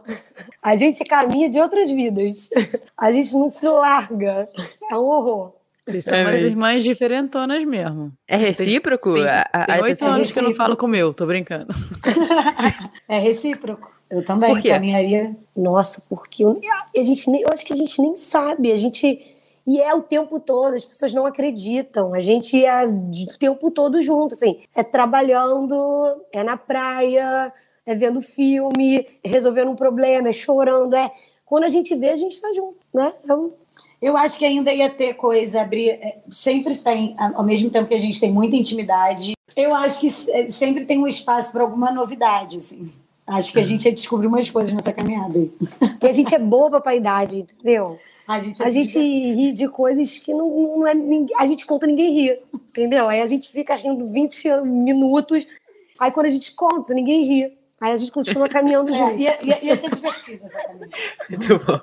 A 0.63 0.77
gente 0.77 1.05
caminha 1.05 1.51
de 1.51 1.61
outras 1.61 1.91
vidas. 1.91 2.51
A 2.97 3.13
gente 3.13 3.35
não 3.35 3.49
se 3.49 3.67
larga. 3.69 4.49
É 4.91 4.97
um 4.97 5.05
horror. 5.05 5.60
Vocês 5.91 6.05
são 6.05 6.15
é 6.15 6.23
umas 6.23 6.37
irmãs 6.37 6.85
diferentonas 6.85 7.65
mesmo. 7.65 8.13
É 8.27 8.37
recíproco? 8.37 9.15
Tem 9.15 9.83
oito 9.83 10.05
anos 10.05 10.33
que 10.33 10.39
eu 10.39 10.43
não 10.43 10.55
falo 10.55 10.77
com 10.77 10.87
o 10.87 10.89
meu, 10.89 11.13
tô 11.13 11.27
brincando. 11.27 11.75
é 13.09 13.19
recíproco. 13.19 14.01
Eu 14.11 14.25
também 14.25 14.55
Por 14.55 14.63
caminharia. 14.63 15.37
Nossa, 15.57 16.03
porque 16.09 16.45
eu, 16.45 16.61
a 16.97 17.03
gente 17.03 17.31
nem, 17.31 17.43
eu 17.43 17.49
acho 17.53 17.65
que 17.65 17.73
a 17.73 17.77
gente 17.77 18.03
nem 18.03 18.17
sabe. 18.17 18.73
A 18.73 18.77
gente. 18.77 19.25
E 19.67 19.81
é 19.81 19.95
o 19.95 20.03
tempo 20.03 20.41
todo, 20.41 20.75
as 20.75 20.85
pessoas 20.85 21.15
não 21.15 21.27
acreditam. 21.27 22.13
A 22.13 22.19
gente 22.19 22.65
é 22.65 22.85
o 22.85 23.39
tempo 23.39 23.71
todo 23.71 24.03
junto, 24.03 24.35
assim. 24.35 24.61
É 24.75 24.83
trabalhando, 24.83 26.25
é 26.33 26.43
na 26.43 26.57
praia, 26.57 27.53
é 27.87 27.95
vendo 27.95 28.21
filme, 28.21 29.07
é 29.23 29.29
resolvendo 29.29 29.71
um 29.71 29.77
problema, 29.77 30.29
é 30.29 30.33
chorando. 30.33 30.95
É... 30.95 31.13
Quando 31.45 31.65
a 31.65 31.69
gente 31.69 31.95
vê, 31.95 32.09
a 32.11 32.17
gente 32.17 32.41
tá 32.41 32.53
junto, 32.53 32.79
né? 32.93 33.13
É 33.29 33.35
um 33.35 33.53
eu 34.01 34.17
acho 34.17 34.39
que 34.39 34.45
ainda 34.45 34.73
ia 34.73 34.89
ter 34.89 35.15
coisa, 35.15 35.61
abrir. 35.61 35.91
É, 35.91 36.19
sempre 36.31 36.77
tem, 36.79 37.15
ao 37.19 37.45
mesmo 37.45 37.71
tempo 37.71 37.89
que 37.89 37.95
a 37.95 38.01
gente 38.01 38.19
tem 38.19 38.33
muita 38.33 38.57
intimidade, 38.57 39.35
eu 39.57 39.75
acho 39.75 40.01
que 40.01 40.09
é, 40.31 40.49
sempre 40.49 40.85
tem 40.85 40.99
um 40.99 41.07
espaço 41.07 41.53
para 41.53 41.63
alguma 41.63 41.91
novidade, 41.91 42.57
assim. 42.57 42.93
Acho 43.27 43.53
que 43.53 43.59
a 43.59 43.63
uhum. 43.63 43.69
gente 43.69 43.85
ia 43.85 43.93
descobrir 43.93 44.27
umas 44.27 44.51
coisas 44.51 44.73
nessa 44.73 44.93
caminhada. 44.93 45.39
E 45.39 46.07
a 46.07 46.13
gente 46.13 46.35
é 46.35 46.39
boba 46.39 46.81
para 46.81 46.93
a 46.93 46.97
idade, 46.97 47.39
entendeu? 47.39 47.99
A 48.27 48.39
gente, 48.39 48.63
a 48.63 48.71
gente 48.71 48.99
ri 48.99 49.53
de 49.53 49.69
coisas 49.69 50.19
que 50.19 50.33
não, 50.33 50.79
não 50.79 50.87
é. 50.87 50.93
A 51.39 51.47
gente 51.47 51.67
conta, 51.67 51.87
ninguém 51.87 52.13
ri, 52.13 52.39
entendeu? 52.55 53.09
Aí 53.09 53.21
a 53.21 53.27
gente 53.27 53.51
fica 53.51 53.75
rindo 53.75 54.09
20 54.09 54.63
minutos, 54.63 55.47
aí 55.99 56.11
quando 56.11 56.27
a 56.27 56.31
gente 56.31 56.53
conta, 56.55 56.95
ninguém 56.95 57.25
ri. 57.25 57.59
Aí 57.81 57.93
a 57.93 57.97
gente 57.97 58.13
continua 58.13 58.49
caminhando 58.49 58.91
é, 58.91 58.93
junto. 58.93 59.21
Ia, 59.21 59.39
ia, 59.45 59.65
ia 59.65 59.77
ser 59.77 59.91
divertido 59.91 60.45
essa 60.45 60.63
caminhada. 60.63 60.91
Muito 61.29 61.59
bom. 61.59 61.81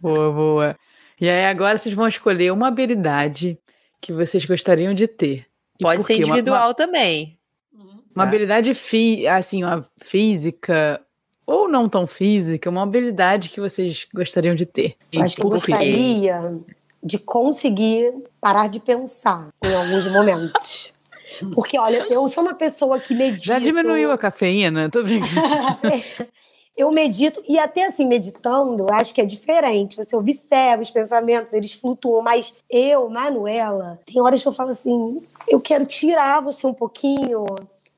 boa, 0.00 0.32
boa. 0.32 0.76
E 1.22 1.30
aí 1.30 1.46
agora 1.46 1.78
vocês 1.78 1.94
vão 1.94 2.08
escolher 2.08 2.52
uma 2.52 2.66
habilidade 2.66 3.56
que 4.00 4.12
vocês 4.12 4.44
gostariam 4.44 4.92
de 4.92 5.06
ter. 5.06 5.46
E 5.78 5.84
Pode 5.84 6.02
ser 6.02 6.14
individual 6.14 6.58
uma, 6.58 6.66
uma, 6.66 6.74
também. 6.74 7.38
Uma 7.72 7.94
tá. 8.16 8.22
habilidade 8.24 8.74
fi, 8.74 9.24
assim, 9.28 9.62
uma 9.62 9.86
física 10.00 11.00
ou 11.46 11.68
não 11.68 11.88
tão 11.88 12.08
física, 12.08 12.68
uma 12.68 12.82
habilidade 12.82 13.50
que 13.50 13.60
vocês 13.60 14.04
gostariam 14.12 14.56
de 14.56 14.66
ter. 14.66 14.96
Acho 15.16 15.36
que 15.36 15.44
eu 15.44 15.50
gostaria 15.50 16.58
de 17.00 17.18
conseguir 17.20 18.12
parar 18.40 18.68
de 18.68 18.80
pensar 18.80 19.46
em 19.64 19.74
alguns 19.76 20.08
momentos. 20.08 20.92
Porque, 21.54 21.78
olha, 21.78 22.04
eu 22.10 22.26
sou 22.26 22.42
uma 22.42 22.54
pessoa 22.54 22.98
que 22.98 23.14
medita. 23.14 23.44
Já 23.44 23.60
diminuiu 23.60 24.10
a 24.10 24.18
cafeína? 24.18 24.90
Tô 24.90 25.04
brincando. 25.04 25.30
eu 26.76 26.90
medito, 26.90 27.42
e 27.48 27.58
até 27.58 27.84
assim, 27.84 28.06
meditando, 28.06 28.86
acho 28.90 29.14
que 29.14 29.20
é 29.20 29.26
diferente. 29.26 29.96
Você 29.96 30.16
observa 30.16 30.82
os 30.82 30.90
pensamentos, 30.90 31.52
eles 31.52 31.74
flutuam, 31.74 32.22
mas 32.22 32.54
eu, 32.70 33.08
Manuela, 33.10 34.00
tem 34.06 34.20
horas 34.20 34.42
que 34.42 34.48
eu 34.48 34.52
falo 34.52 34.70
assim: 34.70 35.22
eu 35.46 35.60
quero 35.60 35.84
tirar 35.84 36.40
você 36.40 36.66
um 36.66 36.74
pouquinho, 36.74 37.44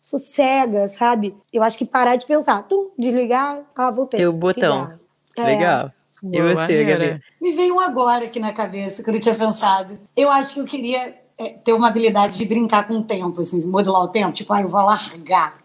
sossega, 0.02 0.88
sabe? 0.88 1.36
Eu 1.52 1.62
acho 1.62 1.78
que 1.78 1.84
parar 1.84 2.16
de 2.16 2.26
pensar, 2.26 2.62
tum, 2.64 2.90
desligar, 2.98 3.62
ah, 3.76 3.90
voltei. 3.90 4.18
Tem 4.18 4.26
o 4.26 4.32
botão. 4.32 4.92
É. 5.36 5.44
Legal. 5.44 5.90
E 6.32 6.40
você, 6.40 6.84
Gabi? 6.84 7.20
Me 7.40 7.52
veio 7.52 7.74
um 7.74 7.80
agora 7.80 8.24
aqui 8.24 8.38
na 8.40 8.52
cabeça 8.52 9.02
que 9.02 9.10
eu 9.10 9.14
não 9.14 9.20
tinha 9.20 9.34
pensado. 9.34 9.98
Eu 10.16 10.30
acho 10.30 10.54
que 10.54 10.60
eu 10.60 10.64
queria 10.64 11.14
é, 11.38 11.50
ter 11.50 11.72
uma 11.72 11.88
habilidade 11.88 12.38
de 12.38 12.44
brincar 12.44 12.86
com 12.86 12.94
o 12.94 13.02
tempo, 13.02 13.40
assim, 13.40 13.66
modular 13.66 14.02
o 14.02 14.08
tempo. 14.08 14.32
Tipo, 14.32 14.52
ah, 14.52 14.62
eu 14.62 14.68
vou 14.68 14.80
largar. 14.80 15.63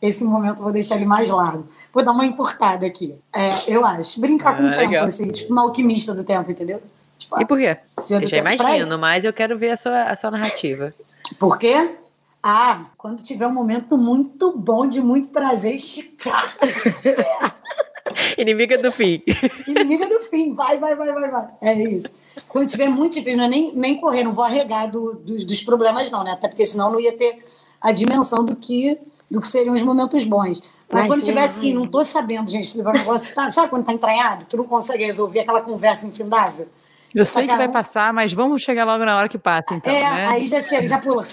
Esse 0.00 0.24
momento 0.24 0.58
eu 0.58 0.64
vou 0.64 0.72
deixar 0.72 0.96
ele 0.96 1.04
mais 1.04 1.30
largo. 1.30 1.66
Vou 1.92 2.04
dar 2.04 2.12
uma 2.12 2.26
encurtada 2.26 2.86
aqui. 2.86 3.14
É, 3.32 3.50
eu 3.68 3.84
acho. 3.84 4.20
Brincar 4.20 4.54
ah, 4.54 4.56
com 4.56 4.62
o 4.64 4.70
tempo, 4.70 4.90
legal. 4.90 5.06
assim, 5.06 5.30
tipo 5.30 5.52
uma 5.52 5.62
alquimista 5.62 6.14
do 6.14 6.24
tempo, 6.24 6.50
entendeu? 6.50 6.82
Tipo, 7.18 7.40
e 7.40 7.46
por 7.46 7.58
quê? 7.58 7.76
Eu 8.10 8.26
já 8.26 8.38
imagino, 8.38 8.98
mas 8.98 9.24
eu 9.24 9.32
quero 9.32 9.56
ver 9.56 9.70
a 9.70 9.76
sua, 9.76 10.02
a 10.04 10.16
sua 10.16 10.30
narrativa. 10.30 10.90
Por 11.38 11.58
quê? 11.58 11.96
Ah, 12.42 12.86
quando 12.96 13.22
tiver 13.22 13.46
um 13.46 13.52
momento 13.52 13.96
muito 13.96 14.56
bom, 14.56 14.88
de 14.88 15.00
muito 15.00 15.28
prazer, 15.28 15.76
esticar. 15.76 16.56
Inimiga 18.36 18.76
do 18.78 18.90
fim. 18.90 19.22
Inimiga 19.68 20.08
do 20.08 20.20
fim. 20.22 20.52
Vai, 20.54 20.78
vai, 20.78 20.96
vai, 20.96 21.12
vai, 21.12 21.30
vai. 21.30 21.48
É 21.60 21.74
isso. 21.74 22.08
Quando 22.48 22.68
tiver 22.68 22.88
muito 22.88 23.14
difícil, 23.14 23.36
não 23.36 23.44
é 23.44 23.48
nem, 23.48 23.72
nem 23.74 24.00
correr, 24.00 24.24
não 24.24 24.32
vou 24.32 24.44
arregar 24.44 24.90
do, 24.90 25.14
do, 25.14 25.44
dos 25.44 25.62
problemas, 25.62 26.10
não, 26.10 26.24
né? 26.24 26.32
Até 26.32 26.48
porque 26.48 26.66
senão 26.66 26.90
não 26.90 26.98
ia 26.98 27.16
ter 27.16 27.44
a 27.80 27.92
dimensão 27.92 28.44
do 28.44 28.56
que, 28.56 28.98
do 29.32 29.40
que 29.40 29.48
seriam 29.48 29.74
os 29.74 29.82
momentos 29.82 30.24
bons. 30.24 30.62
Mas, 30.90 31.06
quando 31.06 31.22
tiver 31.22 31.44
assim, 31.44 31.72
não 31.72 31.86
tô 31.86 32.04
sabendo, 32.04 32.50
gente, 32.50 32.78
o 32.78 32.84
negócio 32.84 33.34
tá, 33.34 33.50
sabe 33.50 33.70
quando 33.70 33.86
tá 33.86 33.94
entranhado? 33.94 34.44
Tu 34.44 34.58
não 34.58 34.64
consegue 34.64 35.06
resolver 35.06 35.40
aquela 35.40 35.62
conversa 35.62 36.06
infindável? 36.06 36.68
Eu 37.14 37.24
sei 37.24 37.46
que 37.46 37.56
vai 37.56 37.68
passar, 37.68 38.12
mas 38.12 38.32
vamos 38.32 38.62
chegar 38.62 38.84
logo 38.84 39.04
na 39.04 39.16
hora 39.16 39.28
que 39.28 39.38
passa, 39.38 39.74
então. 39.74 39.92
É, 39.92 40.00
né? 40.00 40.26
aí 40.28 40.46
já 40.46 40.60
chega, 40.60 40.86
já 40.86 40.98
pula. 40.98 41.24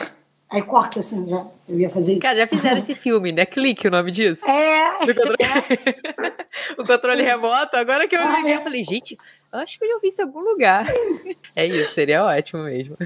Aí 0.50 0.62
corta 0.64 1.00
assim, 1.00 1.28
já. 1.28 1.45
Eu 1.68 1.80
ia 1.80 1.89
fazer 1.89 2.14
isso. 2.14 2.22
Cara, 2.22 2.38
já 2.38 2.47
fizeram 2.47 2.78
esse 2.80 2.95
filme, 2.95 3.32
né? 3.32 3.45
Clique 3.45 3.88
o 3.88 3.91
nome 3.91 4.12
disso. 4.12 4.43
É. 4.47 4.91
Controle... 5.06 5.38
o 6.80 6.86
controle 6.86 7.22
remoto. 7.22 7.76
Agora 7.76 8.08
que 8.08 8.16
eu 8.16 8.22
ah, 8.22 8.41
vi, 8.41 8.52
é. 8.52 8.56
eu 8.56 8.62
falei, 8.62 8.84
gente, 8.84 9.16
acho 9.52 9.78
que 9.78 9.86
eu 9.86 9.89
já 9.89 10.00
vi 10.00 10.08
isso 10.08 10.22
em 10.22 10.26
algum 10.26 10.39
lugar. 10.39 10.91
é 11.56 11.68
isso, 11.68 11.93
seria 11.93 12.26
ótimo 12.26 12.64
mesmo. 12.64 12.97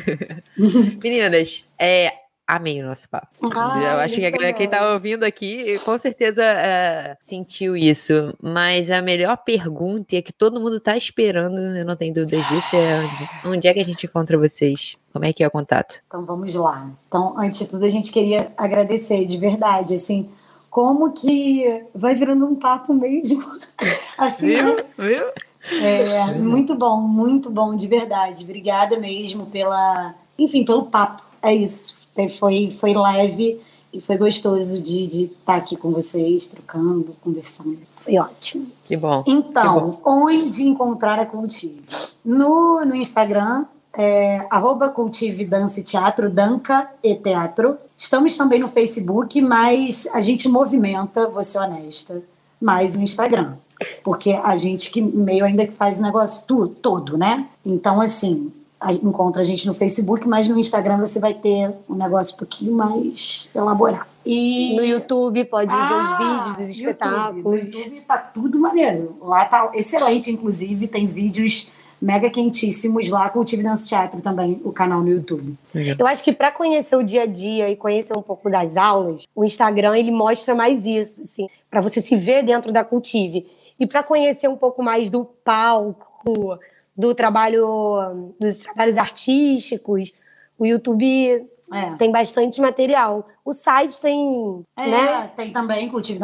Meninas, 1.03 1.65
é, 1.77 2.13
amei 2.47 2.81
o 2.81 2.85
nosso 2.85 3.07
papo. 3.09 3.27
eu 3.41 3.99
acho 3.99 4.15
que 4.15 4.25
a, 4.25 4.53
quem 4.53 4.69
tá 4.69 4.93
ouvindo 4.93 5.23
aqui 5.23 5.79
com 5.79 5.97
certeza 5.97 6.43
é, 6.43 7.17
sentiu 7.21 7.75
isso. 7.75 8.33
Mas 8.41 8.91
a 8.91 9.01
melhor 9.01 9.37
pergunta 9.37 10.15
e 10.15 10.17
a 10.17 10.21
que 10.21 10.33
todo 10.33 10.59
mundo 10.59 10.79
tá 10.79 10.95
esperando, 10.95 11.57
eu 11.57 11.85
não 11.85 11.95
tenho 11.95 12.13
dúvidas 12.13 12.47
disso, 12.47 12.75
é 12.75 13.47
onde 13.47 13.67
é 13.67 13.73
que 13.73 13.79
a 13.79 13.85
gente 13.85 14.05
encontra 14.05 14.37
vocês? 14.37 14.97
Como 15.11 15.25
é 15.25 15.31
que 15.31 15.43
é 15.43 15.47
o 15.47 15.51
contato? 15.51 16.01
Então 16.07 16.25
vamos 16.25 16.55
lá. 16.55 16.89
Então, 17.07 17.35
antes 17.37 17.59
de 17.59 17.67
tudo, 17.67 17.85
a 17.85 17.89
gente 17.89 18.11
queria 18.11 18.51
agradecer 18.57 19.25
de 19.25 19.37
verdade, 19.37 19.93
assim, 19.93 20.29
como 20.69 21.11
que 21.13 21.85
vai 21.93 22.15
virando 22.15 22.45
um 22.45 22.55
papo 22.55 22.93
mesmo. 22.93 23.43
assim, 24.17 24.47
viu? 24.47 24.75
Né? 24.75 24.83
Viu? 24.97 25.25
É, 25.71 26.33
muito 26.33 26.75
bom, 26.75 26.99
muito 26.99 27.49
bom, 27.49 27.75
de 27.75 27.87
verdade. 27.87 28.43
Obrigada 28.43 28.97
mesmo 28.97 29.45
pela, 29.45 30.13
enfim, 30.37 30.65
pelo 30.65 30.87
papo. 30.87 31.23
É 31.41 31.53
isso 31.53 32.02
foi, 32.29 32.75
foi 32.79 32.93
leve 32.93 33.59
e 33.91 34.01
foi 34.01 34.17
gostoso 34.17 34.81
de 34.81 35.25
estar 35.25 35.55
aqui 35.55 35.75
com 35.75 35.91
vocês, 35.91 36.47
trocando, 36.47 37.15
conversando. 37.23 37.77
Foi 37.97 38.17
ótimo. 38.17 38.65
Que 38.85 38.97
bom. 38.97 39.23
Então, 39.27 39.91
que 39.91 40.01
bom. 40.01 40.23
onde 40.25 40.63
encontrar 40.63 41.19
a 41.19 41.25
Cultive? 41.25 41.83
No, 42.25 42.83
no 42.83 42.95
Instagram, 42.95 43.65
é, 43.95 44.45
arroba 44.49 44.89
Cultive 44.89 45.45
Dança 45.45 45.79
e 45.79 45.83
Teatro, 45.83 46.29
Danca 46.29 46.89
e 47.03 47.15
Teatro. 47.15 47.77
Estamos 47.95 48.35
também 48.35 48.59
no 48.59 48.67
Facebook, 48.67 49.39
mas 49.41 50.07
a 50.13 50.19
gente 50.19 50.49
movimenta, 50.49 51.29
vou 51.29 51.43
ser 51.43 51.59
honesta, 51.59 52.21
mais 52.59 52.95
no 52.95 53.03
Instagram. 53.03 53.55
Porque 54.03 54.31
a 54.31 54.57
gente 54.57 54.89
que 54.89 55.01
meio 55.01 55.45
ainda 55.45 55.67
que 55.67 55.73
faz 55.73 55.99
o 55.99 56.01
negócio 56.01 56.45
tudo, 56.47 56.75
todo, 56.75 57.17
né? 57.17 57.47
Então, 57.63 58.01
assim, 58.01 58.51
encontra 58.91 59.41
a 59.41 59.45
gente 59.45 59.65
no 59.67 59.73
Facebook, 59.73 60.27
mas 60.27 60.49
no 60.49 60.57
Instagram 60.57 60.97
você 60.97 61.19
vai 61.19 61.33
ter 61.33 61.71
um 61.89 61.95
negócio 61.95 62.35
um 62.35 62.37
pouquinho 62.37 62.73
mais 62.73 63.49
elaborado. 63.53 64.07
E 64.25 64.75
no 64.75 64.85
YouTube 64.85 65.43
pode 65.45 65.73
ah, 65.73 65.87
ver 65.87 65.95
os 65.95 66.09
ah, 66.09 66.17
vídeos 66.17 66.57
dos 66.57 66.77
espetáculos. 66.77 67.43
No 67.43 67.55
YouTube 67.55 68.01
tá 68.01 68.17
tudo 68.17 68.59
maneiro. 68.59 69.17
Lá 69.21 69.45
tá 69.45 69.71
excelente, 69.73 70.31
inclusive, 70.31 70.87
tem 70.87 71.07
vídeos 71.07 71.71
mega 72.03 72.29
quentíssimos 72.29 73.07
lá 73.07 73.29
com 73.29 73.39
o 73.39 73.45
Tive 73.45 73.63
Dance 73.63 73.87
Teatro 73.87 74.19
também, 74.19 74.59
o 74.65 74.73
canal 74.73 74.99
no 74.99 75.09
YouTube. 75.09 75.57
Eu 75.97 76.05
acho 76.05 76.21
que 76.21 76.33
para 76.33 76.51
conhecer 76.51 76.97
o 76.97 77.03
dia 77.03 77.23
a 77.23 77.25
dia 77.25 77.69
e 77.69 77.77
conhecer 77.77 78.17
um 78.17 78.21
pouco 78.21 78.49
das 78.49 78.75
aulas, 78.75 79.23
o 79.33 79.45
Instagram 79.45 79.97
ele 79.97 80.11
mostra 80.11 80.53
mais 80.53 80.85
isso, 80.85 81.21
assim, 81.21 81.47
para 81.71 81.79
você 81.79 82.01
se 82.01 82.17
ver 82.17 82.43
dentro 82.43 82.73
da 82.73 82.83
Cultive. 82.83 83.47
E 83.79 83.87
para 83.87 84.03
conhecer 84.03 84.49
um 84.49 84.57
pouco 84.57 84.83
mais 84.83 85.09
do 85.09 85.23
palco, 85.23 86.59
do 86.95 87.13
trabalho, 87.13 88.33
dos 88.39 88.59
trabalhos 88.59 88.97
artísticos. 88.97 90.13
O 90.57 90.65
YouTube 90.65 91.47
é. 91.71 91.91
tem 91.97 92.11
bastante 92.11 92.61
material. 92.61 93.27
O 93.43 93.51
site 93.51 93.99
tem, 93.99 94.63
é, 94.79 94.87
né? 94.87 95.31
Tem 95.35 95.51
também 95.51 95.89
Cultivo 95.89 96.19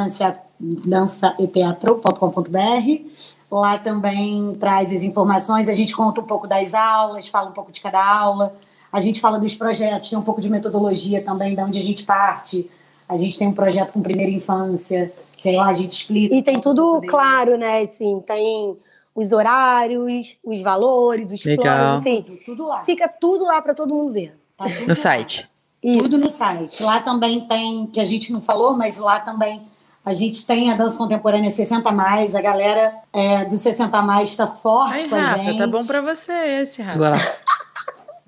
Dança 0.59 1.36
e 1.39 1.47
Teatro.com.br. 1.47 3.30
Lá 3.51 3.80
também 3.80 4.55
traz 4.59 4.93
as 4.93 5.01
informações, 5.01 5.67
a 5.67 5.74
gente 5.74 5.95
conta 5.95 6.22
um 6.22 6.26
pouco 6.26 6.47
das 6.47 6.76
aulas, 6.76 7.28
fala 7.28 7.49
um 7.49 7.53
pouco 7.53 7.72
de 7.72 7.82
cada 7.82 8.03
aula, 8.03 8.55
a 8.93 8.99
gente 8.99 9.20
fala 9.20 9.39
dos 9.39 9.55
projetos, 9.55 10.09
tem 10.09 10.20
um 10.20 10.22
pouco 10.22 10.39
de 10.39 10.49
metodologia 10.49 11.24
também, 11.24 11.55
de 11.55 11.61
onde 11.61 11.80
a 11.80 11.82
gente 11.82 12.03
parte. 12.03 12.70
A 13.07 13.17
gente 13.17 13.39
tem 13.39 13.47
um 13.47 13.53
projeto 13.53 13.91
com 13.91 14.03
primeira 14.03 14.32
infância, 14.32 15.11
que 15.41 15.51
lá 15.51 15.67
a 15.67 15.74
gente 15.74 15.91
explica. 15.91 16.36
E 16.36 16.43
tem 16.43 16.59
tudo 16.59 17.01
claro, 17.07 17.57
né? 17.57 17.80
Assim, 17.80 18.20
tem 18.20 18.78
os 19.16 19.32
horários, 19.32 20.38
os 20.43 20.62
valores, 20.62 21.32
os 21.32 21.43
Legal. 21.43 21.64
planos, 21.64 21.99
assim. 22.01 22.22
Tudo, 22.22 22.38
tudo 22.45 22.68
lá. 22.68 22.84
Fica 22.84 23.07
tudo 23.07 23.43
lá 23.45 23.62
para 23.62 23.74
todo 23.74 23.93
mundo 23.93 24.14
ver. 24.14 24.36
Tá 24.57 24.66
tudo 24.66 24.82
No 24.82 24.88
lá. 24.89 24.95
site. 24.95 25.49
Tudo 25.82 26.16
Isso. 26.18 26.26
no 26.26 26.30
site. 26.30 26.84
Lá 26.84 26.99
também 26.99 27.41
tem, 27.41 27.88
que 27.88 27.99
a 27.99 28.03
gente 28.05 28.32
não 28.34 28.41
falou, 28.41 28.76
mas 28.76 28.97
lá 28.97 29.20
também 29.20 29.62
a 30.05 30.14
gente 30.14 30.45
tem 30.45 30.72
a 30.72 30.76
dança 30.76 30.97
contemporânea 30.97 31.49
60 31.49 31.91
mais. 31.91 32.36
A 32.36 32.41
galera 32.41 32.93
é, 33.14 33.45
do 33.45 33.55
60 33.55 34.01
mais 34.01 34.30
está 34.30 34.45
forte 34.47 35.03
Ai, 35.03 35.10
com 35.10 35.16
a 35.16 35.22
Rafa, 35.22 35.43
gente. 35.43 35.57
tá 35.57 35.68
bom 35.68 35.80
pra 35.86 36.01
você 36.01 36.34
esse, 36.62 36.82
Rafa. 36.82 36.99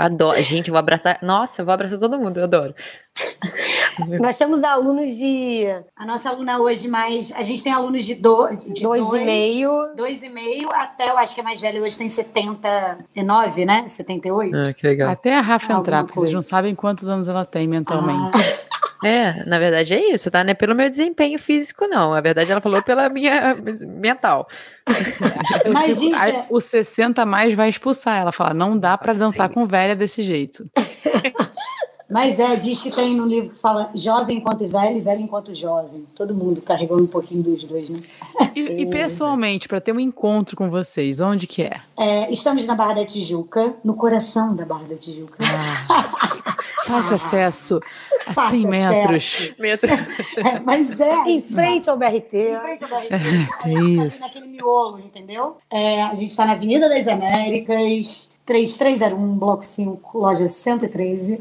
Adoro. 0.01 0.41
Gente, 0.41 0.67
eu 0.67 0.73
vou 0.73 0.79
abraçar. 0.79 1.19
Nossa, 1.21 1.61
eu 1.61 1.65
vou 1.65 1.73
abraçar 1.73 1.99
todo 1.99 2.17
mundo, 2.17 2.37
eu 2.37 2.43
adoro. 2.43 2.73
Nós 4.19 4.37
temos 4.37 4.63
alunos 4.63 5.15
de 5.15 5.65
A 5.95 6.05
nossa 6.05 6.29
aluna 6.29 6.59
hoje 6.59 6.87
mais. 6.87 7.31
A 7.33 7.43
gente 7.43 7.63
tem 7.63 7.71
alunos 7.71 8.05
de, 8.05 8.15
do, 8.15 8.47
de 8.55 8.81
dois 8.81 9.05
e 9.07 9.19
meio. 9.19 9.93
Dois 9.95 10.23
e 10.23 10.29
meio 10.29 10.69
até, 10.73 11.09
eu 11.09 11.17
acho 11.17 11.35
que 11.35 11.41
a 11.41 11.43
mais 11.43 11.59
velha 11.59 11.81
hoje 11.81 11.97
tem 11.97 12.09
79, 12.09 13.65
né? 13.65 13.87
78. 13.87 14.55
Ah, 14.55 14.73
que 14.73 14.87
legal. 14.87 15.11
Até 15.11 15.35
a 15.35 15.41
Rafa 15.41 15.65
Alguma 15.65 15.79
entrar, 15.81 16.03
porque 16.05 16.19
vocês 16.19 16.33
não 16.33 16.41
sabem 16.41 16.73
quantos 16.73 17.07
anos 17.09 17.27
ela 17.27 17.45
tem 17.45 17.67
mentalmente. 17.67 18.37
É, 19.03 19.43
na 19.45 19.57
verdade 19.57 19.93
é 19.93 20.13
isso, 20.13 20.29
tá? 20.29 20.43
Não 20.43 20.51
é 20.51 20.53
pelo 20.53 20.75
meu 20.75 20.89
desempenho 20.89 21.39
físico, 21.39 21.87
não. 21.87 22.11
Na 22.11 22.21
verdade, 22.21 22.51
ela 22.51 22.61
falou 22.61 22.81
pela 22.83 23.09
minha 23.09 23.55
mental. 23.81 24.47
Mas, 25.73 25.99
fico- 25.99 26.15
gente, 26.17 26.37
a- 26.37 26.45
o 26.49 26.61
60 26.61 27.25
mais 27.25 27.53
vai 27.53 27.69
expulsar 27.69 28.19
ela. 28.19 28.31
Fala, 28.31 28.53
não 28.53 28.77
dá 28.77 28.97
pra 28.97 29.13
dançar 29.13 29.49
com 29.49 29.65
velha 29.65 29.95
desse 29.95 30.21
jeito. 30.23 30.69
Mas 32.13 32.39
é, 32.39 32.57
diz 32.57 32.81
que 32.81 32.91
tem 32.93 33.15
no 33.15 33.25
livro 33.25 33.51
que 33.51 33.55
fala 33.57 33.89
jovem 33.95 34.37
enquanto 34.39 34.67
velho 34.67 34.97
e 34.97 35.01
velho 35.01 35.21
enquanto 35.21 35.55
jovem. 35.55 36.05
Todo 36.13 36.35
mundo 36.35 36.61
carregou 36.61 36.99
um 36.99 37.07
pouquinho 37.07 37.41
dos 37.41 37.63
dois, 37.63 37.89
né? 37.89 38.01
E, 38.53 38.59
e 38.81 38.85
pessoalmente, 38.85 39.65
pra 39.65 39.79
ter 39.79 39.93
um 39.93 39.99
encontro 39.99 40.57
com 40.57 40.69
vocês, 40.69 41.21
onde 41.21 41.47
que 41.47 41.63
é? 41.63 41.79
É, 41.97 42.29
estamos 42.29 42.67
na 42.67 42.75
Barra 42.75 42.95
da 42.95 43.05
Tijuca, 43.05 43.75
no 43.81 43.93
coração 43.93 44.53
da 44.53 44.65
Barra 44.65 44.83
da 44.89 44.97
Tijuca. 44.97 45.41
Fácil 46.85 47.15
acesso 47.15 47.79
a 47.79 48.10
Fácil 48.33 48.61
100 48.61 48.69
metros. 48.69 49.23
acesso. 49.23 49.53
Metro. 49.59 49.89
É, 49.91 50.59
mas 50.63 50.99
é. 50.99 51.23
Em 51.27 51.41
frente 51.41 51.89
ao 51.89 51.97
BRT. 51.97 52.33
Em 52.33 52.59
frente 52.59 52.83
ao 52.83 52.89
BRT. 52.89 53.11
É, 53.11 53.15
A 53.15 53.19
gente 53.19 53.47
tá 53.49 53.63
ali 53.65 54.07
isso. 54.07 54.19
naquele 54.21 54.47
miolo, 54.47 54.99
entendeu? 54.99 55.57
É, 55.69 56.03
a 56.03 56.15
gente 56.15 56.31
está 56.31 56.45
na 56.45 56.53
Avenida 56.53 56.87
das 56.87 57.07
Américas, 57.07 58.31
3301, 58.45 59.37
Bloco 59.37 59.63
5, 59.63 60.17
loja 60.17 60.47
113. 60.47 61.39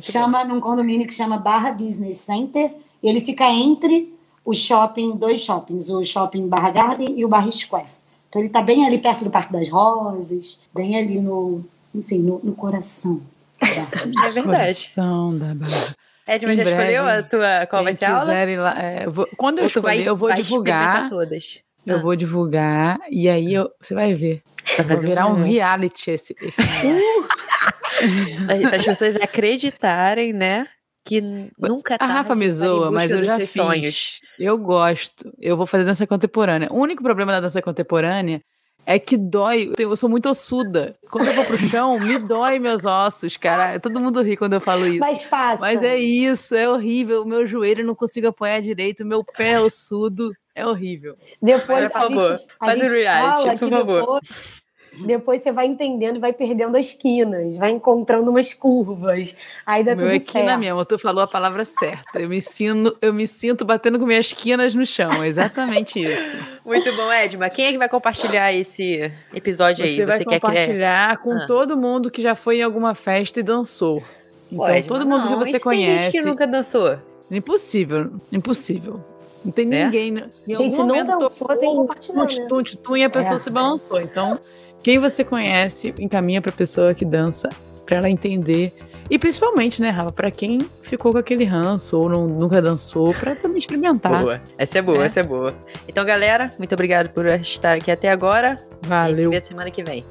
chama 0.00 0.44
num 0.44 0.60
condomínio 0.60 1.06
que 1.06 1.14
chama 1.14 1.36
Barra 1.36 1.70
Business 1.72 2.18
Center. 2.18 2.70
Ele 3.02 3.20
fica 3.20 3.44
entre 3.50 4.12
o 4.44 4.54
shopping, 4.54 5.12
dois 5.16 5.40
shoppings, 5.40 5.88
o 5.90 6.04
shopping 6.04 6.48
Barra 6.48 6.70
Garden 6.70 7.18
e 7.18 7.24
o 7.24 7.28
Barra 7.28 7.50
Square. 7.50 7.86
Então 8.28 8.40
ele 8.40 8.48
está 8.48 8.62
bem 8.62 8.86
ali 8.86 8.98
perto 8.98 9.24
do 9.24 9.30
Parque 9.30 9.52
das 9.52 9.68
Rosas, 9.68 10.58
bem 10.74 10.96
ali 10.96 11.20
no, 11.20 11.64
enfim, 11.94 12.18
no, 12.18 12.40
no 12.42 12.52
coração. 12.54 13.20
É 13.64 14.30
verdade. 14.30 14.90
Coração 14.94 15.38
da 15.38 15.54
barra. 15.54 15.94
Em 16.26 16.56
já 16.56 16.64
breve, 16.64 16.70
escolheu 16.70 17.06
a 17.06 17.22
tua, 17.22 17.66
qual 17.66 17.84
vai 17.84 17.94
ser 17.94 18.06
a 18.06 18.18
aula? 18.18 18.32
lá, 18.62 18.82
é, 18.82 19.06
vou- 19.06 19.28
quando 19.36 19.58
eu 19.58 19.68
tu 19.70 19.82
vai- 19.82 19.96
escolher, 19.96 20.08
eu 20.08 20.16
vou 20.16 20.32
divulgar. 20.34 21.10
todas. 21.10 21.60
Eu 21.86 21.96
Ah. 21.98 22.00
vou 22.00 22.16
divulgar 22.16 22.98
e 23.10 23.28
aí 23.28 23.52
eu- 23.52 23.70
você 23.80 23.92
vai 23.94 24.14
ver. 24.14 24.42
Vai 24.78 24.86
Vai 24.86 24.96
virar 24.96 25.26
um 25.26 25.42
reality 25.42 26.10
esse. 26.12 26.34
esse. 26.40 26.62
Para 28.68 28.76
as 28.76 28.84
pessoas 28.84 29.16
acreditarem, 29.16 30.32
né? 30.32 30.66
Que 31.04 31.20
nunca 31.58 31.96
A 31.96 31.98
tá 31.98 32.06
Rafa 32.06 32.34
me 32.34 32.50
zoa, 32.50 32.90
mas 32.90 33.10
eu 33.10 33.22
já 33.22 33.38
fiz. 33.38 33.50
sonhos. 33.50 34.20
Eu 34.38 34.56
gosto. 34.56 35.30
Eu 35.38 35.56
vou 35.56 35.66
fazer 35.66 35.84
dança 35.84 36.06
contemporânea. 36.06 36.68
O 36.72 36.78
único 36.80 37.02
problema 37.02 37.30
da 37.32 37.40
dança 37.40 37.60
contemporânea 37.60 38.40
é 38.86 38.98
que 38.98 39.16
dói. 39.16 39.72
Eu 39.78 39.96
sou 39.96 40.08
muito 40.08 40.28
ossuda. 40.28 40.94
Quando 41.10 41.26
eu 41.28 41.34
vou 41.34 41.44
pro 41.44 41.58
chão, 41.58 41.98
me 41.98 42.18
dói 42.18 42.58
meus 42.58 42.84
ossos, 42.84 43.36
cara. 43.36 43.78
Todo 43.80 44.00
mundo 44.00 44.22
ri 44.22 44.36
quando 44.36 44.54
eu 44.54 44.60
falo 44.60 44.86
isso. 44.86 45.00
Mas 45.00 45.24
passa. 45.24 45.60
Mas 45.60 45.82
é 45.82 45.96
isso, 45.96 46.54
é 46.54 46.68
horrível. 46.68 47.22
O 47.22 47.26
meu 47.26 47.46
joelho 47.46 47.82
eu 47.82 47.86
não 47.86 47.94
consigo 47.94 48.28
apoiar 48.28 48.60
direito, 48.60 49.02
o 49.02 49.06
meu 49.06 49.24
pé 49.24 49.52
é 49.52 49.60
ossudo. 49.60 50.32
É 50.54 50.64
horrível. 50.64 51.16
Depois 51.42 51.90
Por 51.90 51.96
a 51.96 52.00
favor, 52.00 52.36
gente, 52.36 52.48
a 52.60 52.66
faz 52.66 52.78
o 52.78 52.82
gente 52.82 52.92
reality, 52.92 53.44
fala 53.44 53.58
por 53.58 53.68
favor. 53.70 54.00
depois, 54.00 54.62
depois 55.06 55.42
você 55.42 55.50
vai 55.52 55.66
entendendo 55.66 56.16
e 56.16 56.18
vai 56.18 56.32
perdendo 56.32 56.76
as 56.76 56.92
quinas, 56.92 57.56
vai 57.58 57.70
encontrando 57.70 58.30
umas 58.30 58.52
curvas. 58.54 59.36
Aí 59.66 59.82
dá 59.84 59.92
o 59.92 59.96
meu 59.96 60.06
tudo 60.06 60.16
é 60.16 60.18
quina 60.20 60.44
certo. 60.44 60.58
mesmo, 60.60 60.84
tu 60.84 60.98
falou 60.98 61.22
a 61.22 61.26
palavra 61.26 61.64
certa. 61.64 62.20
Eu 62.20 62.28
me, 62.28 62.40
sinto, 62.40 62.96
eu 63.02 63.12
me 63.12 63.26
sinto 63.26 63.64
batendo 63.64 63.98
com 63.98 64.06
minhas 64.06 64.32
quinas 64.32 64.74
no 64.74 64.84
chão. 64.86 65.10
É 65.22 65.28
exatamente 65.28 65.98
isso. 66.00 66.36
Muito 66.64 66.94
bom, 66.96 67.12
Edma. 67.12 67.48
Quem 67.50 67.66
é 67.66 67.72
que 67.72 67.78
vai 67.78 67.88
compartilhar 67.88 68.52
esse 68.52 69.10
episódio 69.32 69.84
aí? 69.84 69.94
Você 69.94 70.06
vai 70.06 70.18
quer 70.18 70.24
que- 70.24 70.40
compartilhar 70.40 71.16
com 71.18 71.32
Ah. 71.32 71.46
todo 71.46 71.76
mundo 71.76 72.10
que 72.10 72.22
já 72.22 72.34
foi 72.34 72.58
em 72.58 72.62
alguma 72.62 72.94
festa 72.94 73.40
e 73.40 73.42
dançou. 73.42 74.02
Então, 74.52 74.68
Edma, 74.68 74.88
todo 74.88 75.06
mundo 75.06 75.24
não, 75.24 75.32
que 75.32 75.44
você 75.44 75.56
isso 75.56 75.68
tem 75.68 75.78
gente 75.78 75.86
conhece. 75.88 76.10
que 76.12 76.20
nunca 76.22 76.46
dançou. 76.46 76.98
Impossível, 77.30 78.12
impossível. 78.30 79.00
Não 79.44 79.52
tem 79.52 79.66
É? 79.74 79.84
ninguém. 79.84 80.10
né? 80.10 80.30
Em 80.46 80.54
Gente, 80.54 80.74
se 80.74 80.82
não 80.82 81.04
dançou, 81.04 81.48
tem 81.48 81.58
que 81.58 81.66
um 81.66 81.76
compartilhar, 81.76 82.26
tum, 82.26 82.38
né? 82.38 82.46
tum, 82.48 82.62
tum, 82.62 82.96
e 82.96 83.04
a 83.04 83.10
pessoa 83.10 83.36
É. 83.36 83.38
se 83.38 83.50
balançou. 83.50 84.00
Então, 84.00 84.38
quem 84.84 84.98
você 85.00 85.24
conhece, 85.24 85.92
encaminha 85.98 86.40
pra 86.40 86.52
pessoa 86.52 86.94
que 86.94 87.04
dança, 87.04 87.48
pra 87.84 87.96
ela 87.96 88.08
entender. 88.08 88.72
E 89.10 89.18
principalmente, 89.18 89.82
né, 89.82 89.90
Rafa, 89.90 90.12
pra 90.12 90.30
quem 90.30 90.58
ficou 90.82 91.12
com 91.12 91.18
aquele 91.18 91.44
ranço 91.44 91.98
ou 91.98 92.08
não- 92.08 92.26
nunca 92.26 92.62
dançou, 92.62 93.12
pra 93.14 93.34
também 93.34 93.58
experimentar. 93.58 94.20
Boa. 94.20 94.40
Essa 94.56 94.78
é 94.78 94.82
boa, 94.82 95.02
É. 95.02 95.06
essa 95.06 95.20
é 95.20 95.22
boa. 95.22 95.52
Então, 95.88 96.04
galera, 96.04 96.50
muito 96.58 96.72
obrigado 96.72 97.08
por 97.12 97.26
estar 97.26 97.76
aqui 97.76 97.90
até 97.90 98.10
agora. 98.10 98.52
A 98.52 98.56
gente 98.56 98.82
se 98.82 98.88
Valeu. 98.88 99.30
vê 99.30 99.40
semana 99.40 99.70
que 99.70 99.82
vem. 99.82 100.04